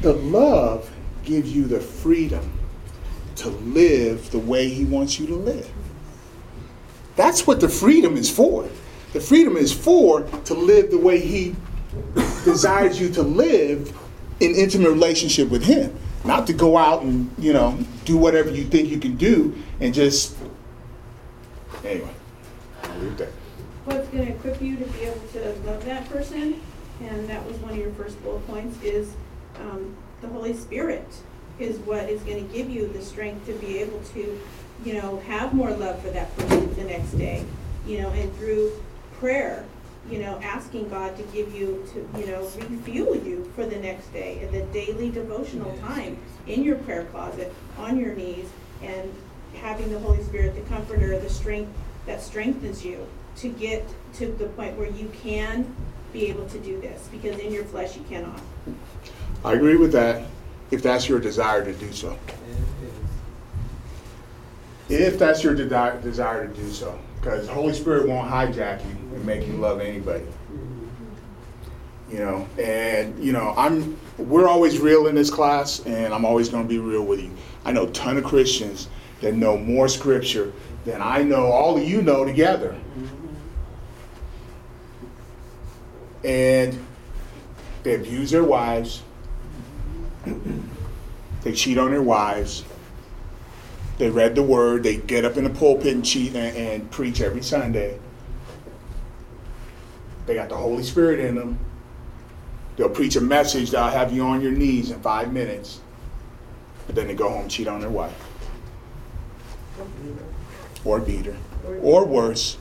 the 0.03 0.13
love 0.13 0.93
gives 1.25 1.57
you 1.57 1.65
the 1.65 1.81
freedom 1.81 2.53
to 3.37 3.49
live 3.49 4.31
the 4.31 4.41
way 4.41 4.69
He 4.69 4.85
wants 4.85 5.19
you 5.19 5.27
to 5.29 5.37
live. 5.37 5.71
That's 7.17 7.47
what 7.47 7.61
the 7.61 7.69
freedom 7.71 8.19
is 8.19 8.31
for. 8.31 8.69
The 9.15 9.21
freedom 9.21 9.57
is 9.57 9.73
for 9.73 10.25
to 10.45 10.53
live 10.53 10.91
the 10.91 10.99
way 10.99 11.19
He 11.19 11.57
desires 12.45 13.01
you 13.01 13.09
to 13.11 13.23
live 13.23 13.97
in 14.41 14.55
intimate 14.55 14.91
relationship 14.91 15.49
with 15.51 15.65
Him. 15.65 15.97
Not 16.25 16.47
to 16.47 16.53
go 16.53 16.77
out 16.79 17.03
and, 17.03 17.31
you 17.39 17.53
know, 17.53 17.79
do 18.05 18.17
whatever 18.17 18.51
you 18.51 18.65
think 18.65 18.89
you 18.89 18.99
can 18.99 19.17
do 19.17 19.55
and 19.81 19.93
just. 19.93 20.37
Anyway, 21.85 22.09
I'll 22.83 22.99
leave 22.99 23.17
that. 23.19 23.29
what's 23.85 24.09
gonna 24.09 24.25
equip 24.25 24.61
you 24.63 24.77
to 24.77 24.85
be 24.87 25.01
able 25.01 25.21
to 25.33 25.53
love 25.67 25.85
that 25.85 26.09
person, 26.09 26.61
and 27.03 27.29
that 27.29 27.45
was 27.47 27.57
one 27.59 27.73
of 27.73 27.79
your 27.79 27.91
first 27.93 28.23
bullet 28.23 28.47
points, 28.47 28.83
is, 28.83 29.13
um, 29.61 29.95
the 30.23 30.29
Holy 30.29 30.55
Spirit 30.55 31.07
is 31.59 31.77
what 31.81 32.09
is 32.09 32.23
gonna 32.23 32.41
give 32.41 32.71
you 32.71 32.89
the 32.89 33.03
strength 33.03 33.45
to 33.47 33.53
be 33.55 33.79
able 33.79 34.01
to, 34.15 34.41
you 34.85 34.95
know, 34.95 35.19
have 35.27 35.53
more 35.53 35.71
love 35.73 36.01
for 36.01 36.09
that 36.11 36.35
person 36.39 36.75
the 36.75 36.85
next 36.85 37.13
day, 37.13 37.45
you 37.87 38.01
know, 38.01 38.09
and 38.11 38.35
through 38.39 38.73
prayer, 39.21 39.65
you 40.11 40.19
know, 40.19 40.39
asking 40.43 40.89
God 40.89 41.17
to 41.17 41.23
give 41.25 41.55
you, 41.55 41.87
to, 41.93 42.21
you 42.21 42.27
know, 42.27 42.43
refuel 42.69 43.17
you 43.17 43.51
for 43.55 43.65
the 43.65 43.77
next 43.77 44.13
day, 44.13 44.41
and 44.43 44.53
the 44.53 44.63
daily 44.73 45.11
devotional 45.11 45.77
time 45.79 46.19
in 46.47 46.63
your 46.63 46.77
prayer 46.77 47.05
closet, 47.07 47.53
on 47.79 47.99
your 47.99 48.15
knees, 48.15 48.49
and 48.83 49.13
having 49.55 49.91
the 49.91 49.99
Holy 49.99 50.23
Spirit, 50.25 50.55
the 50.55 50.61
comforter, 50.63 51.19
the 51.19 51.31
strength 51.31 51.73
that 52.07 52.21
strengthens 52.21 52.85
you 52.85 53.07
to 53.37 53.49
get 53.49 53.83
to 54.15 54.27
the 54.27 54.47
point 54.49 54.77
where 54.77 54.91
you 54.91 55.11
can 55.23 55.75
be 56.13 56.27
able 56.27 56.47
to 56.49 56.59
do 56.59 56.81
this, 56.81 57.09
because 57.11 57.39
in 57.39 57.53
your 57.53 57.65
flesh 57.65 57.97
you 57.97 58.03
cannot. 58.05 58.41
I 59.45 59.55
agree 59.55 59.77
with 59.77 59.93
that 59.93 60.27
if 60.71 60.83
that's 60.83 61.09
your 61.09 61.19
desire 61.19 61.65
to 61.65 61.73
do 61.73 61.93
so. 61.93 62.19
If 64.89 65.19
that's 65.19 65.43
your 65.43 65.55
de- 65.55 66.01
desire 66.03 66.47
to 66.47 66.55
do 66.55 66.71
so. 66.71 66.99
Because 67.25 67.47
the 67.47 67.55
Holy 67.55 67.73
Spirit 67.73 68.07
won't 68.07 68.31
hijack 68.31 68.85
you 68.85 68.91
and 69.17 69.25
make 69.25 69.47
you 69.47 69.55
love 69.55 69.81
anybody. 69.81 70.27
You 72.11 72.19
know, 72.19 72.47
and 72.59 73.19
you 73.19 73.33
know, 73.33 73.55
I'm 73.57 73.99
we're 74.19 74.47
always 74.47 74.79
real 74.79 75.07
in 75.07 75.15
this 75.15 75.31
class 75.31 75.81
and 75.87 76.13
I'm 76.13 76.27
always 76.27 76.51
gonna 76.51 76.69
be 76.69 76.79
real 76.79 77.03
with 77.03 77.23
you. 77.23 77.31
I 77.65 77.73
know 77.73 77.85
a 77.85 77.91
ton 77.93 78.19
of 78.19 78.25
Christians 78.25 78.91
that 79.23 79.33
know 79.33 79.57
more 79.57 79.89
scripture 79.89 80.53
than 80.85 81.01
I 81.01 81.23
know 81.23 81.47
all 81.47 81.79
of 81.79 81.83
you 81.83 82.03
know 82.03 82.27
together. 82.27 82.77
And 86.25 86.79
they 87.85 87.95
abuse 87.95 88.33
their 88.33 88.45
wives. 88.45 89.03
They 91.43 91.53
cheat 91.53 91.77
on 91.77 91.91
their 91.91 92.01
wives. 92.01 92.65
They 93.99 94.11
read 94.11 94.35
the 94.35 94.43
word. 94.43 94.83
They 94.83 94.97
get 94.97 95.25
up 95.25 95.37
in 95.37 95.45
the 95.45 95.51
pulpit 95.51 95.95
and 95.95 96.05
cheat 96.05 96.35
and, 96.35 96.57
and 96.57 96.91
preach 96.91 97.21
every 97.21 97.43
Sunday. 97.43 97.99
They 100.27 100.35
got 100.35 100.49
the 100.49 100.57
Holy 100.57 100.83
Spirit 100.83 101.21
in 101.21 101.35
them. 101.35 101.59
They'll 102.77 102.89
preach 102.89 103.15
a 103.17 103.21
message 103.21 103.71
that'll 103.71 103.91
have 103.91 104.13
you 104.13 104.23
on 104.23 104.41
your 104.41 104.51
knees 104.51 104.91
in 104.91 105.01
five 105.01 105.33
minutes. 105.33 105.81
But 106.87 106.97
then 106.97 107.07
they 107.07 107.15
go 107.15 107.29
home 107.29 107.49
cheat 107.49 107.69
on 107.69 107.81
their 107.81 107.91
wife. 107.91 108.15
Or 110.85 110.99
beat 110.99 111.27
her. 111.27 111.37
Or 111.83 112.05
worse. 112.05 112.59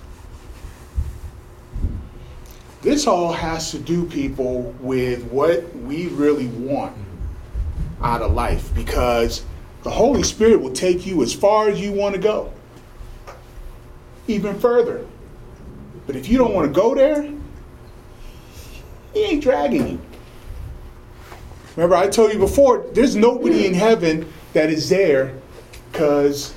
This 2.81 3.07
all 3.07 3.31
has 3.31 3.71
to 3.71 3.79
do, 3.79 4.05
people, 4.05 4.75
with 4.81 5.23
what 5.25 5.73
we 5.77 6.07
really 6.07 6.47
want 6.47 6.95
out 8.01 8.21
of 8.21 8.33
life 8.33 8.73
because 8.75 9.43
the 9.83 9.91
Holy 9.91 10.23
Spirit 10.23 10.61
will 10.61 10.71
take 10.71 11.05
you 11.05 11.21
as 11.21 11.33
far 11.33 11.69
as 11.69 11.79
you 11.79 11.91
want 11.91 12.15
to 12.15 12.21
go, 12.21 12.51
even 14.27 14.57
further. 14.59 15.05
But 16.07 16.15
if 16.15 16.27
you 16.27 16.37
don't 16.37 16.53
want 16.53 16.73
to 16.73 16.73
go 16.73 16.95
there, 16.95 17.29
he 19.13 19.23
ain't 19.23 19.43
dragging 19.43 19.87
you. 19.87 20.01
Remember, 21.75 21.95
I 21.95 22.07
told 22.07 22.31
you 22.31 22.39
before, 22.39 22.85
there's 22.93 23.15
nobody 23.15 23.65
in 23.65 23.73
heaven 23.73 24.31
that 24.53 24.69
is 24.69 24.89
there 24.89 25.33
because 25.91 26.53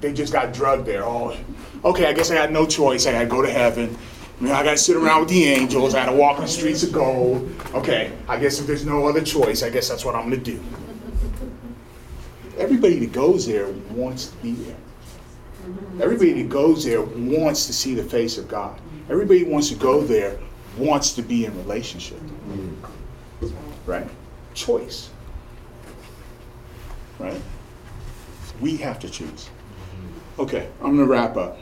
they 0.00 0.12
just 0.12 0.32
got 0.32 0.52
drugged 0.52 0.86
there. 0.86 1.04
Oh, 1.04 1.36
okay, 1.84 2.06
I 2.06 2.12
guess 2.12 2.30
I 2.30 2.34
got 2.34 2.50
no 2.50 2.66
choice. 2.66 3.06
I 3.06 3.12
got 3.12 3.20
to 3.20 3.26
go 3.26 3.42
to 3.42 3.50
heaven. 3.50 3.96
I, 4.40 4.42
mean, 4.42 4.52
I 4.52 4.62
got 4.62 4.72
to 4.72 4.78
sit 4.78 4.96
around 4.96 5.20
with 5.20 5.28
the 5.28 5.44
angels. 5.44 5.94
I 5.94 6.04
got 6.04 6.12
to 6.12 6.16
walk 6.16 6.38
on 6.38 6.44
the 6.44 6.50
streets 6.50 6.82
of 6.82 6.92
gold. 6.92 7.50
Okay, 7.74 8.12
I 8.26 8.38
guess 8.38 8.58
if 8.58 8.66
there's 8.66 8.86
no 8.86 9.06
other 9.06 9.20
choice, 9.20 9.62
I 9.62 9.68
guess 9.68 9.88
that's 9.88 10.04
what 10.04 10.14
I'm 10.14 10.30
going 10.30 10.42
to 10.42 10.52
do. 10.52 10.62
Everybody 12.60 12.98
that 13.00 13.12
goes 13.12 13.46
there 13.46 13.68
wants 13.90 14.26
to 14.26 14.36
be 14.36 14.52
there. 14.52 14.76
Everybody 16.00 16.42
that 16.42 16.48
goes 16.50 16.84
there 16.84 17.00
wants 17.00 17.66
to 17.66 17.72
see 17.72 17.94
the 17.94 18.04
face 18.04 18.36
of 18.38 18.48
God. 18.48 18.78
Everybody 19.08 19.44
wants 19.44 19.70
to 19.70 19.74
go 19.74 20.02
there 20.02 20.38
wants 20.76 21.12
to 21.14 21.22
be 21.22 21.46
in 21.46 21.56
relationship. 21.56 22.20
Right? 23.86 24.06
Choice. 24.54 25.10
Right? 27.18 27.40
We 28.60 28.76
have 28.76 28.98
to 29.00 29.10
choose. 29.10 29.48
Okay, 30.38 30.68
I'm 30.80 30.96
going 30.96 30.98
to 30.98 31.06
wrap 31.06 31.36
up. 31.36 31.58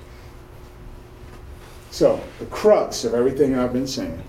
So, 1.91 2.21
the 2.39 2.47
crux 2.47 3.05
of 3.05 3.15
everything 3.15 3.57
I've 3.59 3.73
been 3.73 3.87
saying, 3.87 4.23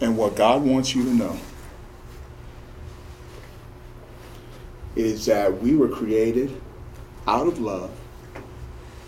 and 0.00 0.16
what 0.16 0.36
God 0.36 0.62
wants 0.62 0.94
you 0.94 1.04
to 1.04 1.14
know, 1.14 1.38
is 4.96 5.26
that 5.26 5.60
we 5.60 5.76
were 5.76 5.88
created 5.88 6.60
out 7.26 7.46
of 7.46 7.58
love, 7.60 7.90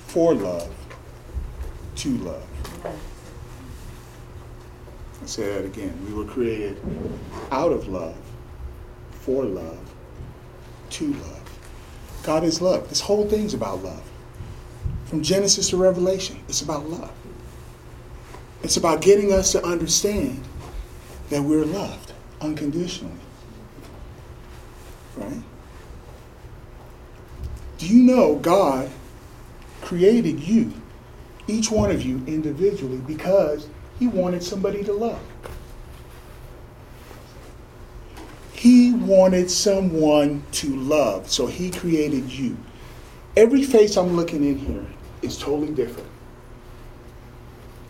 for 0.07 0.35
love, 0.35 0.73
to 1.97 2.17
love. 2.19 2.47
I 5.23 5.27
say 5.27 5.55
that 5.55 5.65
again. 5.65 5.97
We 6.07 6.15
were 6.15 6.25
created 6.25 6.81
out 7.51 7.73
of 7.73 7.89
love, 7.89 8.17
for 9.13 9.45
love, 9.45 9.79
to 10.91 11.13
love. 11.15 11.61
God 12.23 12.45
is 12.45 12.61
love. 12.61 12.89
This 12.89 13.01
whole 13.01 13.29
thing's 13.29 13.55
about 13.55 13.83
love. 13.83 14.03
From 15.07 15.23
Genesis 15.23 15.71
to 15.71 15.77
Revelation, 15.77 16.41
it's 16.49 16.63
about 16.63 16.89
love. 16.89 17.13
It's 18.63 18.77
about 18.77 19.01
getting 19.01 19.33
us 19.33 19.53
to 19.53 19.65
understand 19.65 20.43
that 21.31 21.43
we're 21.43 21.65
loved 21.65 22.13
unconditionally. 22.41 23.15
Right? 25.17 25.43
Do 27.83 27.89
you 27.89 28.05
know 28.05 28.37
God 28.37 28.89
created 29.81 30.39
you, 30.39 30.73
each 31.49 31.69
one 31.69 31.91
of 31.91 32.01
you 32.01 32.23
individually, 32.29 32.99
because 32.99 33.67
He 33.99 34.07
wanted 34.07 34.45
somebody 34.45 34.85
to 34.85 34.93
love? 34.93 35.21
He 38.53 38.93
wanted 38.93 39.51
someone 39.51 40.45
to 40.53 40.77
love, 40.77 41.29
so 41.29 41.49
He 41.49 41.73
created 41.73 42.31
you. 42.31 42.57
Every 43.37 43.65
face 43.65 43.97
I'm 43.97 44.15
looking 44.15 44.45
in 44.45 44.59
here 44.59 44.87
is 45.21 45.37
totally 45.37 45.75
different. 45.75 46.09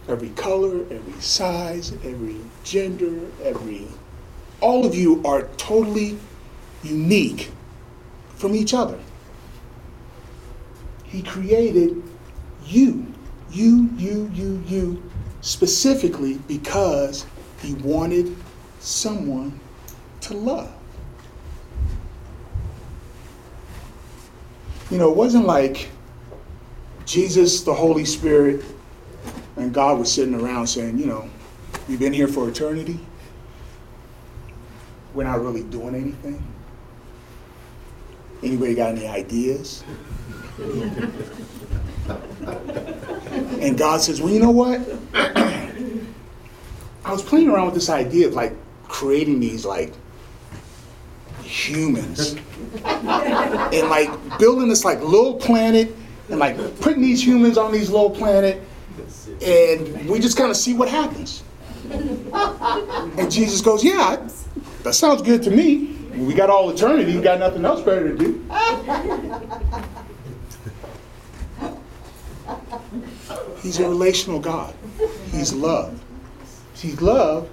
Every 0.08 0.30
color, 0.30 0.86
every 0.90 1.20
size, 1.20 1.92
every 2.02 2.38
gender, 2.64 3.20
every. 3.42 3.88
All 4.62 4.86
of 4.86 4.94
you 4.94 5.22
are 5.26 5.42
totally 5.58 6.18
unique 6.82 7.50
from 8.36 8.54
each 8.54 8.72
other. 8.72 8.98
He 11.12 11.22
created 11.22 12.02
you, 12.64 13.06
you, 13.50 13.90
you, 13.98 14.30
you, 14.32 14.64
you, 14.66 15.10
specifically 15.42 16.38
because 16.48 17.26
He 17.60 17.74
wanted 17.74 18.34
someone 18.80 19.60
to 20.22 20.34
love. 20.34 20.72
You 24.90 24.96
know, 24.96 25.10
it 25.10 25.16
wasn't 25.16 25.44
like 25.44 25.90
Jesus, 27.04 27.62
the 27.62 27.74
Holy 27.74 28.06
Spirit, 28.06 28.64
and 29.56 29.72
God 29.74 29.98
was 29.98 30.10
sitting 30.10 30.34
around 30.34 30.66
saying, 30.66 30.98
you 30.98 31.06
know, 31.06 31.28
you've 31.88 32.00
been 32.00 32.14
here 32.14 32.28
for 32.28 32.48
eternity. 32.48 32.98
We're 35.12 35.24
not 35.24 35.42
really 35.42 35.62
doing 35.64 35.94
anything. 35.94 36.42
Anybody 38.42 38.74
got 38.74 38.96
any 38.96 39.06
ideas? 39.06 39.84
and 43.62 43.78
God 43.78 44.00
says, 44.00 44.20
well, 44.20 44.32
you 44.32 44.40
know 44.40 44.50
what? 44.50 44.80
I 47.04 47.10
was 47.10 47.22
playing 47.22 47.48
around 47.48 47.66
with 47.66 47.74
this 47.74 47.88
idea 47.88 48.28
of 48.28 48.34
like 48.34 48.54
creating 48.88 49.40
these 49.40 49.64
like 49.64 49.92
humans 51.42 52.36
and 52.84 53.88
like 53.88 54.10
building 54.38 54.68
this 54.68 54.84
like 54.84 55.00
little 55.00 55.34
planet 55.34 55.94
and 56.28 56.38
like 56.38 56.56
putting 56.80 57.02
these 57.02 57.24
humans 57.24 57.58
on 57.58 57.72
these 57.72 57.90
little 57.90 58.10
planet 58.10 58.62
and 59.42 60.08
we 60.08 60.20
just 60.20 60.36
kind 60.36 60.50
of 60.50 60.56
see 60.56 60.74
what 60.74 60.88
happens. 60.88 61.42
And 61.90 63.30
Jesus 63.30 63.60
goes, 63.60 63.84
yeah, 63.84 64.28
that 64.82 64.94
sounds 64.94 65.22
good 65.22 65.42
to 65.42 65.50
me. 65.50 65.96
We 66.16 66.34
got 66.34 66.50
all 66.50 66.70
eternity. 66.70 67.12
You 67.12 67.22
got 67.22 67.38
nothing 67.38 67.64
else 67.64 67.80
better 67.80 68.14
to 68.14 68.16
do. 68.16 68.44
He's 73.62 73.78
a 73.78 73.88
relational 73.88 74.40
God. 74.40 74.74
He's 75.30 75.52
love. 75.52 76.02
He's 76.74 77.00
love. 77.00 77.48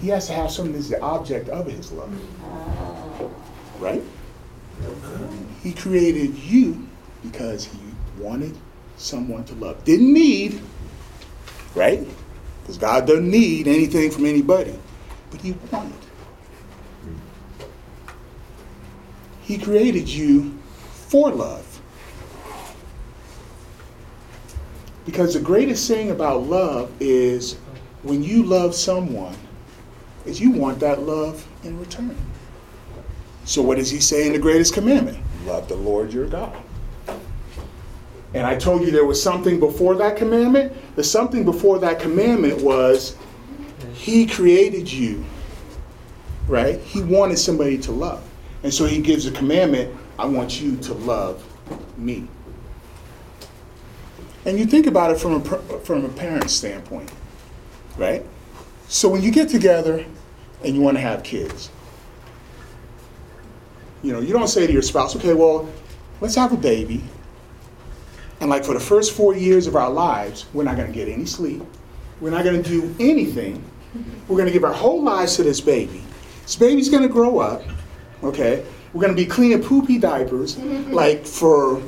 He 0.00 0.08
has 0.08 0.26
to 0.28 0.32
have 0.32 0.50
something 0.50 0.72
that's 0.72 0.88
the 0.88 1.00
object 1.00 1.48
of 1.50 1.66
his 1.66 1.92
love. 1.92 2.10
Right? 3.78 4.02
He 5.62 5.72
created 5.72 6.36
you 6.36 6.88
because 7.22 7.64
he 7.64 7.78
wanted 8.18 8.56
someone 8.96 9.44
to 9.44 9.54
love. 9.54 9.84
Didn't 9.84 10.12
need, 10.12 10.60
right? 11.74 12.06
Because 12.62 12.78
God 12.78 13.06
doesn't 13.06 13.30
need 13.30 13.68
anything 13.68 14.10
from 14.10 14.26
anybody, 14.26 14.76
but 15.30 15.40
he 15.40 15.52
wanted. 15.70 15.92
He 19.42 19.58
created 19.58 20.08
you 20.08 20.58
for 21.08 21.30
love. 21.30 21.71
Because 25.04 25.34
the 25.34 25.40
greatest 25.40 25.88
thing 25.88 26.10
about 26.10 26.44
love 26.44 26.90
is 27.00 27.54
when 28.02 28.22
you 28.22 28.42
love 28.44 28.74
someone, 28.74 29.36
is 30.24 30.40
you 30.40 30.50
want 30.50 30.78
that 30.80 31.02
love 31.02 31.46
in 31.64 31.78
return. 31.78 32.16
So 33.44 33.60
what 33.62 33.78
does 33.78 33.90
he 33.90 34.00
say 34.00 34.26
in 34.26 34.32
the 34.32 34.38
greatest 34.38 34.74
commandment? 34.74 35.18
Love 35.44 35.68
the 35.68 35.74
Lord 35.74 36.12
your 36.12 36.26
God. 36.26 36.56
And 38.34 38.46
I 38.46 38.56
told 38.56 38.82
you 38.82 38.90
there 38.90 39.04
was 39.04 39.22
something 39.22 39.58
before 39.60 39.94
that 39.96 40.16
commandment. 40.16 40.72
The 40.96 41.04
something 41.04 41.44
before 41.44 41.78
that 41.80 41.98
commandment 41.98 42.62
was 42.62 43.16
he 43.92 44.26
created 44.26 44.90
you, 44.90 45.24
right? 46.46 46.78
He 46.80 47.02
wanted 47.02 47.38
somebody 47.38 47.76
to 47.78 47.92
love. 47.92 48.22
And 48.62 48.72
so 48.72 48.86
he 48.86 49.00
gives 49.00 49.26
a 49.26 49.32
commandment 49.32 49.94
I 50.18 50.26
want 50.26 50.60
you 50.60 50.76
to 50.76 50.94
love 50.94 51.44
me. 51.98 52.28
And 54.44 54.58
you 54.58 54.66
think 54.66 54.86
about 54.86 55.12
it 55.12 55.18
from 55.18 55.34
a, 55.34 55.44
from 55.80 56.04
a 56.04 56.08
parent's 56.08 56.52
standpoint, 56.52 57.10
right? 57.96 58.24
So 58.88 59.08
when 59.08 59.22
you 59.22 59.30
get 59.30 59.48
together 59.48 60.04
and 60.64 60.74
you 60.74 60.80
want 60.80 60.96
to 60.96 61.00
have 61.00 61.22
kids, 61.22 61.70
You 64.02 64.12
know, 64.12 64.20
you 64.20 64.32
don't 64.32 64.48
say 64.48 64.66
to 64.66 64.72
your 64.72 64.82
spouse, 64.82 65.14
okay, 65.16 65.32
well, 65.32 65.68
let's 66.20 66.34
have 66.34 66.52
a 66.52 66.56
baby. 66.56 67.02
And 68.40 68.50
like 68.50 68.64
for 68.64 68.74
the 68.74 68.80
first 68.80 69.12
four 69.12 69.34
years 69.36 69.68
of 69.68 69.76
our 69.76 69.90
lives, 69.90 70.46
we're 70.52 70.64
not 70.64 70.76
going 70.76 70.88
to 70.88 70.92
get 70.92 71.08
any 71.08 71.24
sleep. 71.24 71.62
We're 72.20 72.30
not 72.30 72.44
going 72.44 72.60
to 72.62 72.68
do 72.68 72.94
anything. 72.98 73.62
We're 74.26 74.36
going 74.36 74.48
to 74.48 74.52
give 74.52 74.64
our 74.64 74.72
whole 74.72 75.02
lives 75.02 75.36
to 75.36 75.44
this 75.44 75.60
baby. 75.60 76.02
This 76.42 76.56
baby's 76.56 76.88
going 76.88 77.04
to 77.04 77.08
grow 77.08 77.38
up, 77.38 77.62
okay? 78.24 78.64
We're 78.92 79.02
going 79.02 79.14
to 79.14 79.22
be 79.22 79.26
cleaning 79.26 79.62
poopy 79.62 79.98
diapers 79.98 80.58
like 80.58 81.24
for 81.24 81.80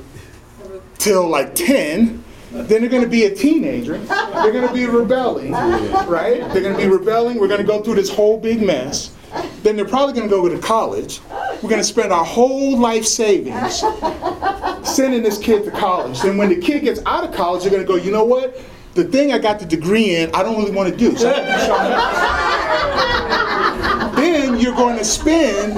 till 0.98 1.28
like 1.28 1.54
10. 1.56 2.23
Then 2.54 2.80
they're 2.80 2.88
going 2.88 3.02
to 3.02 3.08
be 3.08 3.24
a 3.24 3.34
teenager. 3.34 3.98
They're 3.98 4.52
going 4.52 4.68
to 4.68 4.72
be 4.72 4.86
rebelling, 4.86 5.50
right? 5.50 6.38
They're 6.52 6.62
going 6.62 6.76
to 6.76 6.80
be 6.80 6.86
rebelling. 6.86 7.40
We're 7.40 7.48
going 7.48 7.60
to 7.60 7.66
go 7.66 7.82
through 7.82 7.96
this 7.96 8.08
whole 8.08 8.38
big 8.38 8.62
mess. 8.62 9.12
Then 9.64 9.74
they're 9.74 9.84
probably 9.84 10.14
going 10.14 10.28
to 10.28 10.34
go 10.34 10.48
to 10.48 10.58
college. 10.60 11.20
We're 11.30 11.68
going 11.68 11.80
to 11.80 11.84
spend 11.84 12.12
our 12.12 12.24
whole 12.24 12.78
life 12.78 13.04
savings 13.04 13.82
sending 14.84 15.24
this 15.24 15.36
kid 15.38 15.64
to 15.64 15.72
college. 15.72 16.20
Then 16.22 16.36
when 16.36 16.48
the 16.48 16.60
kid 16.60 16.84
gets 16.84 17.00
out 17.06 17.24
of 17.24 17.34
college, 17.34 17.62
they're 17.62 17.72
going 17.72 17.82
to 17.82 17.88
go, 17.88 17.96
you 17.96 18.12
know 18.12 18.24
what? 18.24 18.56
The 18.94 19.02
thing 19.02 19.32
I 19.32 19.38
got 19.38 19.58
the 19.58 19.66
degree 19.66 20.14
in, 20.14 20.30
I 20.32 20.44
don't 20.44 20.56
really 20.56 20.70
want 20.70 20.88
to 20.90 20.96
do. 20.96 21.16
So 21.16 21.32
then 24.14 24.60
you're 24.60 24.76
going 24.76 24.96
to 24.96 25.04
spend 25.04 25.74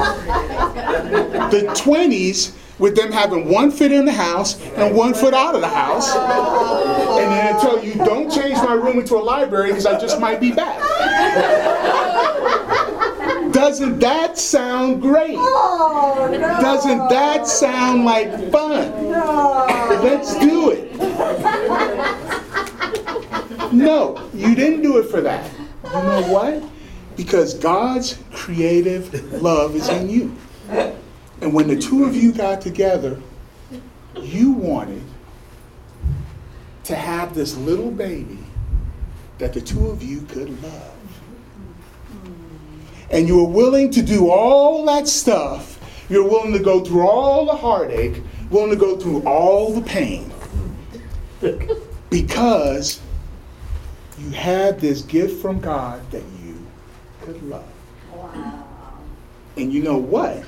the 1.51 1.63
20s 1.75 2.53
with 2.79 2.95
them 2.95 3.11
having 3.11 3.49
one 3.49 3.71
foot 3.71 3.93
in 3.93 4.05
the 4.05 4.13
house 4.13 4.61
and 4.61 4.95
one 4.95 5.15
foot 5.15 5.35
out 5.35 5.55
of 5.55 5.61
the 5.61 5.69
house. 5.69 6.15
And 6.15 7.33
then 7.33 7.55
I 7.55 7.61
tell 7.61 7.83
you 7.83 7.95
don't 7.95 8.31
change 8.31 8.57
my 8.59 8.75
room 8.75 8.99
into 8.99 9.17
a 9.17 9.23
library 9.23 9.69
because 9.69 9.87
I 9.87 9.99
just 9.99 10.21
might 10.21 10.41
be 10.41 10.53
back. 10.53 10.79
Doesn't 13.53 14.01
that 14.01 14.37
sound 14.39 15.01
great? 15.01 15.37
Doesn't 15.37 17.09
that 17.09 17.47
sound 17.47 18.05
like 18.05 18.51
fun? 18.53 19.11
Let's 20.03 20.39
do 20.39 20.71
it. 20.73 20.95
No, 23.73 24.29
you 24.35 24.55
didn't 24.55 24.83
do 24.83 24.99
it 24.99 25.09
for 25.11 25.23
that. 25.23 25.51
You 25.85 25.91
know 25.91 26.23
what? 26.29 26.63
Because 27.17 27.55
God's 27.55 28.19
creative 28.33 29.43
love 29.43 29.75
is 29.75 29.89
in 29.89 30.11
you. 30.11 30.37
And 31.41 31.53
when 31.53 31.69
the 31.69 31.77
two 31.77 32.05
of 32.05 32.15
you 32.15 32.33
got 32.33 32.61
together, 32.61 33.21
you 34.17 34.53
wanted 34.53 35.03
to 36.85 36.95
have 36.95 37.35
this 37.35 37.57
little 37.57 37.91
baby 37.91 38.39
that 39.39 39.53
the 39.53 39.61
two 39.61 39.89
of 39.89 40.03
you 40.03 40.23
could 40.23 40.63
love. 40.63 40.93
And 43.11 43.29
you 43.29 43.37
were 43.37 43.51
willing 43.51 43.91
to 43.93 44.03
do 44.03 44.31
all 44.31 44.85
that 44.87 45.07
stuff. 45.07 45.79
You're 46.09 46.29
willing 46.29 46.53
to 46.53 46.59
go 46.59 46.85
through 46.85 47.07
all 47.07 47.47
the 47.47 47.55
heartache, 47.55 48.23
willing 48.51 48.71
to 48.71 48.77
go 48.77 48.97
through 48.97 49.23
all 49.23 49.73
the 49.73 49.83
pain. 49.83 50.33
Because 52.11 53.01
you 54.19 54.31
had 54.31 54.81
this 54.81 55.03
gift 55.03 55.43
from 55.43 55.61
God 55.61 56.09
that 56.11 56.23
you 56.45 56.67
could 57.21 57.43
love. 57.43 57.65
And 59.57 59.73
you 59.73 59.83
know 59.83 59.99
what? 59.99 60.45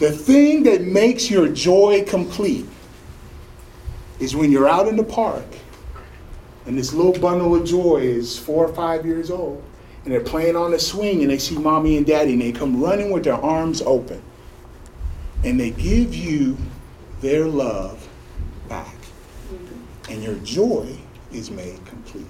The 0.00 0.10
thing 0.10 0.62
that 0.62 0.80
makes 0.80 1.30
your 1.30 1.46
joy 1.46 2.04
complete 2.06 2.64
is 4.18 4.34
when 4.34 4.50
you're 4.50 4.66
out 4.66 4.88
in 4.88 4.96
the 4.96 5.04
park 5.04 5.44
and 6.64 6.78
this 6.78 6.94
little 6.94 7.12
bundle 7.12 7.54
of 7.54 7.66
joy 7.66 7.96
is 7.96 8.38
four 8.38 8.66
or 8.66 8.72
five 8.74 9.04
years 9.04 9.30
old 9.30 9.62
and 10.04 10.12
they're 10.14 10.22
playing 10.22 10.56
on 10.56 10.70
the 10.70 10.78
swing 10.78 11.20
and 11.20 11.30
they 11.30 11.36
see 11.36 11.58
mommy 11.58 11.98
and 11.98 12.06
daddy 12.06 12.32
and 12.32 12.40
they 12.40 12.50
come 12.50 12.82
running 12.82 13.10
with 13.10 13.24
their 13.24 13.34
arms 13.34 13.82
open 13.82 14.22
and 15.44 15.60
they 15.60 15.70
give 15.70 16.14
you 16.14 16.56
their 17.20 17.44
love 17.44 18.08
back 18.70 18.96
and 20.08 20.22
your 20.24 20.36
joy 20.36 20.96
is 21.30 21.50
made 21.50 21.84
complete. 21.84 22.24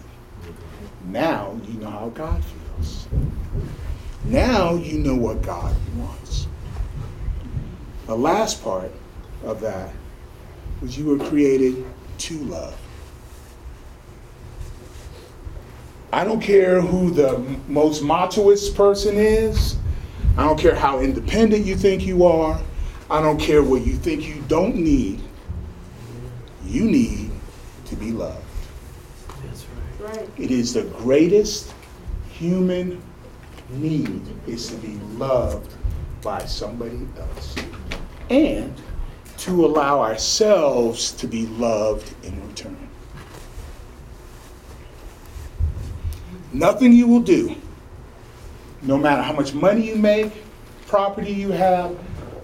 Now 1.04 1.56
you 1.68 1.74
know 1.74 1.90
how 1.90 2.08
God 2.08 2.42
feels. 2.44 3.06
Now 4.24 4.74
you 4.74 4.98
know 4.98 5.14
what 5.14 5.40
God 5.42 5.72
wants. 5.96 6.48
The 8.10 8.16
last 8.16 8.64
part 8.64 8.90
of 9.44 9.60
that 9.60 9.94
was 10.82 10.98
you 10.98 11.04
were 11.06 11.24
created 11.28 11.84
to 12.18 12.38
love. 12.38 12.76
I 16.12 16.24
don't 16.24 16.40
care 16.40 16.80
who 16.80 17.12
the 17.12 17.38
most 17.68 18.02
machoist 18.02 18.74
person 18.74 19.16
is. 19.16 19.76
I 20.36 20.42
don't 20.42 20.58
care 20.58 20.74
how 20.74 20.98
independent 20.98 21.64
you 21.64 21.76
think 21.76 22.04
you 22.04 22.24
are. 22.24 22.60
I 23.08 23.22
don't 23.22 23.38
care 23.38 23.62
what 23.62 23.86
you 23.86 23.94
think 23.94 24.26
you 24.26 24.42
don't 24.48 24.74
need. 24.74 25.20
You 26.66 26.86
need 26.86 27.30
to 27.84 27.94
be 27.94 28.10
loved. 28.10 28.44
That's 29.44 29.64
right. 30.00 30.16
Right. 30.16 30.30
It 30.36 30.50
is 30.50 30.74
the 30.74 30.82
greatest 30.82 31.72
human 32.28 33.00
need 33.68 34.22
is 34.48 34.66
to 34.66 34.74
be 34.78 34.96
loved 35.14 35.72
by 36.22 36.44
somebody 36.46 37.06
else. 37.16 37.54
And 38.30 38.72
to 39.38 39.66
allow 39.66 40.00
ourselves 40.00 41.12
to 41.12 41.26
be 41.26 41.46
loved 41.46 42.14
in 42.24 42.46
return. 42.46 42.88
Nothing 46.52 46.92
you 46.92 47.06
will 47.06 47.20
do, 47.20 47.54
no 48.82 48.96
matter 48.96 49.22
how 49.22 49.32
much 49.32 49.52
money 49.54 49.88
you 49.88 49.96
make, 49.96 50.32
property 50.86 51.32
you 51.32 51.50
have, 51.50 51.96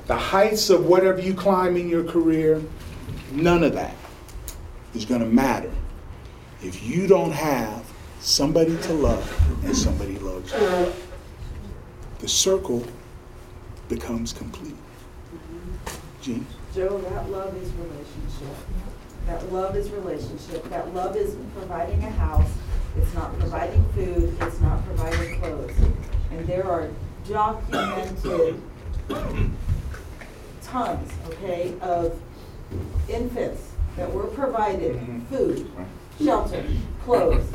the 0.06 0.16
heights 0.16 0.70
of 0.70 0.86
whatever 0.86 1.20
you 1.20 1.34
climb 1.34 1.76
in 1.76 1.88
your 1.88 2.04
career, 2.04 2.62
none 3.32 3.64
of 3.64 3.74
that 3.74 3.94
is 4.94 5.04
going 5.04 5.20
to 5.20 5.26
matter 5.26 5.70
if 6.62 6.82
you 6.84 7.06
don't 7.06 7.32
have 7.32 7.84
somebody 8.20 8.76
to 8.78 8.92
love 8.92 9.64
and 9.64 9.76
somebody 9.76 10.18
loves 10.18 10.52
you. 10.52 10.92
The 12.20 12.28
circle 12.28 12.84
becomes 13.88 14.32
complete. 14.32 14.74
Gene? 16.26 16.44
Joe, 16.74 16.98
that 16.98 17.30
love 17.30 17.56
is 17.56 17.70
relationship. 17.74 18.56
That 19.26 19.52
love 19.52 19.76
is 19.76 19.90
relationship. 19.90 20.68
That 20.70 20.92
love 20.92 21.14
is 21.14 21.36
providing 21.54 22.02
a 22.02 22.10
house. 22.10 22.50
It's 22.96 23.14
not 23.14 23.38
providing 23.38 23.84
food. 23.90 24.36
It's 24.40 24.60
not 24.60 24.84
providing 24.86 25.38
clothes. 25.40 25.72
And 26.32 26.44
there 26.48 26.68
are 26.68 26.88
documented 27.28 28.60
tons, 30.64 31.12
okay, 31.28 31.74
of 31.80 32.20
infants 33.08 33.70
that 33.96 34.12
were 34.12 34.26
provided 34.26 34.96
mm-hmm. 34.96 35.20
food, 35.26 35.70
shelter, 36.20 36.64
clothes, 37.04 37.46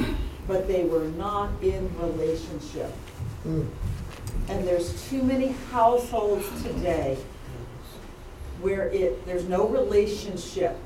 but 0.48 0.70
they 0.70 0.86
were 0.86 1.10
not 1.10 1.50
in 1.62 1.92
relationship. 2.00 2.94
Mm. 3.46 3.68
And 4.48 4.66
there's 4.66 5.10
too 5.10 5.24
many 5.24 5.50
households 5.72 6.48
today 6.64 7.18
where 8.62 8.88
it, 8.90 9.26
there's 9.26 9.48
no 9.48 9.68
relationship. 9.68 10.78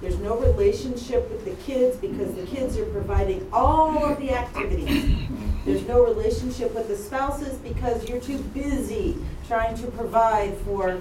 There's 0.00 0.18
no 0.18 0.36
relationship 0.38 1.30
with 1.30 1.44
the 1.44 1.54
kids 1.62 1.96
because 1.96 2.34
the 2.34 2.44
kids 2.44 2.76
are 2.76 2.84
providing 2.86 3.48
all 3.52 4.04
of 4.04 4.18
the 4.18 4.30
activities. 4.32 5.28
There's 5.64 5.86
no 5.88 6.04
relationship 6.04 6.74
with 6.74 6.88
the 6.88 6.96
spouses 6.96 7.56
because 7.58 8.08
you're 8.08 8.20
too 8.20 8.38
busy 8.38 9.16
trying 9.48 9.76
to 9.78 9.86
provide 9.88 10.56
for, 10.58 11.00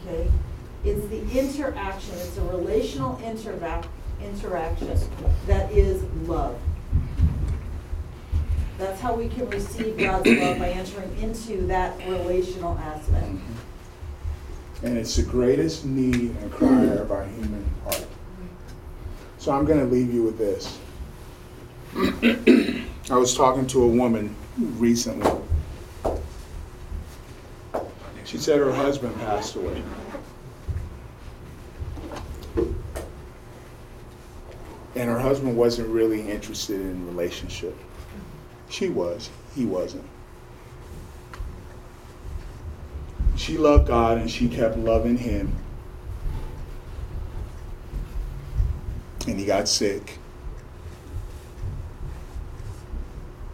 okay? 0.00 0.30
It's 0.84 1.06
the 1.08 1.20
interaction, 1.38 2.14
it's 2.14 2.36
a 2.36 2.42
relational 2.42 3.16
interac- 3.16 3.86
interaction 4.22 4.98
that 5.46 5.72
is 5.72 6.02
love. 6.26 6.56
That's 8.78 9.00
how 9.00 9.14
we 9.14 9.28
can 9.28 9.48
receive 9.50 9.96
God's 9.96 10.26
love 10.26 10.58
by 10.58 10.70
entering 10.70 11.16
into 11.18 11.66
that 11.66 11.96
relational 12.08 12.76
aspect. 12.78 13.26
And 14.84 14.98
it's 14.98 15.16
the 15.16 15.22
greatest 15.22 15.86
need 15.86 16.36
and 16.36 16.52
cry 16.52 16.84
of 16.84 17.10
our 17.10 17.24
human 17.24 17.64
heart. 17.84 18.06
So 19.38 19.50
I'm 19.50 19.64
going 19.64 19.80
to 19.80 19.86
leave 19.86 20.12
you 20.12 20.22
with 20.22 20.36
this. 20.36 20.78
I 23.10 23.16
was 23.16 23.34
talking 23.34 23.66
to 23.68 23.82
a 23.82 23.88
woman 23.88 24.36
recently. 24.58 25.30
She 28.24 28.36
said 28.36 28.58
her 28.58 28.72
husband 28.72 29.16
passed 29.16 29.56
away. 29.56 29.82
And 34.96 35.08
her 35.08 35.18
husband 35.18 35.56
wasn't 35.56 35.88
really 35.88 36.30
interested 36.30 36.80
in 36.80 37.06
relationship. 37.06 37.74
She 38.68 38.90
was, 38.90 39.30
he 39.54 39.64
wasn't. 39.64 40.04
She 43.36 43.58
loved 43.58 43.88
God 43.88 44.18
and 44.18 44.30
she 44.30 44.48
kept 44.48 44.76
loving 44.76 45.16
him. 45.16 45.52
And 49.26 49.38
he 49.38 49.46
got 49.46 49.68
sick. 49.68 50.18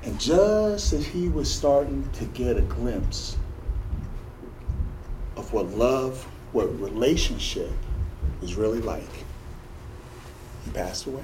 And 0.02 0.18
just 0.18 0.92
as 0.92 1.06
he 1.06 1.28
was 1.28 1.52
starting 1.52 2.08
to 2.14 2.24
get 2.26 2.56
a 2.56 2.62
glimpse 2.62 3.36
of 5.36 5.52
what 5.52 5.68
love, 5.70 6.22
what 6.52 6.66
relationship 6.80 7.70
is 8.42 8.56
really 8.56 8.80
like. 8.80 9.24
He 10.64 10.70
passed 10.72 11.06
away. 11.06 11.22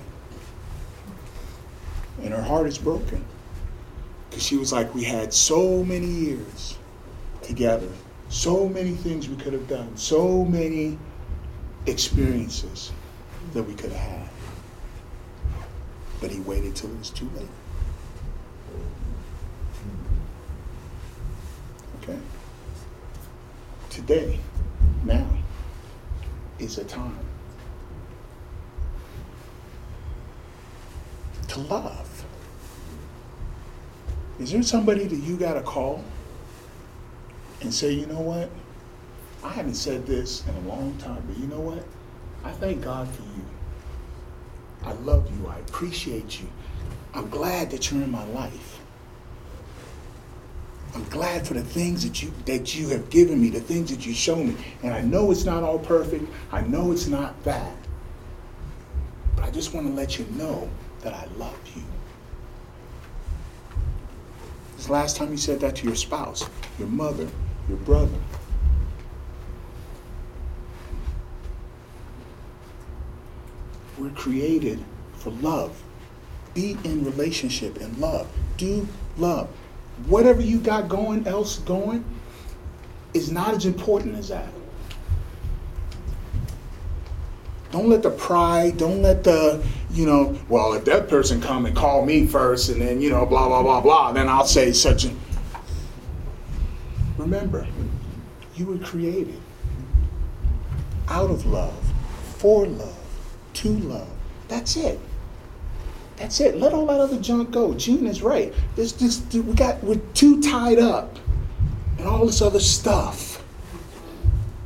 And 2.22 2.32
her 2.32 2.42
heart 2.42 2.66
is 2.66 2.78
broken. 2.78 3.24
Because 4.28 4.42
she 4.42 4.56
was 4.56 4.72
like, 4.72 4.94
we 4.94 5.04
had 5.04 5.32
so 5.32 5.84
many 5.84 6.06
years 6.06 6.78
together, 7.42 7.88
so 8.28 8.68
many 8.68 8.92
things 8.92 9.28
we 9.28 9.36
could 9.36 9.52
have 9.52 9.68
done, 9.68 9.96
so 9.96 10.44
many 10.44 10.98
experiences 11.86 12.92
that 13.52 13.62
we 13.62 13.74
could 13.74 13.92
have 13.92 14.00
had. 14.00 14.28
But 16.20 16.30
he 16.30 16.40
waited 16.40 16.74
till 16.74 16.90
it 16.90 16.98
was 16.98 17.10
too 17.10 17.30
late. 17.36 17.48
Okay? 22.02 22.18
Today, 23.90 24.40
now, 25.04 25.26
is 26.58 26.78
a 26.78 26.84
time 26.84 27.18
to 31.48 31.60
love. 31.60 32.24
Is 34.38 34.52
there 34.52 34.62
somebody 34.62 35.04
that 35.04 35.16
you 35.16 35.36
got 35.36 35.54
to 35.54 35.62
call 35.62 36.04
and 37.66 37.74
say, 37.74 37.90
you 37.90 38.06
know 38.06 38.20
what? 38.20 38.48
I 39.42 39.48
haven't 39.48 39.74
said 39.74 40.06
this 40.06 40.46
in 40.46 40.54
a 40.54 40.68
long 40.68 40.96
time, 40.98 41.20
but 41.26 41.36
you 41.36 41.48
know 41.48 41.58
what? 41.58 41.84
I 42.44 42.52
thank 42.52 42.82
God 42.82 43.08
for 43.08 43.22
you. 43.22 43.44
I 44.84 44.92
love 44.92 45.28
you. 45.36 45.48
I 45.48 45.58
appreciate 45.58 46.40
you. 46.40 46.46
I'm 47.12 47.28
glad 47.28 47.72
that 47.72 47.90
you're 47.90 48.02
in 48.02 48.10
my 48.10 48.24
life. 48.26 48.80
I'm 50.94 51.08
glad 51.08 51.44
for 51.44 51.54
the 51.54 51.62
things 51.62 52.04
that 52.04 52.22
you 52.22 52.32
that 52.44 52.76
you 52.76 52.88
have 52.90 53.10
given 53.10 53.42
me, 53.42 53.50
the 53.50 53.60
things 53.60 53.90
that 53.90 54.06
you 54.06 54.14
show 54.14 54.36
me. 54.36 54.56
And 54.84 54.94
I 54.94 55.00
know 55.00 55.32
it's 55.32 55.44
not 55.44 55.64
all 55.64 55.80
perfect. 55.80 56.24
I 56.52 56.60
know 56.62 56.92
it's 56.92 57.08
not 57.08 57.42
that. 57.42 57.76
But 59.34 59.44
I 59.44 59.50
just 59.50 59.74
want 59.74 59.88
to 59.88 59.92
let 59.92 60.20
you 60.20 60.26
know 60.36 60.70
that 61.00 61.12
I 61.12 61.26
love 61.36 61.58
you. 61.74 61.82
This 64.76 64.88
last 64.88 65.16
time 65.16 65.32
you 65.32 65.36
said 65.36 65.58
that 65.60 65.74
to 65.76 65.86
your 65.86 65.96
spouse, 65.96 66.48
your 66.78 66.88
mother, 66.88 67.26
your 67.68 67.78
brother. 67.78 68.18
We're 73.98 74.10
created 74.10 74.82
for 75.14 75.30
love. 75.30 75.82
Be 76.54 76.76
in 76.84 77.04
relationship 77.04 77.78
and 77.80 77.96
love. 77.98 78.28
Do 78.56 78.86
love. 79.16 79.48
Whatever 80.06 80.42
you 80.42 80.58
got 80.58 80.88
going 80.88 81.26
else 81.26 81.58
going 81.60 82.04
is 83.14 83.30
not 83.30 83.54
as 83.54 83.64
important 83.64 84.16
as 84.16 84.28
that. 84.28 84.48
Don't 87.70 87.88
let 87.88 88.02
the 88.02 88.10
pride, 88.10 88.78
don't 88.78 89.02
let 89.02 89.24
the, 89.24 89.62
you 89.90 90.06
know, 90.06 90.38
well, 90.48 90.74
if 90.74 90.84
that 90.84 91.08
person 91.08 91.40
come 91.40 91.66
and 91.66 91.76
call 91.76 92.04
me 92.04 92.26
first 92.26 92.68
and 92.68 92.80
then, 92.80 93.00
you 93.00 93.10
know, 93.10 93.26
blah, 93.26 93.48
blah, 93.48 93.62
blah, 93.62 93.80
blah, 93.80 94.12
then 94.12 94.28
I'll 94.28 94.46
say 94.46 94.72
such 94.72 95.04
a. 95.04 95.10
Remember, 97.26 97.66
you 98.54 98.66
were 98.66 98.78
created 98.78 99.40
out 101.08 101.28
of 101.28 101.44
love, 101.44 101.92
for 102.38 102.68
love, 102.68 102.96
to 103.54 103.68
love. 103.68 104.08
That's 104.46 104.76
it. 104.76 105.00
That's 106.18 106.38
it. 106.38 106.56
Let 106.56 106.72
all 106.72 106.86
that 106.86 107.00
other 107.00 107.20
junk 107.20 107.50
go. 107.50 107.74
Gene 107.74 108.06
is 108.06 108.22
right. 108.22 108.54
There's 108.76 108.92
just 108.92 109.34
we 109.34 109.54
got 109.54 109.82
we're 109.82 110.00
too 110.14 110.40
tied 110.40 110.78
up 110.78 111.18
in 111.98 112.06
all 112.06 112.26
this 112.26 112.40
other 112.40 112.60
stuff. 112.60 113.42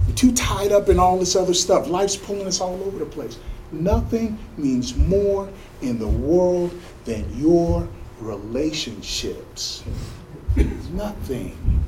We're 0.06 0.14
too 0.14 0.32
tied 0.32 0.70
up 0.70 0.90
in 0.90 0.98
all 0.98 1.18
this 1.18 1.36
other 1.36 1.54
stuff. 1.54 1.88
Life's 1.88 2.16
pulling 2.16 2.46
us 2.46 2.60
all 2.60 2.74
over 2.84 2.98
the 2.98 3.06
place. 3.06 3.38
Nothing 3.72 4.38
means 4.58 4.94
more 4.94 5.48
in 5.80 5.98
the 5.98 6.08
world 6.08 6.78
than 7.06 7.24
your 7.40 7.88
relationships. 8.20 9.82
Nothing. 10.92 11.80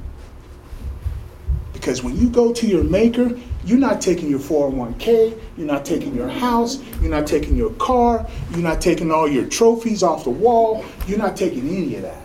Because 1.82 2.00
when 2.00 2.16
you 2.16 2.30
go 2.30 2.52
to 2.52 2.64
your 2.64 2.84
maker, 2.84 3.36
you're 3.64 3.76
not 3.76 4.00
taking 4.00 4.30
your 4.30 4.38
401k, 4.38 5.36
you're 5.56 5.66
not 5.66 5.84
taking 5.84 6.14
your 6.14 6.28
house, 6.28 6.80
you're 7.00 7.10
not 7.10 7.26
taking 7.26 7.56
your 7.56 7.72
car, 7.72 8.24
you're 8.52 8.60
not 8.60 8.80
taking 8.80 9.10
all 9.10 9.28
your 9.28 9.46
trophies 9.46 10.04
off 10.04 10.22
the 10.22 10.30
wall, 10.30 10.84
you're 11.08 11.18
not 11.18 11.36
taking 11.36 11.68
any 11.68 11.96
of 11.96 12.02
that. 12.02 12.22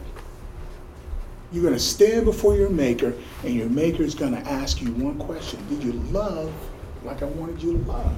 You're 1.52 1.64
going 1.64 1.74
to 1.74 1.80
stand 1.80 2.26
before 2.26 2.56
your 2.56 2.70
maker, 2.70 3.16
and 3.44 3.56
your 3.56 3.68
maker 3.68 4.04
is 4.04 4.14
going 4.14 4.34
to 4.34 4.48
ask 4.48 4.80
you 4.80 4.92
one 4.92 5.18
question 5.18 5.60
Did 5.70 5.84
you 5.84 5.94
love 6.12 6.54
like 7.04 7.24
I 7.24 7.26
wanted 7.26 7.60
you 7.64 7.80
to 7.80 7.92
love? 7.92 8.16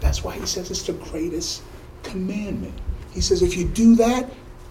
That's 0.00 0.22
why 0.22 0.34
he 0.34 0.44
says 0.44 0.70
it's 0.70 0.82
the 0.82 0.92
greatest 0.92 1.62
commandment. 2.02 2.78
He 3.14 3.22
says 3.22 3.40
if 3.40 3.56
you 3.56 3.64
do 3.64 3.96
that, 3.96 4.28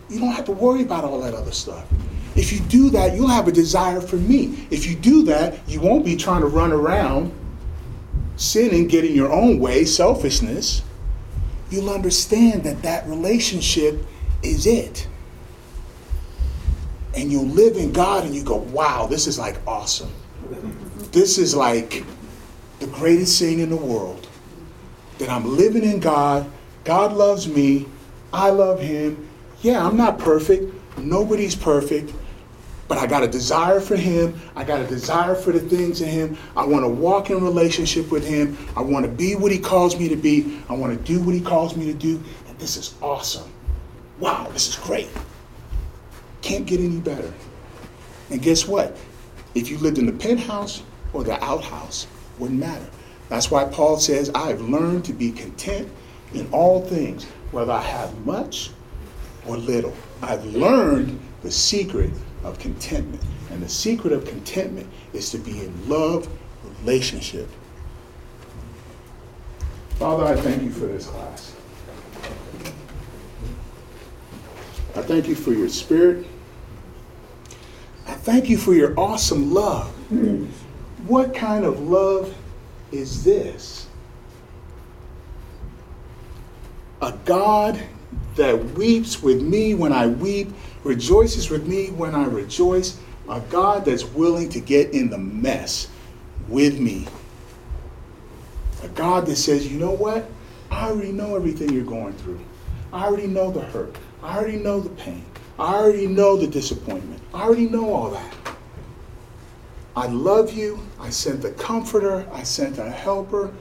you 0.08 0.20
don't 0.20 0.34
have 0.34 0.46
to 0.46 0.52
worry 0.52 0.84
about 0.84 1.04
all 1.04 1.20
that 1.22 1.34
other 1.34 1.52
stuff. 1.52 1.88
If 2.36 2.52
you 2.52 2.60
do 2.62 2.90
that, 2.92 3.16
you'll 3.16 3.28
have 3.28 3.48
a 3.48 3.52
desire 3.52 4.02
for 4.02 4.16
me. 4.16 4.68
If 4.72 4.88
you 4.88 4.96
do 4.96 5.24
that, 5.26 5.68
you 5.68 5.80
won't 5.80 6.04
be 6.04 6.16
trying 6.16 6.42
to 6.42 6.48
run 6.48 6.72
around 6.72 7.32
sinning, 8.36 8.88
getting 8.88 9.16
your 9.16 9.32
own 9.32 9.60
way, 9.60 9.86
selfishness. 9.86 10.82
You'll 11.70 11.90
understand 11.90 12.64
that 12.64 12.82
that 12.82 13.08
relationship 13.08 14.04
is 14.42 14.66
it. 14.66 15.08
And 17.16 17.32
you'll 17.32 17.46
live 17.46 17.78
in 17.78 17.92
God 17.92 18.26
and 18.26 18.34
you 18.34 18.44
go, 18.44 18.56
wow, 18.58 19.06
this 19.06 19.28
is 19.28 19.38
like 19.38 19.58
awesome. 19.68 20.12
This 21.12 21.38
is 21.38 21.56
like 21.56 22.04
the 22.80 22.88
greatest 22.88 23.40
thing 23.40 23.60
in 23.60 23.70
the 23.70 23.78
world. 23.78 24.28
That 25.20 25.30
I'm 25.30 25.56
living 25.56 25.84
in 25.84 26.00
God. 26.00 26.50
God 26.84 27.14
loves 27.14 27.48
me. 27.48 27.86
I 28.34 28.50
love 28.50 28.80
Him. 28.80 29.30
Yeah, 29.62 29.86
I'm 29.86 29.96
not 29.96 30.18
perfect. 30.18 30.74
Nobody's 30.98 31.56
perfect. 31.56 32.12
But 32.94 33.02
I 33.02 33.08
got 33.08 33.24
a 33.24 33.28
desire 33.28 33.80
for 33.80 33.96
him. 33.96 34.40
I 34.56 34.64
got 34.64 34.80
a 34.80 34.86
desire 34.86 35.34
for 35.34 35.52
the 35.52 35.60
things 35.60 36.02
in 36.02 36.10
him. 36.10 36.38
I 36.56 36.64
want 36.64 36.84
to 36.84 36.88
walk 36.88 37.32
in 37.32 37.44
relationship 37.44 38.12
with 38.12 38.24
him. 38.24 38.56
I 38.78 38.82
want 38.82 39.04
to 39.04 39.12
be 39.12 39.36
what 39.36 39.52
he 39.52 39.58
calls 39.58 39.98
me 39.98 40.08
to 40.10 40.16
be. 40.16 40.62
I 40.70 40.74
want 40.74 40.96
to 40.96 41.04
do 41.04 41.20
what 41.20 41.34
he 41.34 41.42
calls 41.42 41.76
me 41.76 41.88
to 41.88 41.94
do. 41.96 42.22
And 42.48 42.60
this 42.60 42.78
is 42.78 42.94
awesome. 43.02 43.52
Wow, 44.20 44.48
this 44.54 44.68
is 44.68 44.76
great. 44.76 45.10
Can't 46.44 46.68
get 46.68 46.80
any 46.80 47.00
better. 47.00 47.34
And 48.30 48.40
guess 48.44 48.68
what? 48.68 48.96
If 49.56 49.72
you 49.72 49.80
lived 49.80 49.98
in 49.98 50.06
the 50.06 50.14
penthouse 50.14 50.84
or 51.14 51.24
the 51.24 51.44
outhouse, 51.44 52.06
wouldn't 52.38 52.60
matter. 52.60 52.88
That's 53.28 53.50
why 53.50 53.66
Paul 53.66 53.98
says, 53.98 54.30
I've 54.36 54.62
learned 54.62 55.04
to 55.06 55.14
be 55.14 55.32
content 55.32 55.90
in 56.36 56.48
all 56.52 56.86
things, 56.86 57.26
whether 57.50 57.72
I 57.72 57.82
have 57.82 58.24
much 58.24 58.70
or 59.48 59.58
little. 59.58 59.96
I've 60.22 60.46
learned 60.46 61.20
the 61.42 61.50
secret 61.50 62.12
of 62.44 62.60
contentment. 62.60 63.24
And 63.52 63.62
the 63.62 63.70
secret 63.70 64.14
of 64.14 64.26
contentment 64.26 64.88
is 65.14 65.32
to 65.32 65.38
be 65.38 65.60
in 65.60 65.90
love 65.90 66.28
relationship. 66.80 67.50
Father, 69.92 70.26
I 70.26 70.36
thank 70.36 70.64
you 70.64 70.72
for 70.72 70.88
this 70.88 71.08
class. 71.08 71.56
I 74.96 75.02
thank 75.02 75.28
you 75.28 75.36
for 75.36 75.54
your 75.54 75.70
spirit. 75.70 76.26
I 78.08 78.14
thank 78.14 78.50
you 78.50 78.58
for 78.58 78.74
your 78.74 78.98
awesome 79.00 79.54
love. 79.54 79.90
What 81.08 81.34
kind 81.34 81.66
of 81.66 81.80
love 81.82 82.36
is 82.92 83.24
this? 83.24 83.88
A 87.02 87.12
God 87.26 87.82
that 88.36 88.58
weeps 88.72 89.22
with 89.22 89.42
me 89.42 89.74
when 89.74 89.94
I 89.94 90.08
weep, 90.08 90.50
rejoices 90.84 91.50
with 91.50 91.68
me 91.68 91.92
when 91.92 92.16
I 92.16 92.26
rejoice. 92.26 92.98
A 93.30 93.40
God 93.50 93.86
that's 93.86 94.04
willing 94.04 94.50
to 94.50 94.60
get 94.60 94.92
in 94.92 95.10
the 95.10 95.18
mess 95.18 95.88
with 96.48 96.80
me. 96.80 97.08
A 98.84 98.90
God 98.90 99.26
that 99.28 99.38
says, 99.38 99.72
you 99.72 99.80
know 99.80 99.92
what? 99.92 100.30
I 100.70 100.90
already 100.90 101.12
know 101.12 101.36
everything 101.36 101.72
you're 101.72 101.86
going 101.86 102.14
through. 102.14 102.42
I 102.92 103.06
already 103.06 103.28
know 103.28 103.52
the 103.52 103.62
hurt. 103.62 103.96
I 104.22 104.38
already 104.38 104.58
know 104.58 104.80
the 104.80 104.90
pain. 104.90 105.24
I 105.58 105.76
already 105.76 106.08
know 106.08 106.36
the 106.36 106.48
disappointment. 106.48 107.22
I 107.34 107.44
already 107.44 107.70
know 107.70 107.94
all 107.94 108.10
that. 108.12 108.36
I 109.96 110.08
love 110.08 110.52
you. 110.52 110.80
I 111.00 111.10
sent 111.12 111.46
a 111.46 111.52
comforter. 111.52 112.28
I 112.34 112.44
sent 112.44 112.80
a 112.80 112.90
helper. 112.90 113.54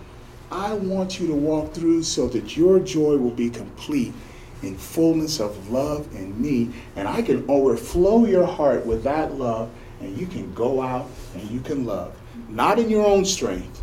I 0.50 0.72
want 0.74 1.20
you 1.20 1.26
to 1.28 1.34
walk 1.34 1.72
through 1.72 2.02
so 2.02 2.26
that 2.28 2.56
your 2.56 2.80
joy 2.80 3.16
will 3.16 3.30
be 3.30 3.50
complete 3.50 4.12
in 4.62 4.76
fullness 4.76 5.40
of 5.40 5.70
love 5.70 6.12
in 6.14 6.40
me. 6.40 6.70
And 6.96 7.08
I 7.08 7.22
can 7.22 7.48
overflow 7.48 8.26
your 8.26 8.46
heart 8.46 8.86
with 8.86 9.04
that 9.04 9.34
love, 9.34 9.70
and 10.00 10.16
you 10.16 10.26
can 10.26 10.52
go 10.54 10.80
out 10.80 11.08
and 11.34 11.50
you 11.50 11.60
can 11.60 11.84
love. 11.84 12.14
Not 12.48 12.78
in 12.78 12.88
your 12.88 13.06
own 13.06 13.24
strength, 13.24 13.82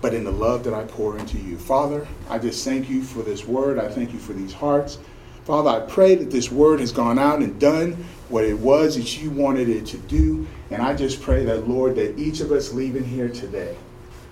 but 0.00 0.14
in 0.14 0.24
the 0.24 0.32
love 0.32 0.64
that 0.64 0.74
I 0.74 0.84
pour 0.84 1.18
into 1.18 1.38
you. 1.38 1.58
Father, 1.58 2.06
I 2.28 2.38
just 2.38 2.64
thank 2.64 2.88
you 2.88 3.02
for 3.02 3.22
this 3.22 3.44
word. 3.44 3.78
I 3.78 3.88
thank 3.88 4.12
you 4.12 4.18
for 4.18 4.32
these 4.32 4.52
hearts. 4.52 4.98
Father, 5.44 5.70
I 5.70 5.80
pray 5.80 6.14
that 6.14 6.30
this 6.30 6.50
word 6.50 6.80
has 6.80 6.92
gone 6.92 7.18
out 7.18 7.40
and 7.40 7.58
done 7.58 7.92
what 8.28 8.44
it 8.44 8.58
was 8.58 8.96
that 8.96 9.20
you 9.20 9.30
wanted 9.30 9.68
it 9.68 9.86
to 9.86 9.98
do. 9.98 10.46
And 10.70 10.80
I 10.80 10.94
just 10.94 11.20
pray 11.20 11.44
that, 11.44 11.68
Lord, 11.68 11.96
that 11.96 12.18
each 12.18 12.40
of 12.40 12.52
us 12.52 12.72
leaving 12.72 13.04
here 13.04 13.28
today, 13.28 13.76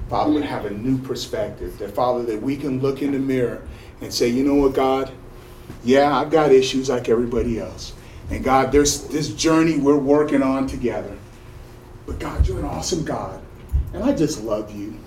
Father, 0.09 0.33
would 0.33 0.45
have 0.45 0.65
a 0.65 0.71
new 0.71 0.97
perspective. 0.99 1.77
That, 1.79 1.95
Father, 1.95 2.23
that 2.25 2.41
we 2.41 2.57
can 2.57 2.81
look 2.81 3.03
in 3.03 3.13
the 3.13 3.19
mirror 3.19 3.63
and 4.01 4.13
say, 4.13 4.29
you 4.29 4.45
know 4.45 4.55
what, 4.55 4.75
God? 4.75 5.13
Yeah, 5.85 6.17
I've 6.17 6.31
got 6.31 6.53
issues 6.53 6.89
like 6.89 7.09
everybody 7.09 7.59
else. 7.59 7.93
And 8.31 8.45
God, 8.45 8.73
there's 8.73 9.05
this 9.09 9.33
journey 9.33 9.79
we're 9.79 9.97
working 9.97 10.43
on 10.43 10.67
together. 10.67 11.17
But 12.07 12.19
God, 12.19 12.47
you're 12.47 12.59
an 12.59 12.65
awesome 12.65 13.05
God. 13.05 13.41
And 13.93 14.03
I 14.03 14.15
just 14.15 14.43
love 14.43 14.75
you. 14.75 14.99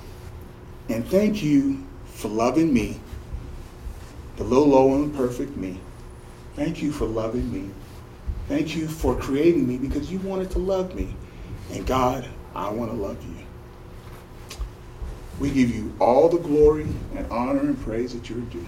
And 0.89 1.05
thank 1.05 1.43
you 1.43 1.85
for 2.05 2.27
loving 2.27 2.73
me, 2.73 2.99
the 4.37 4.43
little, 4.43 4.69
low, 4.69 4.95
and 4.95 5.15
perfect 5.15 5.55
me. 5.55 5.79
Thank 6.55 6.81
you 6.81 6.91
for 6.91 7.05
loving 7.05 7.51
me. 7.51 7.69
Thank 8.47 8.75
you 8.75 8.87
for 8.87 9.15
creating 9.15 9.67
me 9.67 9.77
because 9.77 10.11
you 10.11 10.19
wanted 10.19 10.51
to 10.51 10.59
love 10.59 10.93
me. 10.95 11.15
And 11.71 11.85
God, 11.85 12.27
I 12.53 12.69
want 12.69 12.91
to 12.91 12.97
love 12.97 13.23
you. 13.23 13.45
We 15.39 15.49
give 15.49 15.73
you 15.73 15.93
all 15.99 16.27
the 16.27 16.37
glory 16.37 16.87
and 17.15 17.25
honor 17.31 17.61
and 17.61 17.81
praise 17.81 18.13
that 18.13 18.29
you're 18.29 18.39
due. 18.39 18.67